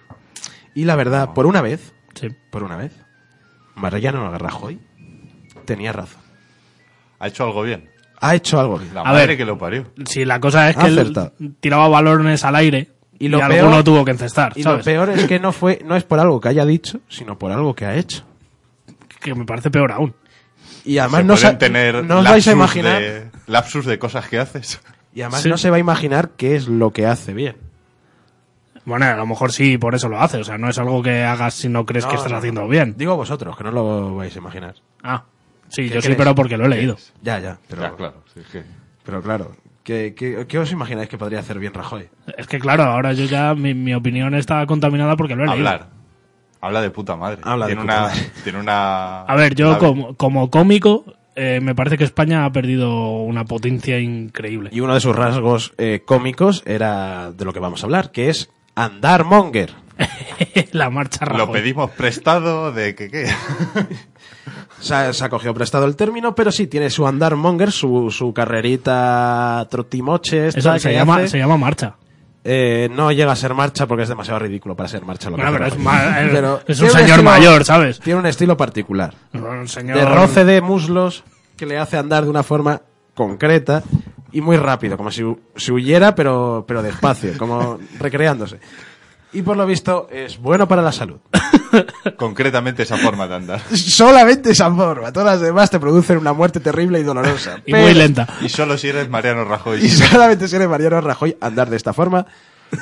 Y 0.73 0.85
la 0.85 0.95
verdad, 0.95 1.33
por 1.35 1.45
una 1.45 1.61
vez, 1.61 1.93
Sí. 2.15 2.29
por 2.49 2.63
una 2.63 2.75
vez, 2.75 2.91
Mariano 3.75 4.35
Rajoy 4.39 4.79
tenía 5.65 5.91
razón. 5.93 6.21
¿Ha 7.19 7.27
hecho 7.27 7.43
algo 7.43 7.61
bien? 7.61 7.87
Ha 8.19 8.35
hecho 8.35 8.59
algo. 8.59 8.79
La 8.93 9.01
A 9.01 9.05
madre 9.05 9.27
ver. 9.27 9.37
que 9.37 9.45
lo 9.45 9.57
parió. 9.57 9.85
Sí, 10.05 10.25
la 10.25 10.39
cosa 10.39 10.69
es 10.69 10.75
que 10.77 10.87
él 10.87 11.13
tiraba 11.59 11.87
balones 11.87 12.43
al 12.43 12.55
aire 12.55 12.89
y, 13.19 13.25
Y 13.25 13.29
lo 13.29 13.43
alguno 13.43 13.83
tuvo 13.83 14.03
que 14.05 14.11
encestar, 14.11 14.53
Y 14.55 14.63
lo 14.63 14.79
peor 14.81 15.09
es 15.11 15.25
que 15.25 15.39
no 15.39 15.51
fue, 15.51 15.81
no 15.85 15.95
es 15.95 16.03
por 16.03 16.19
algo 16.19 16.39
que 16.41 16.49
haya 16.49 16.65
dicho, 16.65 16.99
sino 17.09 17.37
por 17.37 17.51
algo 17.51 17.75
que 17.75 17.85
ha 17.85 17.95
hecho. 17.95 18.23
Que 19.19 19.33
me 19.35 19.45
parece 19.45 19.69
peor 19.71 19.91
aún. 19.91 20.13
Y 20.85 20.97
además 20.99 21.21
Se 21.21 21.25
no, 21.27 21.37
sa- 21.37 21.57
tener 21.57 22.03
no 22.03 22.19
os 22.19 22.23
vais 22.23 22.47
a 22.47 22.51
lapsus 22.51 22.53
imaginar, 22.53 23.01
de, 23.01 23.27
lapsus 23.47 23.85
de 23.85 23.99
cosas 23.99 24.27
que 24.29 24.39
haces. 24.39 24.79
y 25.13 25.21
además 25.21 25.41
Sí. 25.41 25.49
no 25.49 25.57
se 25.57 25.69
va 25.69 25.75
a 25.77 25.79
imaginar 25.79 26.29
qué 26.37 26.55
es 26.55 26.67
lo 26.67 26.91
que 26.91 27.05
hace 27.05 27.33
bien. 27.33 27.57
Bueno, 28.85 29.05
a 29.05 29.15
lo 29.15 29.25
mejor 29.25 29.51
sí, 29.51 29.77
por 29.77 29.95
eso 29.95 30.07
lo 30.07 30.19
hace. 30.21 30.37
O 30.37 30.43
sea, 30.45 30.57
no 30.57 30.69
es 30.69 30.77
algo 30.77 31.03
que 31.03 31.23
hagas 31.23 31.55
si 31.55 31.67
no 31.67 31.85
crees 31.85 32.05
No, 32.05 32.11
que 32.11 32.15
estás 32.15 32.31
no, 32.31 32.37
haciendo 32.37 32.61
no. 32.61 32.67
bien. 32.69 32.95
Digo 32.97 33.15
vosotros, 33.17 33.57
que 33.57 33.63
no 33.65 33.71
lo 33.71 34.15
vais 34.15 34.33
a 34.35 34.39
imaginar. 34.39 34.75
Ah, 35.03 35.23
sí, 35.69 35.87
¿Qué 35.87 35.95
yo 35.95 36.01
sí, 36.01 36.07
crees? 36.07 36.17
pero 36.17 36.35
porque 36.35 36.57
lo 36.57 36.65
he 36.65 36.69
leído. 36.69 36.97
Ya, 37.21 37.39
ya, 37.39 37.57
pero, 37.67 37.81
Ya, 37.83 37.95
claro. 37.95 38.23
sí, 38.33 38.41
que- 38.51 38.63
pero 39.03 39.21
claro. 39.21 39.55
¿qué, 39.83 40.13
qué, 40.17 40.45
qué 40.47 40.59
os 40.59 40.71
imagináis 40.71 41.07
que 41.09 41.17
podría 41.17 41.39
hacer 41.39 41.59
bien 41.59 41.73
Rajoy? 41.73 42.09
Es 42.37 42.47
que 42.47 42.59
claro, 42.59 42.83
ahora 42.83 43.13
yo 43.13 43.25
ya, 43.25 43.53
mi, 43.55 43.73
mi 43.73 43.93
opinión 43.93 44.33
está 44.35 44.65
contaminada 44.65 45.15
porque 45.15 45.35
lo 45.35 45.43
he 45.43 45.47
leído. 45.47 45.67
Hablar. 45.67 45.89
Habla 46.59 46.81
de 46.81 46.89
puta 46.89 47.15
madre. 47.15 47.39
Habla 47.43 47.67
de 47.67 47.73
tiene 47.75 47.81
puta 47.83 47.93
una, 47.97 48.07
madre. 48.07 48.31
Tiene 48.43 48.59
una... 48.59 49.21
A 49.21 49.35
ver, 49.35 49.55
yo 49.55 49.77
como, 49.77 50.15
como 50.15 50.49
cómico, 50.49 51.05
eh, 51.35 51.59
me 51.61 51.75
parece 51.75 51.97
que 51.99 52.03
España 52.03 52.45
ha 52.45 52.51
perdido 52.51 53.21
una 53.21 53.45
potencia 53.45 53.99
increíble. 53.99 54.71
Y 54.73 54.79
uno 54.81 54.95
de 54.95 54.99
sus 54.99 55.15
rasgos 55.15 55.73
eh, 55.77 56.01
cómicos 56.05 56.63
era 56.65 57.31
de 57.31 57.45
lo 57.45 57.53
que 57.53 57.59
vamos 57.59 57.83
a 57.83 57.85
hablar, 57.85 58.11
que 58.11 58.29
es 58.29 58.49
andar 58.75 59.23
monger. 59.23 59.71
la 60.71 60.89
marcha 60.89 61.25
Rajoy. 61.25 61.45
Lo 61.45 61.51
pedimos 61.51 61.91
prestado 61.91 62.71
de 62.71 62.95
que 62.95 63.09
qué. 63.09 63.27
Se 64.79 64.93
ha, 64.95 65.13
se 65.13 65.23
ha 65.25 65.29
cogido 65.29 65.53
prestado 65.53 65.85
el 65.85 65.95
término, 65.95 66.33
pero 66.35 66.51
sí, 66.51 66.67
tiene 66.67 66.89
su 66.89 67.05
andar 67.07 67.35
monger, 67.35 67.71
su, 67.71 68.09
su 68.11 68.33
carrerita 68.33 69.67
trotimoche. 69.69 70.47
esta 70.47 70.59
Eso 70.75 70.79
se 70.79 70.93
llama, 70.93 71.17
hace. 71.17 71.27
se 71.29 71.37
llama 71.37 71.57
marcha. 71.57 71.95
Eh, 72.43 72.89
no 72.95 73.11
llega 73.11 73.31
a 73.33 73.35
ser 73.35 73.53
marcha 73.53 73.87
porque 73.87 74.03
es 74.03 74.09
demasiado 74.09 74.39
ridículo 74.39 74.75
para 74.75 74.87
ser 74.87 75.03
marcha. 75.03 75.29
Lo 75.29 75.35
que 75.35 75.41
Bueno, 75.43 75.57
hace 75.65 75.75
pero 75.75 75.75
es, 75.75 75.83
ma- 75.83 76.21
es- 76.21 76.29
Pero 76.31 76.61
es 76.65 76.79
un 76.79 76.89
señor 76.89 77.09
estilo- 77.19 77.23
mayor, 77.23 77.65
¿sabes? 77.65 77.99
Tiene 77.99 78.19
un 78.19 78.25
estilo 78.25 78.55
particular. 78.55 79.13
Un 79.33 79.67
señor... 79.67 79.97
De 79.97 80.05
roce 80.05 80.45
de 80.45 80.61
muslos 80.61 81.23
que 81.57 81.65
le 81.65 81.77
hace 81.77 81.97
andar 81.97 82.23
de 82.23 82.29
una 82.29 82.43
forma 82.43 82.81
concreta 83.15 83.83
y 84.31 84.39
muy 84.41 84.55
rápido, 84.57 84.95
como 84.95 85.11
si, 85.11 85.23
si 85.55 85.71
huyera, 85.71 86.15
pero, 86.15 86.63
pero 86.67 86.81
despacio, 86.83 87.37
como 87.37 87.79
recreándose. 87.99 88.59
Y 89.33 89.41
por 89.41 89.57
lo 89.57 89.65
visto 89.65 90.07
es 90.11 90.37
bueno 90.37 90.67
para 90.67 90.81
la 90.81 90.91
salud. 90.91 91.19
Concretamente 92.17 92.83
esa 92.83 92.97
forma 92.97 93.27
de 93.27 93.35
andar. 93.35 93.61
Solamente 93.75 94.51
esa 94.51 94.73
forma. 94.73 95.11
Todas 95.11 95.33
las 95.33 95.41
demás 95.41 95.69
te 95.69 95.79
producen 95.79 96.17
una 96.17 96.33
muerte 96.33 96.59
terrible 96.59 96.99
y 96.99 97.03
dolorosa. 97.03 97.61
Y 97.65 97.73
muy 97.73 97.93
lenta. 97.93 98.27
Y 98.41 98.49
solo 98.49 98.77
si 98.77 98.87
eres 98.87 99.09
Mariano 99.09 99.43
Rajoy. 99.43 99.83
Y 99.83 99.89
solamente 99.89 100.47
si 100.47 100.55
eres 100.55 100.69
Mariano 100.69 101.01
Rajoy 101.01 101.35
andar 101.41 101.69
de 101.69 101.75
esta 101.75 101.93
forma. 101.93 102.25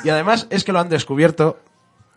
Y 0.04 0.08
además 0.08 0.46
es 0.50 0.64
que 0.64 0.72
lo 0.72 0.78
han 0.78 0.88
descubierto. 0.88 1.58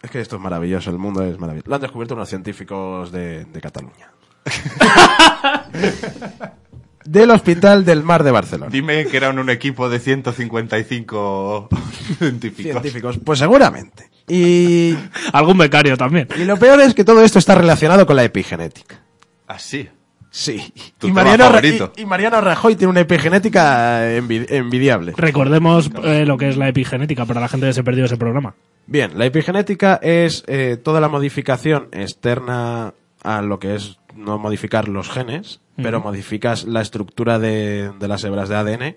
Es 0.01 0.11
que 0.11 0.21
esto 0.21 0.38
es 0.38 0.41
maravilloso, 0.41 0.91
el 0.91 0.97
mundo 0.97 1.23
es 1.23 1.38
maravilloso. 1.39 1.69
Lo 1.69 1.75
han 1.75 1.82
descubierto 1.82 2.13
unos 2.13 2.30
científicos 2.30 3.11
de, 3.11 3.45
de 3.45 3.61
Cataluña. 3.61 4.11
Del 7.05 7.32
Hospital 7.32 7.86
del 7.86 8.03
Mar 8.03 8.23
de 8.23 8.30
Barcelona. 8.30 8.69
Dime 8.71 9.07
que 9.07 9.17
eran 9.17 9.39
un 9.39 9.49
equipo 9.49 9.89
de 9.89 9.99
155 9.99 11.69
científicos. 12.19 12.71
Científicos, 12.71 13.19
pues 13.23 13.39
seguramente. 13.39 14.09
Y, 14.30 14.95
Algún 15.34 15.57
becario 15.57 15.97
también. 15.97 16.27
y 16.38 16.45
lo 16.45 16.57
peor 16.57 16.80
es 16.82 16.93
que 16.93 17.03
todo 17.03 17.23
esto 17.23 17.39
está 17.39 17.55
relacionado 17.55 18.05
con 18.05 18.15
la 18.15 18.23
epigenética. 18.23 19.01
Así. 19.47 19.88
Sí. 20.32 20.71
Tu 20.99 21.07
Y 21.07 21.11
Mariano, 21.11 21.51
y- 21.63 22.01
y 22.01 22.05
Mariano 22.05 22.39
Rajoy 22.39 22.75
tiene 22.75 22.91
una 22.91 22.99
epigenética 22.99 24.01
envi- 24.15 24.45
envidiable. 24.49 25.13
Recordemos 25.17 25.89
eh, 26.03 26.23
lo 26.25 26.38
que 26.38 26.49
es 26.49 26.57
la 26.57 26.67
epigenética 26.69 27.25
para 27.25 27.41
la 27.41 27.47
gente 27.47 27.65
que 27.65 27.73
se 27.73 27.84
perdió 27.84 28.05
ese 28.05 28.15
programa. 28.17 28.53
Bien, 28.86 29.11
la 29.17 29.25
epigenética 29.25 29.99
es 30.03 30.43
eh, 30.47 30.77
toda 30.82 31.01
la 31.01 31.09
modificación 31.09 31.88
externa 31.91 32.93
a 33.23 33.41
lo 33.41 33.59
que 33.59 33.73
es 33.75 33.97
no 34.15 34.38
modificar 34.38 34.88
los 34.88 35.09
genes, 35.09 35.61
pero 35.75 35.99
modificas 36.01 36.65
la 36.65 36.82
estructura 36.82 37.39
de, 37.39 37.91
de 37.99 38.07
las 38.07 38.23
hebras 38.23 38.49
de 38.49 38.55
ADN 38.55 38.95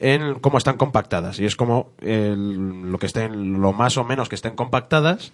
en 0.00 0.38
cómo 0.40 0.58
están 0.58 0.76
compactadas. 0.76 1.38
Y 1.40 1.44
es 1.46 1.56
como 1.56 1.92
el- 2.00 2.90
lo 2.90 2.98
que 2.98 3.06
estén, 3.06 3.60
lo 3.60 3.72
más 3.72 3.96
o 3.96 4.04
menos 4.04 4.28
que 4.28 4.34
estén 4.36 4.54
compactadas, 4.54 5.32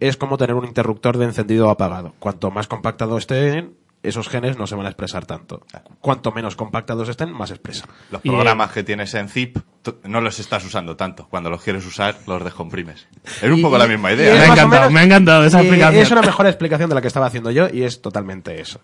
es 0.00 0.16
como 0.16 0.36
tener 0.36 0.54
un 0.56 0.64
interruptor 0.66 1.16
de 1.18 1.24
encendido 1.26 1.68
o 1.68 1.70
apagado. 1.70 2.14
Cuanto 2.18 2.50
más 2.50 2.66
compactado 2.66 3.16
estén, 3.16 3.74
esos 4.02 4.28
genes 4.28 4.58
no 4.58 4.66
se 4.66 4.74
van 4.74 4.84
a 4.84 4.90
expresar 4.90 5.24
tanto. 5.24 5.64
Cuanto 6.00 6.30
menos 6.32 6.56
compactados 6.56 7.08
estén, 7.08 7.32
más 7.32 7.50
expresan. 7.50 7.88
Los 8.10 8.20
Y, 8.22 8.28
programas 8.28 8.70
que 8.72 8.82
tienes 8.82 9.14
en 9.14 9.30
zip 9.30 9.56
no 10.02 10.20
los 10.20 10.38
estás 10.40 10.62
usando 10.66 10.94
tanto. 10.96 11.26
Cuando 11.30 11.48
los 11.48 11.62
quieres 11.62 11.86
usar, 11.86 12.16
los 12.26 12.44
descomprimes. 12.44 13.06
Es 13.40 13.50
un 13.50 13.60
Y- 13.60 13.62
poco 13.62 13.78
la 13.78 13.86
misma 13.86 14.12
idea. 14.12 14.34
es 14.34 14.40
Me 14.40 14.44
ha 14.44 14.52
encantado, 14.52 14.90
me 14.90 15.00
ha 15.00 15.04
encantado 15.04 15.44
esa 15.46 15.58
y 15.62 15.66
explicación. 15.66 16.02
Es 16.02 16.10
una 16.10 16.20
mejor 16.20 16.46
explicación 16.48 16.90
de 16.90 16.94
la 16.96 17.00
que 17.00 17.06
estaba 17.08 17.24
haciendo 17.26 17.50
yo 17.50 17.68
y 17.72 17.84
es 17.84 18.02
totalmente 18.02 18.60
eso. 18.60 18.78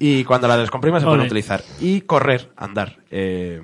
Y 0.00 0.24
cuando 0.24 0.48
la 0.48 0.56
descomprimas 0.56 1.02
se 1.02 1.06
pueden 1.06 1.26
utilizar. 1.26 1.62
Y 1.78 2.00
correr, 2.00 2.50
andar, 2.56 2.96
eh, 3.12 3.60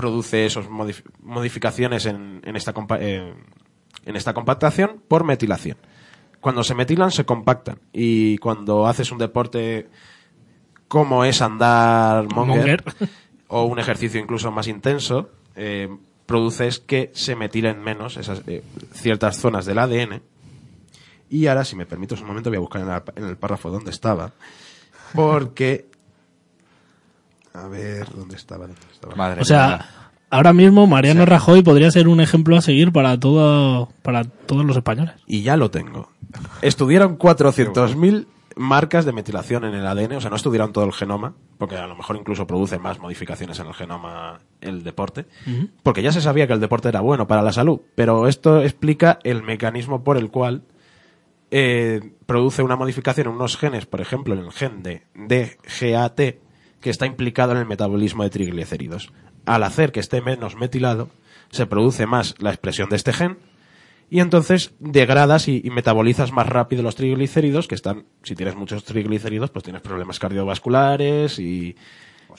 produce 0.00 0.46
modif- 0.68 1.02
modificaciones 1.22 2.06
en, 2.06 2.40
en 2.44 2.56
esta 2.56 2.72
eh, 2.98 3.34
en 4.06 4.16
esta 4.16 4.32
compactación 4.32 5.02
por 5.08 5.24
metilación. 5.24 5.76
Cuando 6.40 6.64
se 6.64 6.74
metilan 6.74 7.10
se 7.10 7.24
compactan 7.26 7.78
y 7.92 8.38
cuando 8.38 8.86
haces 8.86 9.12
un 9.12 9.18
deporte 9.18 9.88
como 10.88 11.24
es 11.24 11.42
andar 11.42 12.24
monger, 12.34 12.82
Monger. 12.84 12.84
o 13.48 13.64
un 13.64 13.78
ejercicio 13.78 14.18
incluso 14.20 14.50
más 14.50 14.66
intenso, 14.66 15.28
eh, 15.54 15.88
produces 16.26 16.80
que 16.80 17.10
se 17.14 17.36
metilen 17.36 17.82
menos 17.82 18.16
esas 18.16 18.42
eh, 18.46 18.62
ciertas 18.94 19.36
zonas 19.38 19.66
del 19.66 19.78
ADN. 19.78 20.22
Y 21.28 21.46
ahora, 21.46 21.64
si 21.64 21.76
me 21.76 21.86
permites 21.86 22.20
un 22.22 22.26
momento, 22.26 22.50
voy 22.50 22.56
a 22.56 22.60
buscar 22.60 22.80
en, 22.82 22.88
la- 22.88 23.04
en 23.16 23.24
el 23.24 23.36
párrafo 23.36 23.70
donde 23.70 23.90
estaba. 23.90 24.32
Porque. 25.14 25.89
A 27.52 27.68
ver, 27.68 28.06
¿dónde 28.14 28.36
estaba? 28.36 28.66
¿Dónde 28.66 28.80
estaba? 28.92 29.14
Madre 29.16 29.42
O 29.42 29.44
sea, 29.44 29.66
mía. 29.66 29.86
ahora 30.30 30.52
mismo 30.52 30.86
Mariano 30.86 31.26
Rajoy 31.26 31.62
podría 31.62 31.90
ser 31.90 32.08
un 32.08 32.20
ejemplo 32.20 32.56
a 32.56 32.60
seguir 32.60 32.92
para 32.92 33.18
todo 33.18 33.88
para 34.02 34.24
todos 34.24 34.64
los 34.64 34.76
españoles. 34.76 35.14
Y 35.26 35.42
ya 35.42 35.56
lo 35.56 35.70
tengo. 35.70 36.10
Estudiaron 36.62 37.18
400.000 37.18 38.26
marcas 38.56 39.04
de 39.04 39.12
metilación 39.12 39.64
en 39.64 39.74
el 39.74 39.86
ADN, 39.86 40.12
o 40.16 40.20
sea, 40.20 40.28
no 40.30 40.36
estudiaron 40.36 40.72
todo 40.72 40.84
el 40.84 40.92
genoma, 40.92 41.34
porque 41.56 41.76
a 41.76 41.86
lo 41.86 41.96
mejor 41.96 42.16
incluso 42.16 42.46
produce 42.46 42.78
más 42.78 42.98
modificaciones 42.98 43.58
en 43.58 43.66
el 43.68 43.74
genoma 43.74 44.40
el 44.60 44.82
deporte, 44.84 45.26
porque 45.82 46.02
ya 46.02 46.12
se 46.12 46.20
sabía 46.20 46.46
que 46.46 46.52
el 46.52 46.60
deporte 46.60 46.88
era 46.88 47.00
bueno 47.00 47.26
para 47.26 47.42
la 47.42 47.52
salud, 47.52 47.80
pero 47.94 48.28
esto 48.28 48.62
explica 48.62 49.18
el 49.24 49.42
mecanismo 49.42 50.04
por 50.04 50.18
el 50.18 50.30
cual 50.30 50.62
eh, 51.50 52.12
produce 52.26 52.62
una 52.62 52.76
modificación 52.76 53.28
en 53.28 53.34
unos 53.34 53.56
genes, 53.56 53.86
por 53.86 54.00
ejemplo, 54.00 54.34
en 54.34 54.40
el 54.40 54.52
gen 54.52 54.82
de 54.82 55.02
DGAT, 55.14 56.20
que 56.80 56.90
está 56.90 57.06
implicado 57.06 57.52
en 57.52 57.58
el 57.58 57.66
metabolismo 57.66 58.22
de 58.22 58.30
triglicéridos. 58.30 59.12
Al 59.46 59.62
hacer 59.62 59.92
que 59.92 60.00
esté 60.00 60.20
menos 60.20 60.56
metilado, 60.56 61.10
se 61.50 61.66
produce 61.66 62.06
más 62.06 62.34
la 62.38 62.50
expresión 62.50 62.88
de 62.90 62.96
este 62.96 63.12
gen 63.12 63.38
y 64.08 64.20
entonces 64.20 64.72
degradas 64.80 65.46
y, 65.48 65.60
y 65.64 65.70
metabolizas 65.70 66.32
más 66.32 66.46
rápido 66.48 66.82
los 66.82 66.96
triglicéridos, 66.96 67.68
que 67.68 67.74
están, 67.74 68.04
si 68.22 68.34
tienes 68.34 68.56
muchos 68.56 68.84
triglicéridos, 68.84 69.50
pues 69.50 69.62
tienes 69.62 69.82
problemas 69.82 70.18
cardiovasculares 70.18 71.38
y, 71.38 71.76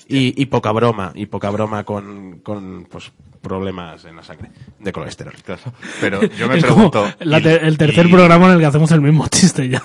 y, 0.07 0.41
y 0.41 0.45
poca 0.47 0.71
broma, 0.71 1.11
y 1.15 1.25
poca 1.27 1.49
broma 1.49 1.83
con, 1.83 2.39
con 2.39 2.85
pues, 2.89 3.11
problemas 3.41 4.03
en 4.05 4.15
la 4.17 4.23
sangre 4.23 4.51
de 4.79 4.91
colesterol. 4.91 5.33
Claro. 5.45 5.61
Pero 6.01 6.21
yo 6.37 6.47
me 6.49 6.57
es 6.57 6.63
pregunto. 6.63 7.05
te- 7.19 7.65
el 7.67 7.77
tercer 7.77 8.09
programa 8.09 8.47
en 8.47 8.53
el 8.53 8.59
que 8.59 8.65
hacemos 8.65 8.91
el 8.91 9.01
mismo 9.01 9.27
chiste 9.27 9.67
ya. 9.69 9.81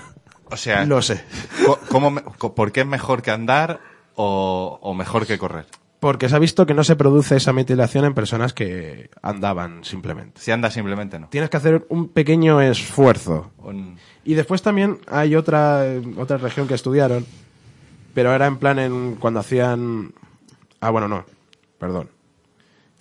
O 0.50 0.56
sea, 0.56 0.84
Lo 0.84 1.02
sé. 1.02 1.24
co- 1.66 1.78
¿cómo 1.88 2.10
me- 2.10 2.22
co- 2.22 2.54
¿por 2.54 2.70
qué 2.72 2.80
es 2.80 2.86
mejor 2.86 3.22
que 3.22 3.30
andar 3.32 3.80
o, 4.16 4.78
o 4.82 4.94
mejor 4.94 5.26
que 5.26 5.38
correr? 5.38 5.66
Porque 6.00 6.28
se 6.28 6.36
ha 6.36 6.38
visto 6.38 6.66
que 6.66 6.74
no 6.74 6.84
se 6.84 6.94
produce 6.94 7.36
esa 7.36 7.52
metilación 7.54 8.04
en 8.04 8.12
personas 8.14 8.52
que 8.52 9.08
andaban 9.22 9.82
simplemente. 9.82 10.40
Si 10.40 10.50
anda 10.50 10.70
simplemente 10.70 11.18
no. 11.18 11.28
Tienes 11.28 11.48
que 11.48 11.56
hacer 11.56 11.86
un 11.88 12.08
pequeño 12.08 12.60
esfuerzo. 12.60 13.50
Un- 13.58 13.96
Y 14.24 14.34
después 14.34 14.60
también 14.62 14.98
hay 15.08 15.34
otra, 15.36 15.84
otra 16.18 16.36
región 16.36 16.68
que 16.68 16.74
estudiaron, 16.74 17.24
pero 18.12 18.34
era 18.34 18.46
en 18.46 18.58
plan 18.58 18.78
en 18.78 19.14
cuando 19.16 19.40
hacían... 19.40 20.12
Ah, 20.80 20.90
bueno, 20.90 21.08
no, 21.08 21.24
perdón. 21.78 22.10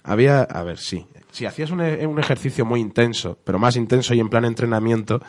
Había, 0.03 0.41
a 0.43 0.63
ver, 0.63 0.78
sí. 0.78 1.05
Si 1.32 1.45
hacías 1.45 1.72
un, 1.72 1.82
e- 1.82 2.07
un 2.07 2.18
ejercicio 2.20 2.66
muy 2.66 2.80
intenso, 2.80 3.38
pero 3.43 3.59
más 3.59 3.76
intenso 3.76 4.13
y 4.13 4.20
en 4.22 4.30
plan 4.30 4.45
entrenamiento, 4.45 5.22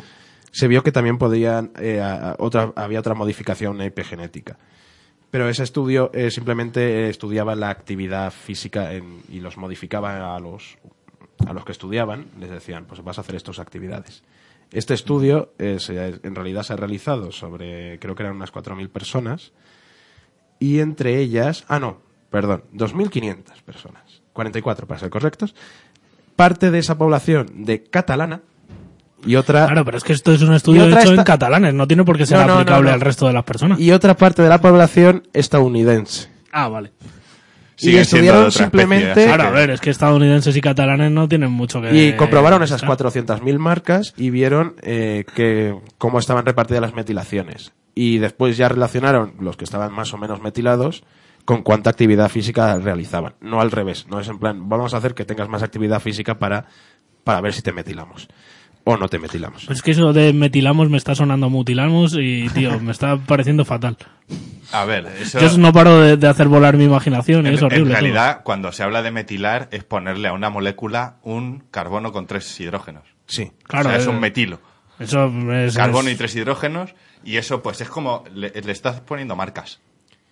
se 0.53 0.69
vio 0.69 0.83
que 0.85 0.93
también 0.93 1.19
podían, 1.19 1.73
eh, 1.81 2.01
a- 2.01 2.31
a- 2.31 2.37
otra, 2.39 2.73
había 2.77 3.01
otra 3.01 3.15
modificación 3.15 3.81
epigenética. 3.81 4.57
Pero 5.31 5.49
ese 5.49 5.65
estudio 5.65 6.11
eh, 6.15 6.31
simplemente 6.31 7.09
estudiaba 7.09 7.55
la 7.55 7.69
actividad 7.71 8.33
física 8.33 8.93
en- 8.95 9.23
y 9.29 9.41
los 9.41 9.57
modificaba 9.57 10.35
a 10.37 10.41
los, 10.41 10.79
a 11.47 11.53
los 11.53 11.65
que 11.65 11.73
estudiaban. 11.73 12.27
Les 12.41 12.51
decían, 12.51 12.85
pues 12.87 13.03
vas 13.03 13.19
a 13.19 13.23
hacer 13.23 13.35
estas 13.35 13.59
actividades. 13.59 14.23
Este 14.73 14.95
estudio 14.95 15.53
eh, 15.59 15.79
en 16.23 16.35
realidad 16.35 16.63
se 16.63 16.73
ha 16.73 16.77
realizado 16.77 17.33
sobre, 17.33 17.99
creo 17.99 18.15
que 18.15 18.23
eran 18.23 18.37
unas 18.37 18.53
4.000 18.53 18.89
personas. 18.89 19.53
Y 20.59 20.81
entre 20.81 21.19
ellas, 21.19 21.65
ah, 21.69 21.79
no, 21.79 21.99
perdón, 22.31 22.65
2.500 22.73 23.63
personas. 23.63 24.23
44 24.33 24.87
para 24.87 25.01
ser 25.01 25.11
correctos. 25.11 25.55
Parte 26.35 26.71
de 26.71 26.79
esa 26.79 26.99
población 26.99 27.65
de 27.65 27.83
catalana 27.83 28.43
y 29.25 29.37
otra 29.37 29.67
Claro, 29.67 29.85
pero 29.85 29.97
es 29.99 30.05
que 30.05 30.13
esto 30.13 30.33
es 30.33 30.43
un 30.43 30.55
estudio 30.55 30.85
Y 30.85 30.89
otra 30.89 31.01
hecho 31.01 31.09
en 31.13 31.15
esta- 31.21 31.25
catalanes, 31.25 31.75
no 31.75 31.87
tiene 31.87 32.05
por 32.05 32.17
qué 32.19 32.27
ser 32.27 32.39
No, 32.39 32.43
no, 32.47 32.49
no, 32.55 32.61
aplicable 32.61 32.89
no. 32.91 32.95
al 32.95 33.01
resto 33.01 33.27
de 33.27 33.33
las 33.33 33.45
personas. 33.45 33.79
y 33.81 33.91
otra 33.93 34.17
parte 34.17 34.43
de 34.43 34.49
la 34.49 34.61
población 34.61 35.27
estadounidense. 35.33 36.29
Ah, 36.53 36.69
vale. 36.69 36.93
Y 37.79 37.95
estudiaron 37.97 38.47
otra 38.47 38.49
especie, 38.49 38.65
simplemente 38.65 39.11
así 39.13 39.25
Claro, 39.25 39.43
que- 39.43 39.49
a 39.49 39.51
ver, 39.51 39.71
es 39.71 39.81
que 39.81 39.91
estadounidenses 39.91 40.57
y 40.57 40.61
catalanes 40.63 41.11
no 41.13 41.29
tienen 41.29 41.51
mucho 41.53 41.83
que... 41.83 41.95
y 41.95 42.13
comprobaron 42.17 42.63
esas 42.63 42.83
estar. 42.83 42.89
400.000 42.97 43.59
marcas 43.59 44.15
y 44.17 44.31
vieron 44.31 44.77
eh, 44.83 45.25
que 45.35 45.77
cómo 45.99 46.19
estaban 46.19 46.47
repartidas 46.47 46.81
las 46.81 46.95
metilaciones. 46.95 47.73
Y 47.95 48.19
después 48.19 48.57
ya 48.57 48.69
relacionaron 48.71 49.35
los 49.41 49.57
que 49.59 49.65
estaban 49.65 49.93
más 49.93 50.13
o 50.15 50.19
menos 50.19 50.41
metilados 50.43 51.05
con 51.45 51.63
cuánta 51.63 51.91
actividad 51.91 52.29
física 52.31 52.77
realizaban. 52.79 53.35
No 53.41 53.61
al 53.61 53.71
revés, 53.71 54.07
no 54.09 54.21
es 54.21 54.29
en 54.29 54.39
plan, 54.39 54.69
vamos 54.69 54.95
a 54.95 54.97
hacer 54.97 55.15
que 55.15 55.25
tengas 55.27 55.49
más 55.49 55.63
actividad 55.63 56.01
física 56.01 56.39
para, 56.39 56.65
para 57.25 57.41
ver 57.43 57.53
si 57.53 57.61
te 57.63 57.73
metilamos. 57.73 58.27
O 58.89 58.97
no 58.97 59.09
te 59.09 59.19
metilamos. 59.19 59.65
Pues 59.67 59.79
es 59.79 59.83
que 59.83 59.91
eso 59.91 60.13
de 60.13 60.33
metilamos 60.33 60.89
me 60.89 60.97
está 60.97 61.17
sonando 61.17 61.51
mutilamos 61.51 62.15
y, 62.17 62.49
tío, 62.51 62.79
me 62.79 62.93
está 62.93 63.17
pareciendo 63.17 63.65
fatal. 63.65 63.97
A 64.71 64.85
ver, 64.85 65.07
eso... 65.21 65.41
Yo 65.41 65.59
no 65.59 65.73
paro 65.73 66.01
de, 66.01 66.17
de 66.17 66.29
hacer 66.29 66.47
volar 66.47 66.77
mi 66.77 66.85
imaginación 66.85 67.47
y 67.47 67.49
En, 67.49 67.55
es 67.57 67.63
horrible. 67.63 67.83
en 67.83 67.89
todo. 67.89 68.01
realidad, 68.01 68.41
cuando 68.45 68.71
se 68.71 68.85
habla 68.85 69.03
de 69.03 69.11
metilar, 69.11 69.69
es 69.73 69.83
ponerle 69.83 70.29
a 70.29 70.33
una 70.33 70.51
molécula 70.51 71.17
un 71.25 71.65
carbono 71.73 72.13
con 72.13 72.29
tres 72.29 72.61
hidrógenos. 72.61 73.03
Sí. 73.27 73.51
Claro, 73.65 73.89
o 73.89 73.91
sea, 73.91 74.01
es 74.01 74.07
eh, 74.07 74.11
un 74.11 74.21
metilo. 74.21 74.61
Eso 75.01 75.27
es... 75.53 75.75
Carbono 75.77 76.09
es- 76.09 76.15
y 76.15 76.19
tres 76.19 76.37
hidrógenos. 76.37 76.95
Y 77.25 77.39
eso, 77.39 77.63
pues, 77.65 77.81
es 77.81 77.89
como... 77.89 78.23
Le, 78.33 78.51
le 78.51 78.71
estás 78.73 79.01
poniendo 79.01 79.35
marcas. 79.35 79.81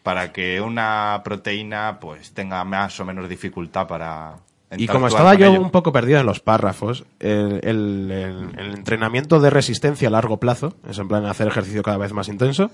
Para 0.05 0.33
que 0.33 0.61
una 0.61 1.23
proteína, 1.25 1.99
pues, 2.01 2.33
tenga 2.35 2.63
más 2.63 3.01
o 3.01 3.05
menos 3.05 3.29
dificultad 3.29 3.89
para... 3.89 4.35
Y 4.77 4.87
como 4.89 5.07
estaba 5.07 5.35
yo 5.35 5.47
ello. 5.47 5.61
un 5.61 5.71
poco 5.71 5.93
perdido 5.93 6.19
en 6.21 6.27
los 6.27 6.41
párrafos, 6.41 7.05
el, 7.21 7.61
el- 7.63 8.11
el- 8.11 8.59
el 8.59 8.75
entrenamiento 8.75 9.39
de 9.41 9.51
resistencia 9.51 10.09
a 10.09 10.11
largo 10.11 10.39
plazo, 10.39 10.75
es 10.89 10.99
en 10.99 11.07
plan 11.09 11.27
hacer 11.27 11.47
ejercicio 11.47 11.83
cada 11.83 11.97
vez 11.99 12.13
más 12.13 12.29
intenso, 12.29 12.71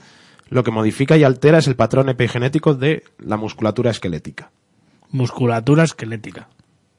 lo 0.49 0.64
que 0.64 0.70
modifica 0.70 1.16
y 1.16 1.24
altera 1.24 1.59
es 1.59 1.66
el 1.68 1.76
patrón 1.76 2.09
epigenético 2.09 2.74
de 2.74 3.05
la 3.18 3.36
musculatura 3.36 3.91
esquelética. 3.91 4.51
Musculatura 5.11 5.84
esquelética. 5.84 6.49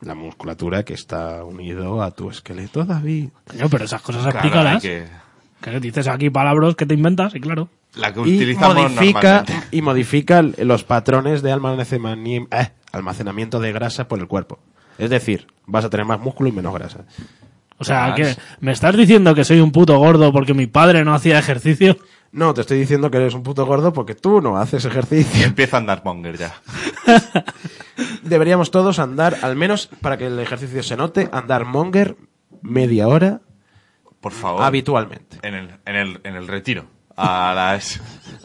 La 0.01 0.15
musculatura 0.15 0.83
que 0.83 0.93
está 0.93 1.43
unido 1.45 2.01
a 2.01 2.11
tu 2.11 2.29
esqueleto, 2.29 2.83
David. 2.85 3.29
Coño, 3.47 3.69
pero 3.69 3.85
esas 3.85 4.01
cosas 4.01 4.23
Claro, 4.23 4.37
explícalas. 4.39 4.81
que- 4.81 5.05
Que 5.61 5.79
dices 5.79 6.07
aquí 6.07 6.29
palabras 6.31 6.75
que 6.75 6.85
te 6.87 6.95
inventas 6.95 7.35
y 7.35 7.39
claro. 7.39 7.69
La 7.95 8.11
que 8.13 8.19
Y 8.21 8.35
utilizamos 8.37 8.75
modifica, 8.75 9.33
normalmente. 9.43 9.67
y 9.77 9.81
modifica 9.83 10.41
los 10.41 10.83
patrones 10.83 11.41
de 11.43 11.51
eh, 11.51 12.71
almacenamiento 12.91 13.59
de 13.59 13.71
grasa 13.71 14.07
por 14.07 14.19
el 14.19 14.27
cuerpo. 14.27 14.57
Es 14.97 15.09
decir, 15.09 15.47
vas 15.65 15.85
a 15.85 15.89
tener 15.89 16.05
más 16.05 16.19
músculo 16.19 16.49
y 16.49 16.51
menos 16.51 16.73
grasa. 16.73 17.05
O 17.77 17.83
sea, 17.83 18.13
que 18.15 18.35
me 18.59 18.71
estás 18.71 18.95
diciendo 18.95 19.33
que 19.33 19.43
soy 19.43 19.59
un 19.59 19.71
puto 19.71 19.97
gordo 19.97 20.31
porque 20.31 20.53
mi 20.53 20.67
padre 20.67 21.03
no 21.03 21.15
hacía 21.15 21.39
ejercicio. 21.39 21.97
No, 22.31 22.53
te 22.53 22.61
estoy 22.61 22.79
diciendo 22.79 23.09
que 23.11 23.17
eres 23.17 23.33
un 23.33 23.43
puto 23.43 23.65
gordo 23.65 23.91
porque 23.91 24.15
tú 24.15 24.39
no 24.39 24.57
haces 24.57 24.85
ejercicio. 24.85 25.45
empieza 25.45 25.77
a 25.77 25.79
andar 25.79 26.03
monger 26.05 26.37
ya. 26.37 26.53
Deberíamos 28.23 28.71
todos 28.71 28.99
andar, 28.99 29.37
al 29.41 29.55
menos 29.55 29.89
para 29.99 30.17
que 30.17 30.27
el 30.27 30.39
ejercicio 30.39 30.83
se 30.83 30.95
note, 30.95 31.27
andar 31.31 31.65
monger 31.65 32.15
media 32.61 33.07
hora 33.07 33.41
Por 34.21 34.31
favor. 34.31 34.61
habitualmente. 34.63 35.39
En 35.41 35.55
el, 35.55 35.69
en 35.85 35.95
el, 35.95 36.21
en 36.23 36.35
el 36.35 36.47
retiro. 36.47 36.85
A 37.17 37.53
las, 37.55 37.99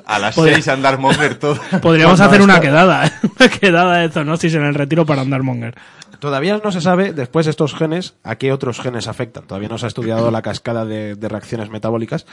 a 0.04 0.18
las 0.18 0.34
Podría- 0.34 0.54
seis 0.54 0.68
andar 0.68 0.98
monger 0.98 1.38
todo. 1.38 1.58
Podríamos 1.82 2.20
hacer 2.20 2.42
una 2.42 2.60
quedada, 2.60 3.06
¿eh? 3.06 3.12
una 3.38 3.48
quedada 3.48 3.96
de 3.98 4.08
zoonosis 4.10 4.54
en 4.54 4.64
el 4.64 4.74
retiro 4.74 5.06
para 5.06 5.22
andar 5.22 5.42
monger. 5.42 5.74
Todavía 6.18 6.60
no 6.62 6.72
se 6.72 6.80
sabe, 6.80 7.12
después 7.12 7.46
estos 7.46 7.74
genes, 7.74 8.14
a 8.24 8.36
qué 8.36 8.52
otros 8.52 8.80
genes 8.80 9.06
afectan. 9.06 9.46
Todavía 9.46 9.68
no 9.68 9.76
se 9.78 9.84
ha 9.86 9.88
estudiado 9.88 10.30
la 10.30 10.42
cascada 10.42 10.84
de, 10.86 11.14
de 11.14 11.28
reacciones 11.28 11.68
metabólicas, 11.70 12.26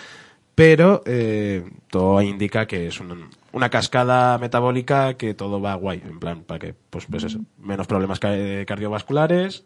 pero 0.55 1.01
eh, 1.05 1.63
todo 1.89 2.21
indica 2.21 2.65
que 2.65 2.87
es 2.87 2.99
un- 2.99 3.29
una 3.51 3.69
cascada 3.69 4.37
metabólica 4.37 5.15
que 5.15 5.33
todo 5.33 5.59
va 5.61 5.75
guay. 5.75 6.01
En 6.05 6.19
plan, 6.19 6.43
para 6.43 6.59
que, 6.59 6.73
pues, 6.89 7.05
pues 7.09 7.23
eso, 7.25 7.39
menos 7.59 7.85
problemas 7.87 8.19
eh, 8.23 8.63
cardiovasculares, 8.67 9.65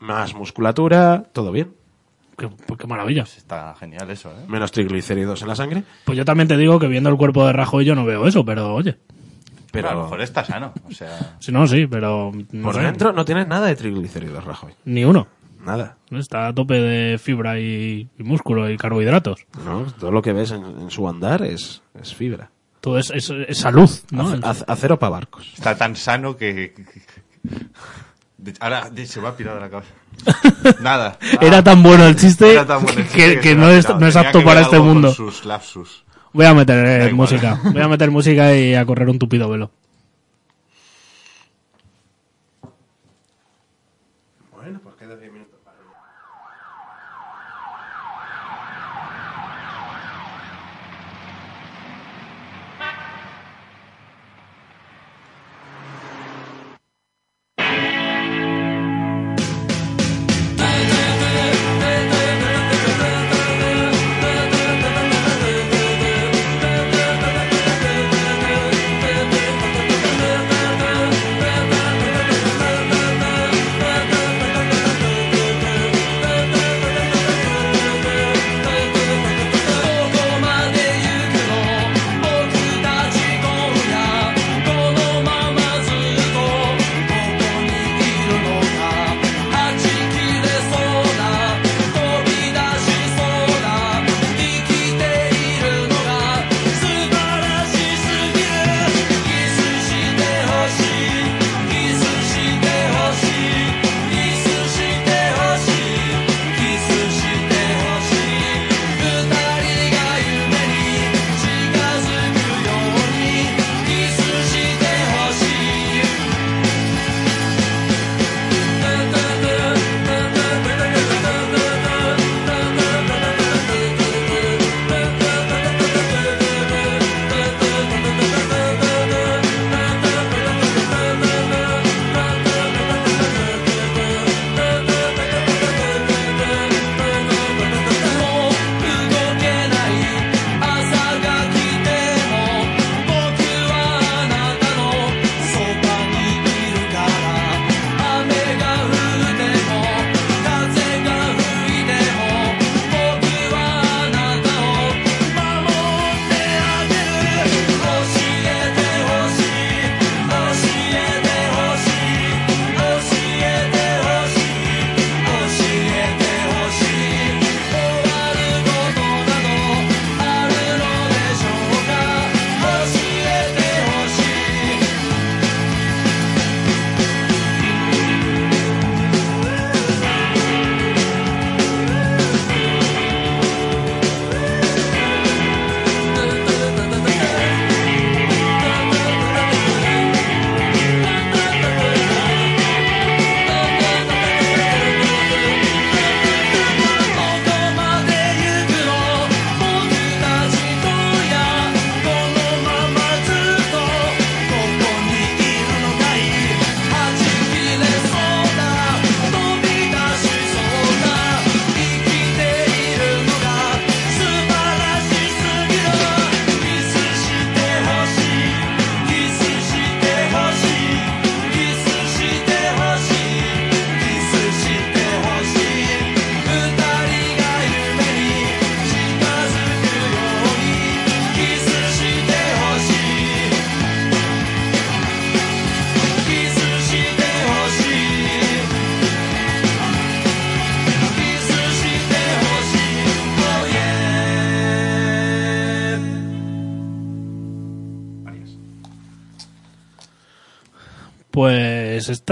más 0.00 0.34
musculatura, 0.34 1.24
todo 1.32 1.50
bien. 1.50 1.72
Qué, 2.36 2.48
pues 2.48 2.80
qué 2.80 2.86
maravilla. 2.86 3.22
Está 3.22 3.74
genial 3.78 4.10
eso, 4.10 4.30
¿eh? 4.30 4.44
Menos 4.48 4.72
triglicéridos 4.72 5.42
en 5.42 5.48
la 5.48 5.54
sangre. 5.56 5.84
Pues 6.04 6.16
yo 6.18 6.24
también 6.24 6.48
te 6.48 6.56
digo 6.56 6.78
que 6.78 6.88
viendo 6.88 7.10
el 7.10 7.16
cuerpo 7.16 7.46
de 7.46 7.52
Rajoy 7.52 7.84
yo 7.84 7.94
no 7.94 8.04
veo 8.04 8.26
eso, 8.26 8.44
pero 8.44 8.74
oye. 8.74 8.96
Pero 9.70 9.90
a 9.90 9.94
lo 9.94 10.02
mejor 10.04 10.20
está 10.20 10.44
sano. 10.44 10.72
O 10.88 10.92
sea, 10.92 11.36
Si 11.40 11.50
no, 11.50 11.66
sí, 11.66 11.86
pero 11.86 12.30
no 12.52 12.62
por 12.64 12.74
sé, 12.76 12.82
dentro 12.82 13.12
no 13.12 13.24
tienes 13.24 13.48
nada 13.48 13.66
de 13.66 13.74
triglicéridos, 13.76 14.44
Rajoy. 14.44 14.72
ni 14.84 15.04
uno. 15.04 15.26
Nada. 15.64 15.96
Está 16.10 16.48
a 16.48 16.52
tope 16.54 16.74
de 16.74 17.18
fibra 17.18 17.58
y, 17.58 18.08
y 18.18 18.22
músculo 18.22 18.68
y 18.70 18.76
carbohidratos. 18.76 19.46
¿no? 19.64 19.84
Todo 19.98 20.10
lo 20.12 20.20
que 20.22 20.32
ves 20.34 20.50
en, 20.50 20.62
en 20.64 20.90
su 20.90 21.08
andar 21.08 21.42
es, 21.42 21.82
es 22.00 22.14
fibra. 22.14 22.50
Todo 22.80 22.98
es, 22.98 23.10
es- 23.10 23.30
es 23.30 23.58
salud, 23.58 23.88
¿no? 24.10 24.28
Ace- 24.28 24.40
ace- 24.44 24.64
acero 24.68 24.98
para 24.98 25.10
barcos. 25.10 25.50
está 25.54 25.74
tan 25.74 25.96
sano 25.96 26.36
que... 26.36 26.74
de- 28.44 28.54
ahora 28.60 28.90
de- 28.90 29.06
se 29.06 29.20
me 29.20 29.28
ha 29.28 29.36
pirado 29.36 29.58
la 29.58 29.70
cabeza. 29.70 29.90
Nada. 30.80 31.18
Era 31.40 31.62
tan 31.62 31.82
bueno 31.82 32.06
el 32.06 32.14
chiste 32.16 32.52
Era 32.52 32.64
tan 32.66 32.82
bueno 32.82 33.00
el 33.00 33.06
chiste 33.08 33.40
que, 33.40 33.54
no, 33.54 33.68
es, 33.70 33.88
no 33.88 34.06
apto 34.20 34.44
para 34.44 34.60
este 34.60 34.78
mundo. 34.78 35.12
sus 35.12 35.44
lapsus. 35.44 36.04
Voy 36.32 36.46
a 36.46 36.54
meter 36.54 37.02
eh, 37.08 37.12
música. 37.12 37.60
Voy 37.64 37.80
a 37.82 37.88
meter 37.88 38.10
música 38.10 38.54
y 38.54 38.74
a 38.74 38.84
correr 38.84 39.08
un 39.08 39.18
tupido 39.18 39.48
velo. 39.48 39.70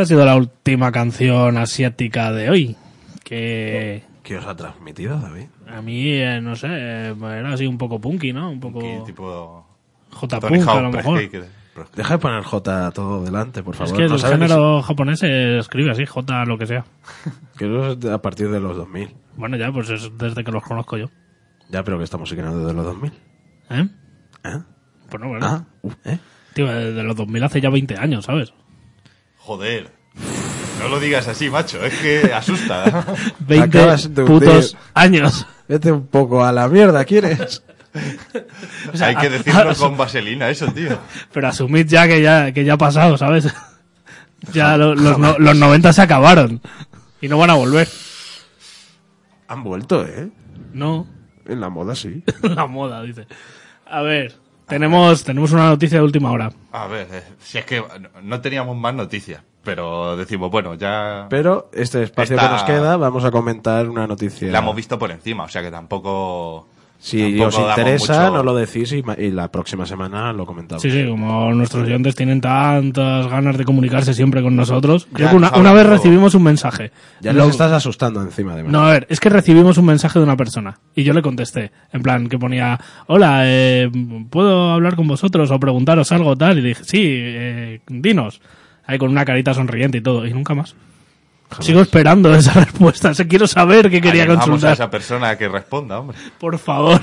Esta 0.03 0.15
ha 0.15 0.17
sido 0.17 0.25
la 0.27 0.37
última 0.37 0.91
canción 0.93 1.57
asiática 1.57 2.33
de 2.33 2.51
hoy. 2.51 2.77
Que 3.25 4.03
¿Qué 4.23 4.37
os 4.37 4.47
ha 4.47 4.55
transmitido, 4.57 5.19
David? 5.19 5.47
a 5.69 5.81
mí, 5.83 6.09
eh, 6.13 6.41
no 6.41 6.55
sé, 6.55 6.69
eh, 6.71 7.15
era 7.21 7.53
así 7.53 7.67
un 7.67 7.79
poco 7.79 8.01
punky, 8.01 8.33
¿no? 8.33 8.51
Un 8.51 8.61
poco 8.61 8.81
tipo... 9.07 9.67
Tony 10.11 10.61
J-punk 10.61 10.69
a 10.69 10.81
lo 10.83 10.91
mejor. 10.91 11.21
Deja 11.97 12.15
de 12.15 12.19
poner 12.19 12.43
J 12.43 12.91
todo 12.91 13.25
delante, 13.25 13.63
por 13.63 13.75
Es 13.75 13.79
favor. 13.79 13.97
que 13.97 14.07
No 14.07 14.15
el 14.17 14.21
género 14.21 14.83
japonés 14.83 15.21
se 15.21 15.59
escribe 15.59 15.91
así, 15.91 16.05
J 16.05 16.45
lo 16.45 16.59
que 16.59 16.67
sea. 16.67 16.85
que 17.57 17.65
eso 17.65 17.93
es 17.93 18.05
a 18.07 18.21
partir 18.21 18.51
de 18.51 18.61
los 18.61 18.77
2000. 18.77 19.15
Bueno, 19.37 19.57
ya, 19.57 19.73
pues 19.73 19.89
es 19.89 20.11
desde 20.19 20.45
que 20.45 20.53
los 20.53 20.63
conozco 20.63 20.99
yo. 20.99 21.07
Ya, 21.71 21.83
pero 21.83 21.97
que 21.97 22.05
esta 22.05 22.19
música 22.19 22.43
no 22.43 22.61
es 22.61 22.67
de 22.67 22.73
los 22.75 22.85
2000. 22.85 23.13
¿Eh? 23.71 23.89
¿Eh? 24.45 24.59
Bueno, 25.11 25.29
bueno. 25.29 25.47
Ah, 25.47 25.65
uf, 25.81 25.95
¿eh? 26.05 26.19
Tío, 26.53 26.67
de 26.67 27.03
los 27.03 27.17
2000 27.17 27.45
hace 27.45 27.61
ya 27.63 27.71
20 27.71 27.97
años, 27.97 28.27
¿sabes? 28.27 28.53
Joder. 29.43 29.91
No 30.81 30.89
lo 30.89 30.99
digas 31.01 31.29
así, 31.29 31.49
macho. 31.51 31.85
Es 31.85 31.95
que 31.99 32.33
asusta. 32.33 33.05
20 33.41 33.79
Acabas 33.79 34.15
de 34.15 34.25
putos 34.25 34.73
hundir. 34.73 34.79
años. 34.95 35.47
Vete 35.69 35.93
un 35.93 36.07
poco 36.07 36.45
a 36.45 36.53
la 36.53 36.69
mierda, 36.69 37.05
¿quieres? 37.05 37.63
O 38.93 38.97
sea, 38.97 39.09
Hay 39.09 39.17
que 39.17 39.27
a- 39.27 39.31
decirlo 39.31 39.71
a- 39.71 39.75
con 39.75 39.99
vaselina, 39.99 40.49
eso, 40.49 40.67
tío. 40.73 40.99
Pero 41.31 41.49
asumid 41.49 41.87
ya 41.87 42.07
que 42.09 42.23
ya, 42.23 42.51
que 42.51 42.65
ya 42.65 42.73
ha 42.75 42.79
pasado, 42.79 43.19
¿sabes? 43.19 43.53
Ya 44.55 44.77
lo- 44.79 44.95
los, 44.95 45.19
no- 45.19 45.39
los 45.39 45.55
90 45.57 45.93
se 45.93 46.01
acabaron. 46.03 46.61
Y 47.21 47.29
no 47.29 47.37
van 47.39 47.51
a 47.51 47.55
volver. 47.55 47.87
Han 49.49 49.63
vuelto, 49.63 50.05
¿eh? 50.07 50.31
No, 50.73 51.07
En 51.47 51.61
la 51.61 51.69
moda, 51.69 51.95
sí. 51.95 52.25
la 52.43 52.67
moda, 52.67 53.03
dice. 53.03 53.27
A 53.87 54.01
ver, 54.01 54.35
tenemos, 54.73 55.25
tenemos 55.25 55.53
una 55.53 55.67
noticia 55.69 55.99
de 55.99 56.05
última 56.05 56.31
hora. 56.31 56.51
A 56.73 56.87
ver, 56.87 57.07
eh, 57.13 57.23
si 57.41 57.59
es 57.59 57.65
que 57.65 57.83
no- 58.23 58.41
teníamos 58.41 58.77
más 58.77 58.95
noticias, 58.95 59.43
pero 59.63 60.17
decimos, 60.17 60.51
bueno, 60.51 60.75
ya 60.75 61.27
Pero 61.31 61.69
este 61.73 62.03
espacio 62.03 62.37
Está- 62.37 62.47
que 62.49 62.53
nos 62.55 62.63
queda, 62.65 62.97
vamos 62.97 63.25
a 63.25 63.31
comentar 63.31 63.89
una 63.89 64.07
noticia. 64.07 64.51
la 64.51 64.59
hemos 64.61 64.75
visto 64.75 64.99
por 64.99 65.11
encima, 65.11 65.45
o 65.45 65.49
sea 65.49 65.63
que 65.63 65.71
tampoco... 65.71 66.69
Si 67.05 67.19
tampoco 67.37 67.49
os 67.49 67.59
interesa, 67.59 68.13
mucho- 68.29 68.37
nos 68.37 68.45
lo 68.45 68.55
decís 68.55 68.93
y, 68.93 69.03
y 69.19 69.31
la 69.33 69.51
próxima 69.51 69.85
semana 69.87 70.33
lo 70.33 70.47
comentamos. 70.47 70.81
Sí, 70.83 70.89
sí, 70.91 71.05
como 71.09 71.53
nuestros 71.53 71.83
oyentes 71.83 72.15
tienen 72.15 72.41
tantas 72.41 73.27
ganas 73.27 73.59
de 73.59 73.65
comunicarse 73.65 74.15
siempre 74.15 74.41
con 74.41 74.55
nosotros. 74.55 75.09
Creo 75.13 75.27
Ya 75.27 75.31
que 75.33 75.37
una, 75.37 75.51
nos 75.51 75.59
una 75.59 75.73
vez 75.73 75.87
recibimos 75.87 76.35
un 76.37 76.45
mensaje. 76.45 76.93
Ya 77.21 77.33
Lo- 77.33 77.41
nos 77.41 77.51
estás 77.51 77.73
asustando 77.73 78.23
encima, 78.23 78.55
de 78.55 78.63
No, 78.63 78.83
a 78.87 78.93
ver, 78.93 79.07
es 79.11 79.19
que 79.19 79.29
recibimos 79.31 79.79
un 79.79 79.87
mensaje 79.87 80.21
de 80.21 80.25
una 80.25 80.37
persona 80.37 80.79
y 80.95 81.03
yo 81.03 81.13
le 81.13 81.23
contesté, 81.23 81.73
en 81.93 82.03
plan, 82.03 82.29
que 82.29 82.39
ponía, 82.39 82.79
hola, 83.09 83.43
eh, 83.47 83.91
¿puedo 84.31 84.71
hablar 84.71 84.95
con 84.95 85.09
vosotros 85.09 85.51
o 85.51 85.59
preguntaros 85.59 86.13
algo 86.13 86.37
tal? 86.37 86.59
Y 86.59 86.63
dije, 86.63 86.85
sí, 86.85 87.01
eh, 87.05 87.81
dinos. 87.89 88.41
Ahí 88.87 88.99
con 88.99 89.11
una 89.11 89.25
carita 89.25 89.55
sonriente 89.55 89.99
y 89.99 90.01
todo, 90.03 90.25
y 90.27 90.33
nunca 90.33 90.55
más. 90.55 90.77
Sigo 91.61 91.81
esperando 91.81 92.35
esa 92.35 92.53
respuesta, 92.53 93.15
se 93.15 93.27
quiero 93.29 93.47
saber 93.47 93.91
qué 93.91 94.01
quería 94.01 94.23
Animamos 94.25 94.45
a 94.45 94.51
consultar. 94.51 94.73
esa 94.75 94.91
persona 94.91 95.29
a 95.31 95.39
que 95.39 95.49
responda, 95.49 95.99
hombre. 95.99 96.17
Por 96.39 96.59
favor. 96.59 97.01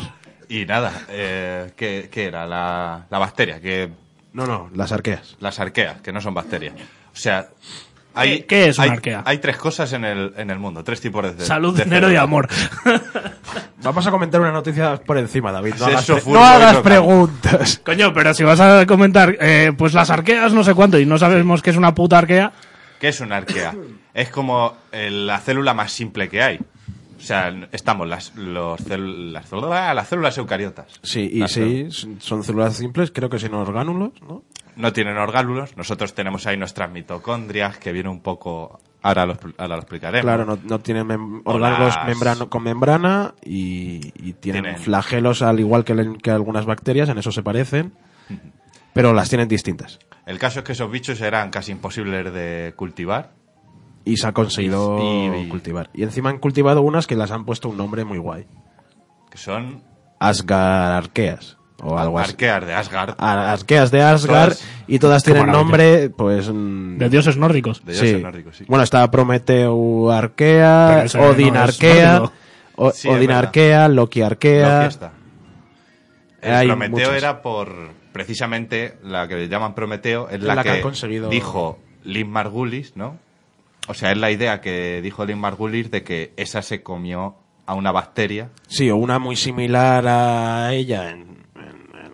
Y 0.47 0.65
nada, 0.65 0.91
eh, 1.09 1.71
¿qué, 1.75 2.09
qué 2.11 2.25
era? 2.25 2.45
La, 2.47 3.05
la 3.09 3.19
bacteria, 3.19 3.59
que 3.61 3.89
No, 4.33 4.45
no, 4.47 4.69
las 4.73 4.91
arqueas. 4.91 5.35
las 5.39 5.59
arqueas, 5.59 6.01
que 6.01 6.11
no 6.11 6.21
son 6.21 6.33
bacterias. 6.33 6.73
O 7.13 7.15
sea, 7.15 7.47
hay, 8.15 8.41
¿Qué- 8.43 8.69
es 8.69 8.77
una 8.79 8.85
hay- 8.85 8.89
arquea? 8.91 9.21
Hay 9.25 9.37
tres 9.37 9.57
cosas 9.57 9.93
en 9.93 10.03
el, 10.05 10.33
en 10.37 10.49
el 10.49 10.57
mundo, 10.57 10.83
tres 10.83 10.99
tipos 11.01 11.37
de... 11.37 11.45
Salud, 11.45 11.77
de 11.77 11.83
dinero 11.83 12.11
y 12.11 12.15
amor. 12.15 12.47
Vamos 13.83 14.05
a 14.05 14.11
comentar 14.11 14.41
una 14.41 14.51
noticia 14.51 14.97
por 14.97 15.17
encima, 15.17 15.51
David. 15.51 15.75
No 15.79 15.85
hagas, 15.85 16.05
pre- 16.05 16.73
no 16.73 16.83
preguntas. 16.83 17.79
Coño, 17.85 18.13
pero 18.13 18.33
si 18.33 18.43
vas 18.43 18.59
a 18.59 18.85
comentar, 18.85 19.37
eh, 19.39 19.71
pues 19.77 19.93
las 19.93 20.09
arqueas 20.09 20.51
no 20.53 20.63
sé 20.63 20.73
cuánto 20.73 20.99
y 20.99 21.05
no 21.05 21.17
sabemos 21.17 21.61
qué 21.61 21.69
es 21.69 21.77
una 21.77 21.93
puta 21.95 22.17
arquea, 22.17 22.51
¿Qué 22.99 23.07
es 23.07 23.21
una 23.21 23.37
arquea? 23.37 23.73
Es 24.20 24.30
como 24.30 24.74
eh, 24.91 25.09
la 25.09 25.39
célula 25.39 25.74
más 25.74 25.91
simple 25.91 26.28
que 26.30 26.41
hay. 26.41 26.57
O 27.17 27.22
sea, 27.22 27.49
estamos 27.72 28.07
las, 28.07 28.36
los 28.36 28.80
cel- 28.82 29.32
las, 29.32 29.49
células- 29.49 29.93
las 29.95 30.07
células 30.07 30.38
eucariotas. 30.38 30.99
Sí, 31.03 31.30
y 31.34 31.41
sí, 31.47 31.88
son 32.20 32.43
células 32.43 32.76
simples, 32.76 33.11
creo 33.11 33.30
que 33.30 33.39
sin 33.39 33.53
orgánulos, 33.53 34.11
¿no? 34.22 34.43
no 34.76 34.93
tienen 34.93 35.17
orgánulos. 35.17 35.76
Nosotros 35.76 36.13
tenemos 36.13 36.47
ahí 36.47 36.55
nuestras 36.55 36.89
mitocondrias, 36.89 37.78
que 37.78 37.91
viene 37.91 38.07
un 38.09 38.22
poco... 38.22 38.80
Ahora 39.01 39.26
lo, 39.26 39.38
ahora 39.57 39.76
lo 39.76 39.82
explicaremos. 39.82 40.22
Claro, 40.24 40.45
no, 40.45 40.57
no 40.63 40.80
tienen 40.80 41.07
mem- 41.07 41.41
orgánulos 41.45 41.95
las- 41.95 42.07
membrano- 42.07 42.49
con 42.49 42.63
membrana 42.63 43.34
y, 43.43 44.11
y 44.15 44.34
tienen, 44.34 44.63
Tienen- 44.63 44.82
flagelos 44.82 45.41
al 45.41 45.59
igual 45.59 45.84
que, 45.86 45.95
le- 45.95 46.17
que 46.17 46.32
algunas 46.32 46.65
bacterias, 46.65 47.07
en 47.09 47.17
eso 47.17 47.32
se 47.34 47.43
parecen, 47.43 47.93
pero 48.93 49.13
las 49.13 49.30
tienen 49.30 49.47
distintas. 49.47 49.99
El 50.26 50.39
caso 50.39 50.59
es 50.59 50.65
que 50.65 50.72
esos 50.74 50.89
bichos 50.91 51.20
eran 51.22 51.49
casi 51.49 51.72
imposibles 51.74 52.34
de 52.34 52.74
cultivar. 52.76 53.32
Y 54.05 54.17
se 54.17 54.27
ha 54.27 54.31
conseguido 54.31 54.97
Y- 54.99 55.41
y- 55.45 55.47
cultivar. 55.49 55.89
Y 55.93 56.03
encima 56.03 56.29
han 56.29 56.39
cultivado 56.39 56.81
unas 56.81 57.05
que 57.07 57.15
las 57.15 57.31
han 57.31 57.45
puesto 57.45 57.69
un 57.69 57.77
nombre 57.77 58.03
muy 58.05 58.17
guay. 58.17 58.45
Que 59.29 59.37
son 59.37 59.83
Asgararqueas. 60.19 61.57
O 61.81 61.97
algo 61.97 62.19
así. 62.19 62.31
arqueas 62.31 62.65
de 62.65 62.73
Asgard. 62.73 63.15
Arqueas 63.19 63.89
de 63.91 64.01
Asgard 64.01 64.49
Todas- 64.49 64.65
y 64.87 64.99
todas 64.99 65.23
tienen 65.23 65.45
nombre, 65.47 66.09
pues... 66.09 66.47
de 66.51 67.09
dioses 67.09 67.37
nórdicos. 67.37 67.85
De 67.85 67.93
sí. 67.93 68.01
dioses 68.05 68.21
nórdicos, 68.23 68.57
sí. 68.57 68.65
Bueno, 68.67 68.83
está 68.83 69.09
Prometeu 69.09 70.11
Arquea, 70.11 71.05
no 71.13 71.21
Odin 71.21 71.55
es 71.55 71.61
Arquea, 71.61 72.21
Sí, 72.93 73.07
Odin. 73.07 73.31
Arquea, 73.31 73.87
Loki 73.87 74.21
Arquea. 74.21 74.77
Loki 74.83 74.87
está. 74.87 75.11
El 76.41 76.67
Prometeo 76.67 76.97
muchas. 77.07 77.13
era 77.23 77.41
por 77.41 77.69
precisamente 78.11 78.97
la 79.03 79.27
que 79.29 79.35
le 79.35 79.47
llaman 79.47 79.73
Prometeo, 79.73 80.27
es 80.29 80.41
la, 80.41 80.55
la 80.55 80.63
que 80.63 80.69
que, 80.71 80.75
han 80.77 80.81
conseguido- 80.81 81.29
dijo 81.29 81.79
Lynn 82.03 82.29
Margulis, 82.29 82.97
¿no? 82.97 83.17
O 83.89 83.93
sea, 83.95 84.11
es 84.11 84.17
la 84.17 84.29
idea 84.31 84.61
que 84.61 85.01
dijo 85.01 85.25
Lynn 85.25 85.39
Margulis 85.39 85.89
de 85.89 86.03
que 86.03 86.31
esa 86.37 86.61
se 86.61 86.83
comió 86.83 87.35
a 87.65 87.73
una 87.73 87.91
bacteria. 87.91 88.49
Sí, 88.67 88.89
o 88.91 88.95
una 88.97 89.17
muy 89.19 89.35
similar 89.35 90.05
a 90.07 90.71
ella 90.73 91.09
en, 91.09 91.17
en- 91.55 91.97
en- 91.99 92.13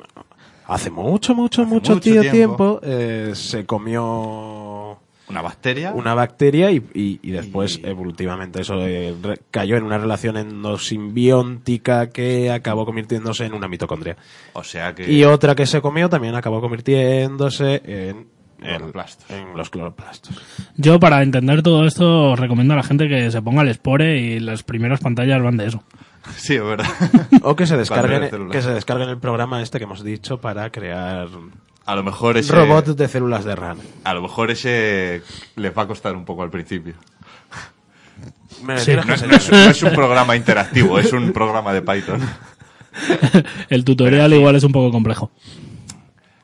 hace 0.68 0.90
mucho, 0.90 1.36
mucho, 1.36 1.62
Hace 1.64 1.70
mucho, 1.74 2.00
tío 2.00 2.22
tiempo. 2.22 2.36
tiempo, 2.38 2.80
eh, 2.84 3.32
se 3.36 3.66
comió 3.66 5.00
Una 5.30 5.42
bacteria. 5.42 5.92
una 5.94 6.14
bacteria 6.14 6.72
y, 6.72 6.78
y- 6.94 7.20
y 7.22 7.32
después 7.32 7.78
Y- 7.84 7.88
evolutivamente 7.88 8.62
eso 8.62 8.76
eh, 8.86 9.14
re- 9.22 9.40
cayó 9.52 9.76
en 9.78 9.84
una 9.84 9.98
relación 9.98 10.38
endosimbiótica 10.38 12.10
que 12.10 12.52
acabó 12.52 12.86
convirtiéndose 12.86 13.46
en 13.46 13.54
una 13.54 13.68
mitocondria. 13.68 14.16
O 14.54 14.64
sea 14.64 14.94
que. 14.96 15.12
Y 15.12 15.24
otra 15.24 15.56
que 15.56 15.66
se 15.66 15.82
comió 15.82 16.10
también 16.10 16.36
acabó 16.36 16.62
convirtiéndose 16.62 17.82
en, 17.86 18.28
Cloroplastos. 18.60 19.30
en 19.30 19.56
los 19.58 19.70
cloroplastos. 19.70 20.36
Yo, 20.78 21.00
para 21.00 21.22
entender 21.22 21.62
todo 21.62 21.86
esto, 21.86 22.32
os 22.32 22.40
recomiendo 22.40 22.74
a 22.74 22.78
la 22.78 22.84
gente 22.84 23.08
que 23.08 23.30
se 23.32 23.42
ponga 23.42 23.62
el 23.62 23.74
Spore 23.74 24.18
y 24.20 24.40
las 24.40 24.64
primeras 24.64 25.00
pantallas 25.02 25.42
van 25.42 25.58
de 25.58 25.68
eso. 25.68 25.84
Sí, 26.38 26.56
es 26.56 26.64
verdad. 26.64 26.88
O 27.44 27.56
que 27.56 27.68
se 27.68 27.78
descarguen, 27.78 28.50
que 28.50 28.62
se 28.64 28.72
descarguen 28.72 29.10
el 29.10 29.20
programa 29.20 29.62
este 29.62 29.78
que 29.78 29.84
hemos 29.84 30.04
dicho 30.04 30.42
para 30.42 30.72
crear 30.72 31.28
A 31.86 31.96
lo 31.96 32.02
mejor 32.04 32.38
ese. 32.38 32.52
robots 32.52 32.98
de 32.98 33.08
células 33.08 33.46
de 33.46 33.56
RAN. 33.56 33.78
A 34.04 34.14
lo 34.16 34.24
mejor 34.24 34.50
ese 34.50 35.22
les 35.56 35.78
va 35.78 35.84
a 35.84 35.88
costar 35.88 36.16
un 36.16 36.26
poco 36.26 36.42
al 36.42 36.50
principio. 36.50 36.96
Me 38.64 38.80
Sí. 38.80 38.86
tienes 38.86 39.06
que 39.06 39.10
No 39.12 39.14
es, 39.16 39.22
no 39.22 39.34
enseñar. 39.36 39.40
es- 39.40 39.52
no 39.52 39.72
es 39.72 39.84
un 39.84 39.94
programa 39.94 40.36
interactivo, 40.36 40.98
es 40.98 41.14
un 41.14 41.32
programa 41.32 41.72
de 41.74 41.84
Python. 41.84 42.22
El 43.70 43.84
tutorial 43.86 44.34
igual 44.34 44.56
es 44.56 44.64
un 44.64 44.72
poco 44.72 44.92
complejo. 44.92 45.30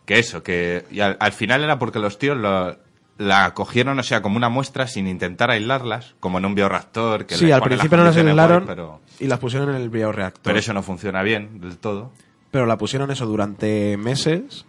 Que 0.05 0.19
eso, 0.19 0.43
que 0.43 0.85
y 0.91 0.99
al, 0.99 1.17
al 1.19 1.31
final 1.31 1.63
era 1.63 1.77
porque 1.79 1.99
los 1.99 2.17
tíos 2.17 2.37
lo- 2.37 2.75
la 3.17 3.53
cogieron, 3.53 3.99
o 3.99 4.03
sea, 4.03 4.21
como 4.23 4.37
una 4.37 4.49
muestra 4.49 4.87
sin 4.87 5.07
intentar 5.07 5.51
aislarlas, 5.51 6.15
como 6.19 6.39
en 6.39 6.45
un 6.45 6.55
bioreactor. 6.55 7.25
Que 7.27 7.35
Sí, 7.35 7.51
al 7.51 7.61
principio 7.61 7.97
no 7.97 8.03
las 8.05 8.17
aislaron 8.17 8.65
pero, 8.65 8.99
y 9.19 9.27
las 9.27 9.37
pusieron 9.39 9.69
en 9.69 9.75
el 9.75 9.89
bioreactor. 9.89 10.41
pero 10.43 10.57
eso 10.57 10.73
no 10.73 10.81
funciona 10.81 11.21
bien 11.21 11.61
del 11.61 11.77
todo. 11.77 12.11
Pero 12.49 12.65
la 12.65 12.77
pusieron 12.77 13.11
eso 13.11 13.25
durante 13.27 13.95
meses 13.97 14.65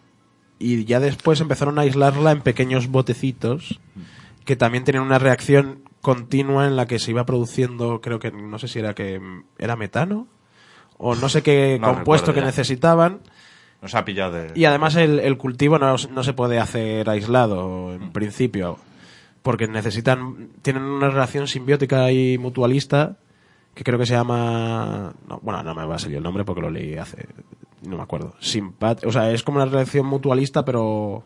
y 0.58 0.84
ya 0.84 1.00
después 1.00 1.40
empezaron 1.40 1.78
a 1.78 1.82
aislarla 1.82 2.30
en 2.30 2.42
pequeños 2.42 2.88
botecitos 2.88 3.80
que 4.44 4.54
también 4.54 4.84
tenían 4.84 5.04
una 5.04 5.18
reacción 5.18 5.80
continua 6.02 6.66
en 6.66 6.76
la 6.76 6.86
que 6.86 6.98
se 6.98 7.10
iba 7.12 7.24
produciendo, 7.24 8.00
creo 8.00 8.18
que 8.18 8.30
no 8.32 8.58
sé 8.58 8.68
si 8.68 8.78
era 8.80 8.94
que 8.94 9.20
era 9.58 9.76
metano 9.76 10.26
o 10.98 11.14
no 11.14 11.28
sé 11.28 11.42
qué 11.42 11.78
No 11.80 11.94
compuesto 11.94 12.34
que 12.34 12.40
ya. 12.40 12.46
necesitaban 12.46 13.20
Nos 13.82 13.94
ha 13.94 14.04
pillado 14.04 14.32
de... 14.32 14.52
y 14.54 14.64
además 14.64 14.94
el, 14.96 15.18
el 15.18 15.36
cultivo 15.36 15.78
no, 15.78 15.96
no 15.96 16.22
se 16.22 16.32
puede 16.32 16.58
hacer 16.58 17.10
aislado 17.10 17.92
en 17.92 18.12
principio 18.12 18.78
porque 19.42 19.66
necesitan 19.66 20.50
tienen 20.62 20.84
una 20.84 21.10
relación 21.10 21.48
simbiótica 21.48 22.10
y 22.12 22.38
mutualista 22.38 23.16
que 23.74 23.82
creo 23.82 23.98
que 23.98 24.06
se 24.06 24.14
llama 24.14 25.12
no, 25.28 25.40
bueno 25.42 25.62
no 25.64 25.74
me 25.74 25.84
va 25.84 25.96
a 25.96 25.98
salir 25.98 26.18
el 26.18 26.22
nombre 26.22 26.44
porque 26.44 26.60
lo 26.60 26.70
leí 26.70 26.94
hace 26.94 27.26
no 27.82 27.96
me 27.96 28.02
acuerdo 28.02 28.34
Simpat 28.38 29.04
o 29.04 29.10
sea 29.10 29.32
es 29.32 29.42
como 29.42 29.56
una 29.56 29.66
relación 29.66 30.06
mutualista 30.06 30.64
pero 30.64 31.24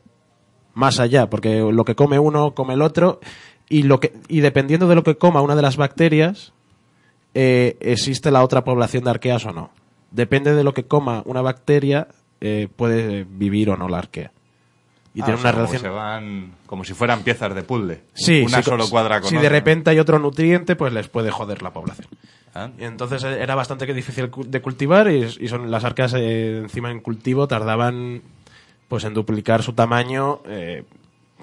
más 0.73 0.99
allá 0.99 1.29
porque 1.29 1.59
lo 1.61 1.85
que 1.85 1.95
come 1.95 2.19
uno 2.19 2.55
come 2.55 2.73
el 2.73 2.81
otro 2.81 3.21
y 3.69 3.83
lo 3.83 4.01
que 4.01 4.15
y 4.29 4.41
dependiendo 4.41 4.89
de 4.89 4.95
lo 4.95 5.03
que 5.03 5.19
coma 5.19 5.43
una 5.43 5.57
de 5.57 5.63
las 5.63 5.77
bacterias 5.77 6.55
eh, 7.39 7.77
existe 7.81 8.31
la 8.31 8.43
otra 8.43 8.65
población 8.65 9.05
de 9.05 9.11
arqueas 9.11 9.45
o 9.45 9.53
no. 9.53 9.69
Depende 10.11 10.55
de 10.55 10.65
lo 10.65 10.73
que 10.73 10.87
coma 10.87 11.23
una 11.27 11.43
bacteria 11.43 12.09
eh, 12.41 12.68
puede 12.74 13.24
vivir 13.24 13.70
o 13.70 13.76
no 13.76 13.89
la 13.89 13.99
arquea 13.99 14.30
y 15.14 15.20
Ah, 15.22 15.24
o 15.24 15.26
sea, 15.28 15.34
una 15.37 15.53
como 15.53 15.57
relación 15.66 15.80
se 15.82 15.89
van 15.89 16.53
como 16.66 16.84
si 16.84 16.93
fueran 16.93 17.22
piezas 17.22 17.55
de 17.55 17.62
puzzle. 17.62 18.01
Sí, 18.12 18.43
Una 18.47 18.62
solo 18.62 18.84
si- 18.84 18.91
cuadra 18.91 19.20
con 19.22 19.30
Si 19.30 19.37
de 19.37 19.49
repente 19.49 19.89
hay 19.91 19.99
otro 19.99 20.18
nutriente, 20.18 20.76
pues 20.76 20.93
les 20.93 21.09
puede 21.09 21.30
joder 21.30 21.62
la 21.62 21.72
población. 21.72 22.09
Ah, 22.55 22.68
Y 22.78 22.84
entonces 22.84 23.24
eh, 23.24 23.43
era 23.43 23.55
bastante 23.55 23.87
difícil 23.95 24.30
de 24.47 24.61
cultivar 24.61 25.11
y, 25.11 25.22
y 25.41 25.49
son 25.49 25.70
las 25.70 25.84
arqueas 25.84 26.12
eh, 26.14 26.59
encima 26.59 26.91
en 26.91 27.01
cultivo 27.01 27.49
tardaban 27.49 28.20
pues 28.89 29.05
en 29.05 29.14
duplicar 29.14 29.62
su 29.62 29.72
tamaño 29.72 30.41
eh, 30.47 30.84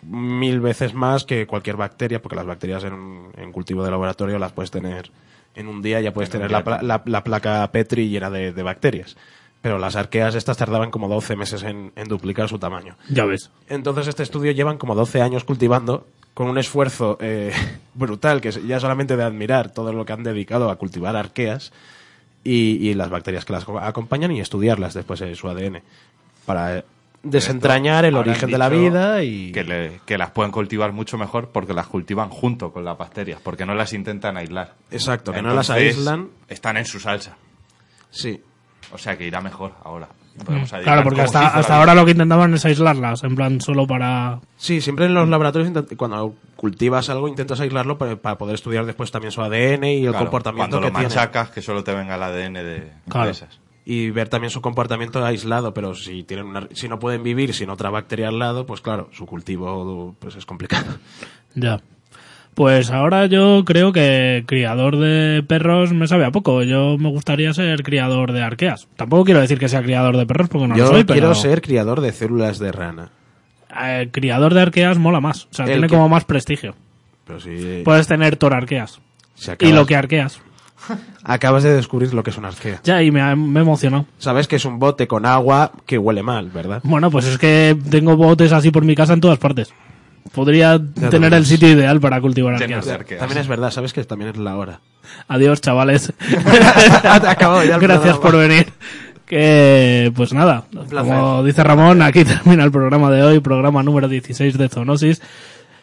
mil 0.03 0.59
veces 0.59 0.93
más 0.93 1.23
que 1.23 1.47
cualquier 1.47 1.75
bacteria, 1.77 2.21
porque 2.21 2.35
las 2.35 2.45
bacterias 2.45 2.83
en, 2.83 3.27
en 3.37 3.51
cultivo 3.51 3.83
de 3.83 3.91
laboratorio 3.91 4.37
las 4.37 4.51
puedes 4.51 4.69
tener 4.71 5.09
en 5.55 5.67
un 5.67 5.81
día, 5.81 5.99
ya 6.01 6.13
puedes 6.13 6.29
En 6.29 6.41
tener 6.41 6.51
la, 6.51 6.63
la- 6.81 7.01
la 7.05 7.23
placa 7.23 7.67
Petri 7.71 8.09
llena 8.09 8.29
de, 8.29 8.53
de 8.53 8.63
bacterias. 8.63 9.15
Pero 9.63 9.79
las 9.79 9.95
arqueas 9.95 10.35
estas 10.35 10.57
tardaban 10.57 10.91
como 10.91 11.07
12 11.09 11.35
meses 11.35 11.63
en- 11.63 11.91
en 11.95 12.07
duplicar 12.07 12.47
su 12.49 12.59
tamaño. 12.59 12.95
Ya 13.09 13.25
ves. 13.25 13.49
Entonces 13.69 14.07
este 14.07 14.21
estudio 14.21 14.51
llevan 14.51 14.77
como 14.77 14.93
12 14.93 15.21
años 15.23 15.43
cultivando 15.45 16.05
con 16.35 16.47
un 16.47 16.57
esfuerzo 16.59 17.17
eh, 17.21 17.51
brutal, 17.95 18.41
que 18.41 18.49
es 18.49 18.61
ya 18.67 18.79
solamente 18.79 19.17
de 19.17 19.23
admirar 19.23 19.71
todo 19.71 19.91
lo 19.91 20.05
que 20.05 20.13
han 20.13 20.21
dedicado 20.23 20.69
a 20.69 20.75
cultivar 20.75 21.15
arqueas 21.15 21.71
y, 22.43 22.77
y 22.89 22.93
las 22.93 23.09
bacterias 23.09 23.45
que 23.45 23.53
las 23.53 23.65
co- 23.65 23.79
acompañan 23.79 24.31
y 24.33 24.39
estudiarlas 24.41 24.93
después 24.93 25.21
en 25.21 25.35
su 25.35 25.47
ADN 25.47 25.81
para 26.45 26.83
desentrañar 27.23 28.03
el 28.03 28.15
origen 28.15 28.51
de 28.51 28.57
la 28.57 28.67
vida 28.67 29.23
y... 29.23 29.53
que, 29.53 29.63
le- 29.63 30.01
que 30.05 30.17
las 30.17 30.31
pueden 30.31 30.51
cultivar 30.51 30.91
mucho 30.91 31.17
mejor 31.17 31.49
porque 31.53 31.73
las 31.73 31.87
cultivan 31.87 32.27
junto 32.29 32.73
con 32.73 32.83
las 32.83 32.97
bacterias, 32.97 33.39
porque 33.41 33.65
no 33.65 33.75
las 33.75 33.93
intentan 33.93 34.35
aislar. 34.35 34.73
Exacto, 34.91 35.31
que 35.31 35.41
no 35.41 35.53
las 35.53 35.69
aíslan. 35.69 36.29
Están 36.49 36.75
en 36.75 36.85
su 36.85 36.99
salsa. 36.99 37.37
Sí. 38.11 38.41
O 38.93 38.97
sea 38.97 39.17
que 39.17 39.25
irá 39.27 39.41
mejor 39.41 39.73
ahora. 39.83 40.07
Podemos 40.45 40.71
Claro, 40.71 41.03
porque 41.03 41.21
hasta, 41.21 41.47
hasta 41.47 41.77
ahora 41.77 41.93
lo 41.93 42.05
que 42.05 42.11
intentaban 42.11 42.53
es 42.53 42.65
aislarlas, 42.65 43.23
en 43.23 43.35
plan 43.35 43.61
solo 43.61 43.85
para... 43.85 44.39
Sí, 44.57 44.81
siempre 44.81 45.05
en 45.05 45.13
los 45.13 45.27
laboratorios 45.29 45.71
cuando 45.95 46.33
cultivas 46.55 47.09
algo 47.09 47.27
intentas 47.27 47.59
aislarlo 47.59 47.97
para, 47.99 48.15
para 48.15 48.37
poder 48.37 48.55
estudiar 48.55 48.85
después 48.85 49.11
también 49.11 49.31
su 49.31 49.41
ADN 49.41 49.83
y 49.83 50.05
el 50.05 50.09
Claro, 50.11 50.25
comportamiento 50.25 50.77
cuando 50.77 50.87
que 50.87 50.91
lo 50.93 50.99
tiene. 50.99 51.09
machacas, 51.09 51.49
que 51.51 51.61
solo 51.61 51.83
te 51.83 51.93
venga 51.93 52.15
el 52.15 52.23
ADN 52.23 52.53
de, 52.53 52.91
Claro. 53.09 53.25
de 53.27 53.31
esas. 53.33 53.59
y 53.85 54.09
ver 54.09 54.29
también 54.29 54.49
su 54.49 54.61
comportamiento 54.61 55.23
aislado, 55.23 55.73
pero 55.73 55.93
si 55.93 56.23
tienen 56.23 56.47
una, 56.47 56.67
si 56.71 56.89
no 56.89 56.97
pueden 56.97 57.21
vivir 57.21 57.53
sin 57.53 57.69
otra 57.69 57.91
bacteria 57.91 58.29
al 58.29 58.39
lado, 58.39 58.65
pues 58.65 58.81
claro, 58.81 59.09
su 59.11 59.25
cultivo 59.27 60.15
pues 60.19 60.35
es 60.35 60.45
complicado. 60.47 60.85
Ya. 61.53 61.79
Pues 62.55 62.91
ahora 62.91 63.25
yo 63.25 63.63
creo 63.65 63.91
que 63.91 64.43
criador 64.45 64.97
de 64.97 65.43
perros 65.47 65.91
me 65.91 66.07
sabe 66.07 66.25
a 66.25 66.31
poco. 66.31 66.61
Yo 66.63 66.97
me 66.99 67.09
gustaría 67.09 67.53
ser 67.53 67.81
criador 67.83 68.31
de 68.31 68.43
arqueas. 68.43 68.87
Tampoco 68.95 69.25
quiero 69.25 69.41
decir 69.41 69.57
que 69.57 69.69
sea 69.69 69.81
criador 69.81 70.17
de 70.17 70.25
perros 70.27 70.49
porque 70.49 70.67
no 70.67 70.75
Yo 70.77 70.83
lo 70.85 70.89
soy, 70.91 71.03
pero 71.03 71.13
quiero 71.19 71.35
ser 71.35 71.61
criador 71.61 72.01
de 72.01 72.11
células 72.11 72.59
de 72.59 72.71
rana. 72.71 73.09
eh, 73.81 74.09
criador 74.11 74.53
de 74.53 74.61
arqueas 74.61 74.99
mola 74.99 75.19
más. 75.19 75.45
O 75.45 75.47
sea, 75.55 75.65
El 75.65 75.71
tiene 75.71 75.87
que- 75.87 75.95
como 75.95 76.07
más 76.09 76.25
prestigio. 76.25 76.75
Pero 77.25 77.39
si, 77.39 77.81
Puedes 77.83 78.07
tener 78.07 78.35
torarqueas. 78.35 78.99
si 79.33 79.49
acabas, 79.49 79.71
Y 79.71 79.75
lo 79.75 79.85
que 79.87 79.95
arqueas. 79.95 80.39
acabas 81.23 81.63
de 81.63 81.73
descubrir 81.73 82.13
lo 82.13 82.21
que 82.21 82.29
es 82.29 82.37
una 82.37 82.49
arquea. 82.49 82.81
Ya, 82.83 83.01
y 83.01 83.09
me 83.09 83.21
ha, 83.21 83.35
me 83.35 83.61
he 83.61 83.63
emocionado. 83.63 84.05
Sabes 84.19 84.47
que 84.47 84.57
es 84.57 84.65
un 84.65 84.77
bote 84.77 85.07
con 85.07 85.25
agua 85.25 85.71
que 85.87 85.97
huele 85.97 86.21
mal, 86.21 86.49
¿verdad? 86.51 86.81
Bueno, 86.83 87.09
pues 87.09 87.25
es 87.25 87.37
que 87.39 87.75
tengo 87.89 88.15
botes 88.17 88.51
así 88.51 88.69
por 88.69 88.83
mi 88.85 88.93
casa 88.95 89.13
en 89.13 89.21
todas 89.21 89.39
partes. 89.39 89.73
Podría 90.31 90.79
te 90.79 91.09
tener 91.09 91.33
el 91.33 91.45
sitio 91.45 91.69
ideal 91.69 91.99
para 91.99 92.21
cultivar 92.21 92.55
arqueas. 92.55 92.85
También 92.85 93.39
es 93.39 93.47
verdad, 93.47 93.71
sabes 93.71 93.93
que 93.93 94.03
también 94.03 94.31
es 94.31 94.37
la 94.37 94.55
hora. 94.55 94.79
Adiós, 95.27 95.61
chavales. 95.61 96.13
Acabado 97.03 97.63
ya 97.63 97.75
el 97.75 97.81
Gracias 97.81 98.17
programa. 98.17 98.21
por 98.21 98.37
venir. 98.37 98.67
Que, 99.25 100.11
pues 100.15 100.33
nada, 100.33 100.65
como 100.89 101.43
dice 101.43 101.63
Ramón, 101.63 102.01
aquí 102.01 102.25
termina 102.25 102.63
el 102.63 102.71
programa 102.71 103.09
de 103.09 103.23
hoy, 103.23 103.39
programa 103.39 103.81
número 103.83 104.07
16 104.07 104.57
de 104.57 104.69
Zoonosis. 104.69 105.21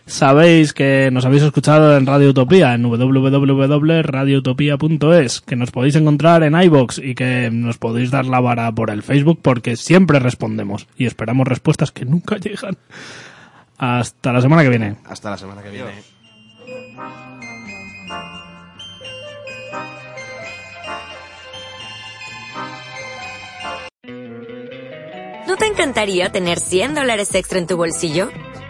Sabéis 0.07 0.73
que 0.73 1.11
nos 1.13 1.25
habéis 1.25 1.43
escuchado 1.45 1.97
en 1.97 2.07
Radio 2.07 2.31
Utopía, 2.31 2.75
en 2.75 2.83
www.radioutopía.es, 2.83 5.41
que 5.41 5.57
nos 5.57 5.71
podéis 5.71 5.95
encontrar 5.97 6.43
en 6.43 6.61
iBox 6.61 6.99
y 6.99 7.15
que 7.15 7.49
nos 7.53 7.79
podéis 7.79 8.11
dar 8.11 8.27
la 8.27 8.41
vara 8.41 8.73
por 8.73 8.91
el 8.91 9.05
Facebook 9.05 9.39
porque 9.41 9.77
siempre 9.77 10.19
respondemos 10.19 10.89
y 10.97 11.07
esperamos 11.07 11.47
respuestas 11.47 11.93
que 11.93 12.05
nunca 12.05 12.39
llegan. 12.39 12.77
Hasta 13.81 14.31
la 14.31 14.43
semana 14.43 14.63
que 14.63 14.69
viene. 14.69 14.97
Hasta 15.07 15.31
la 15.31 15.39
semana 15.39 15.63
que 15.63 15.71
viene. 15.71 16.03
¿No 25.47 25.57
te 25.57 25.67
encantaría 25.67 26.31
tener 26.31 26.61
100 26.61 26.95
dólares 26.95 27.35
extra 27.35 27.59
en 27.59 27.67
tu 27.67 27.79
bolsillo? 27.79 28.29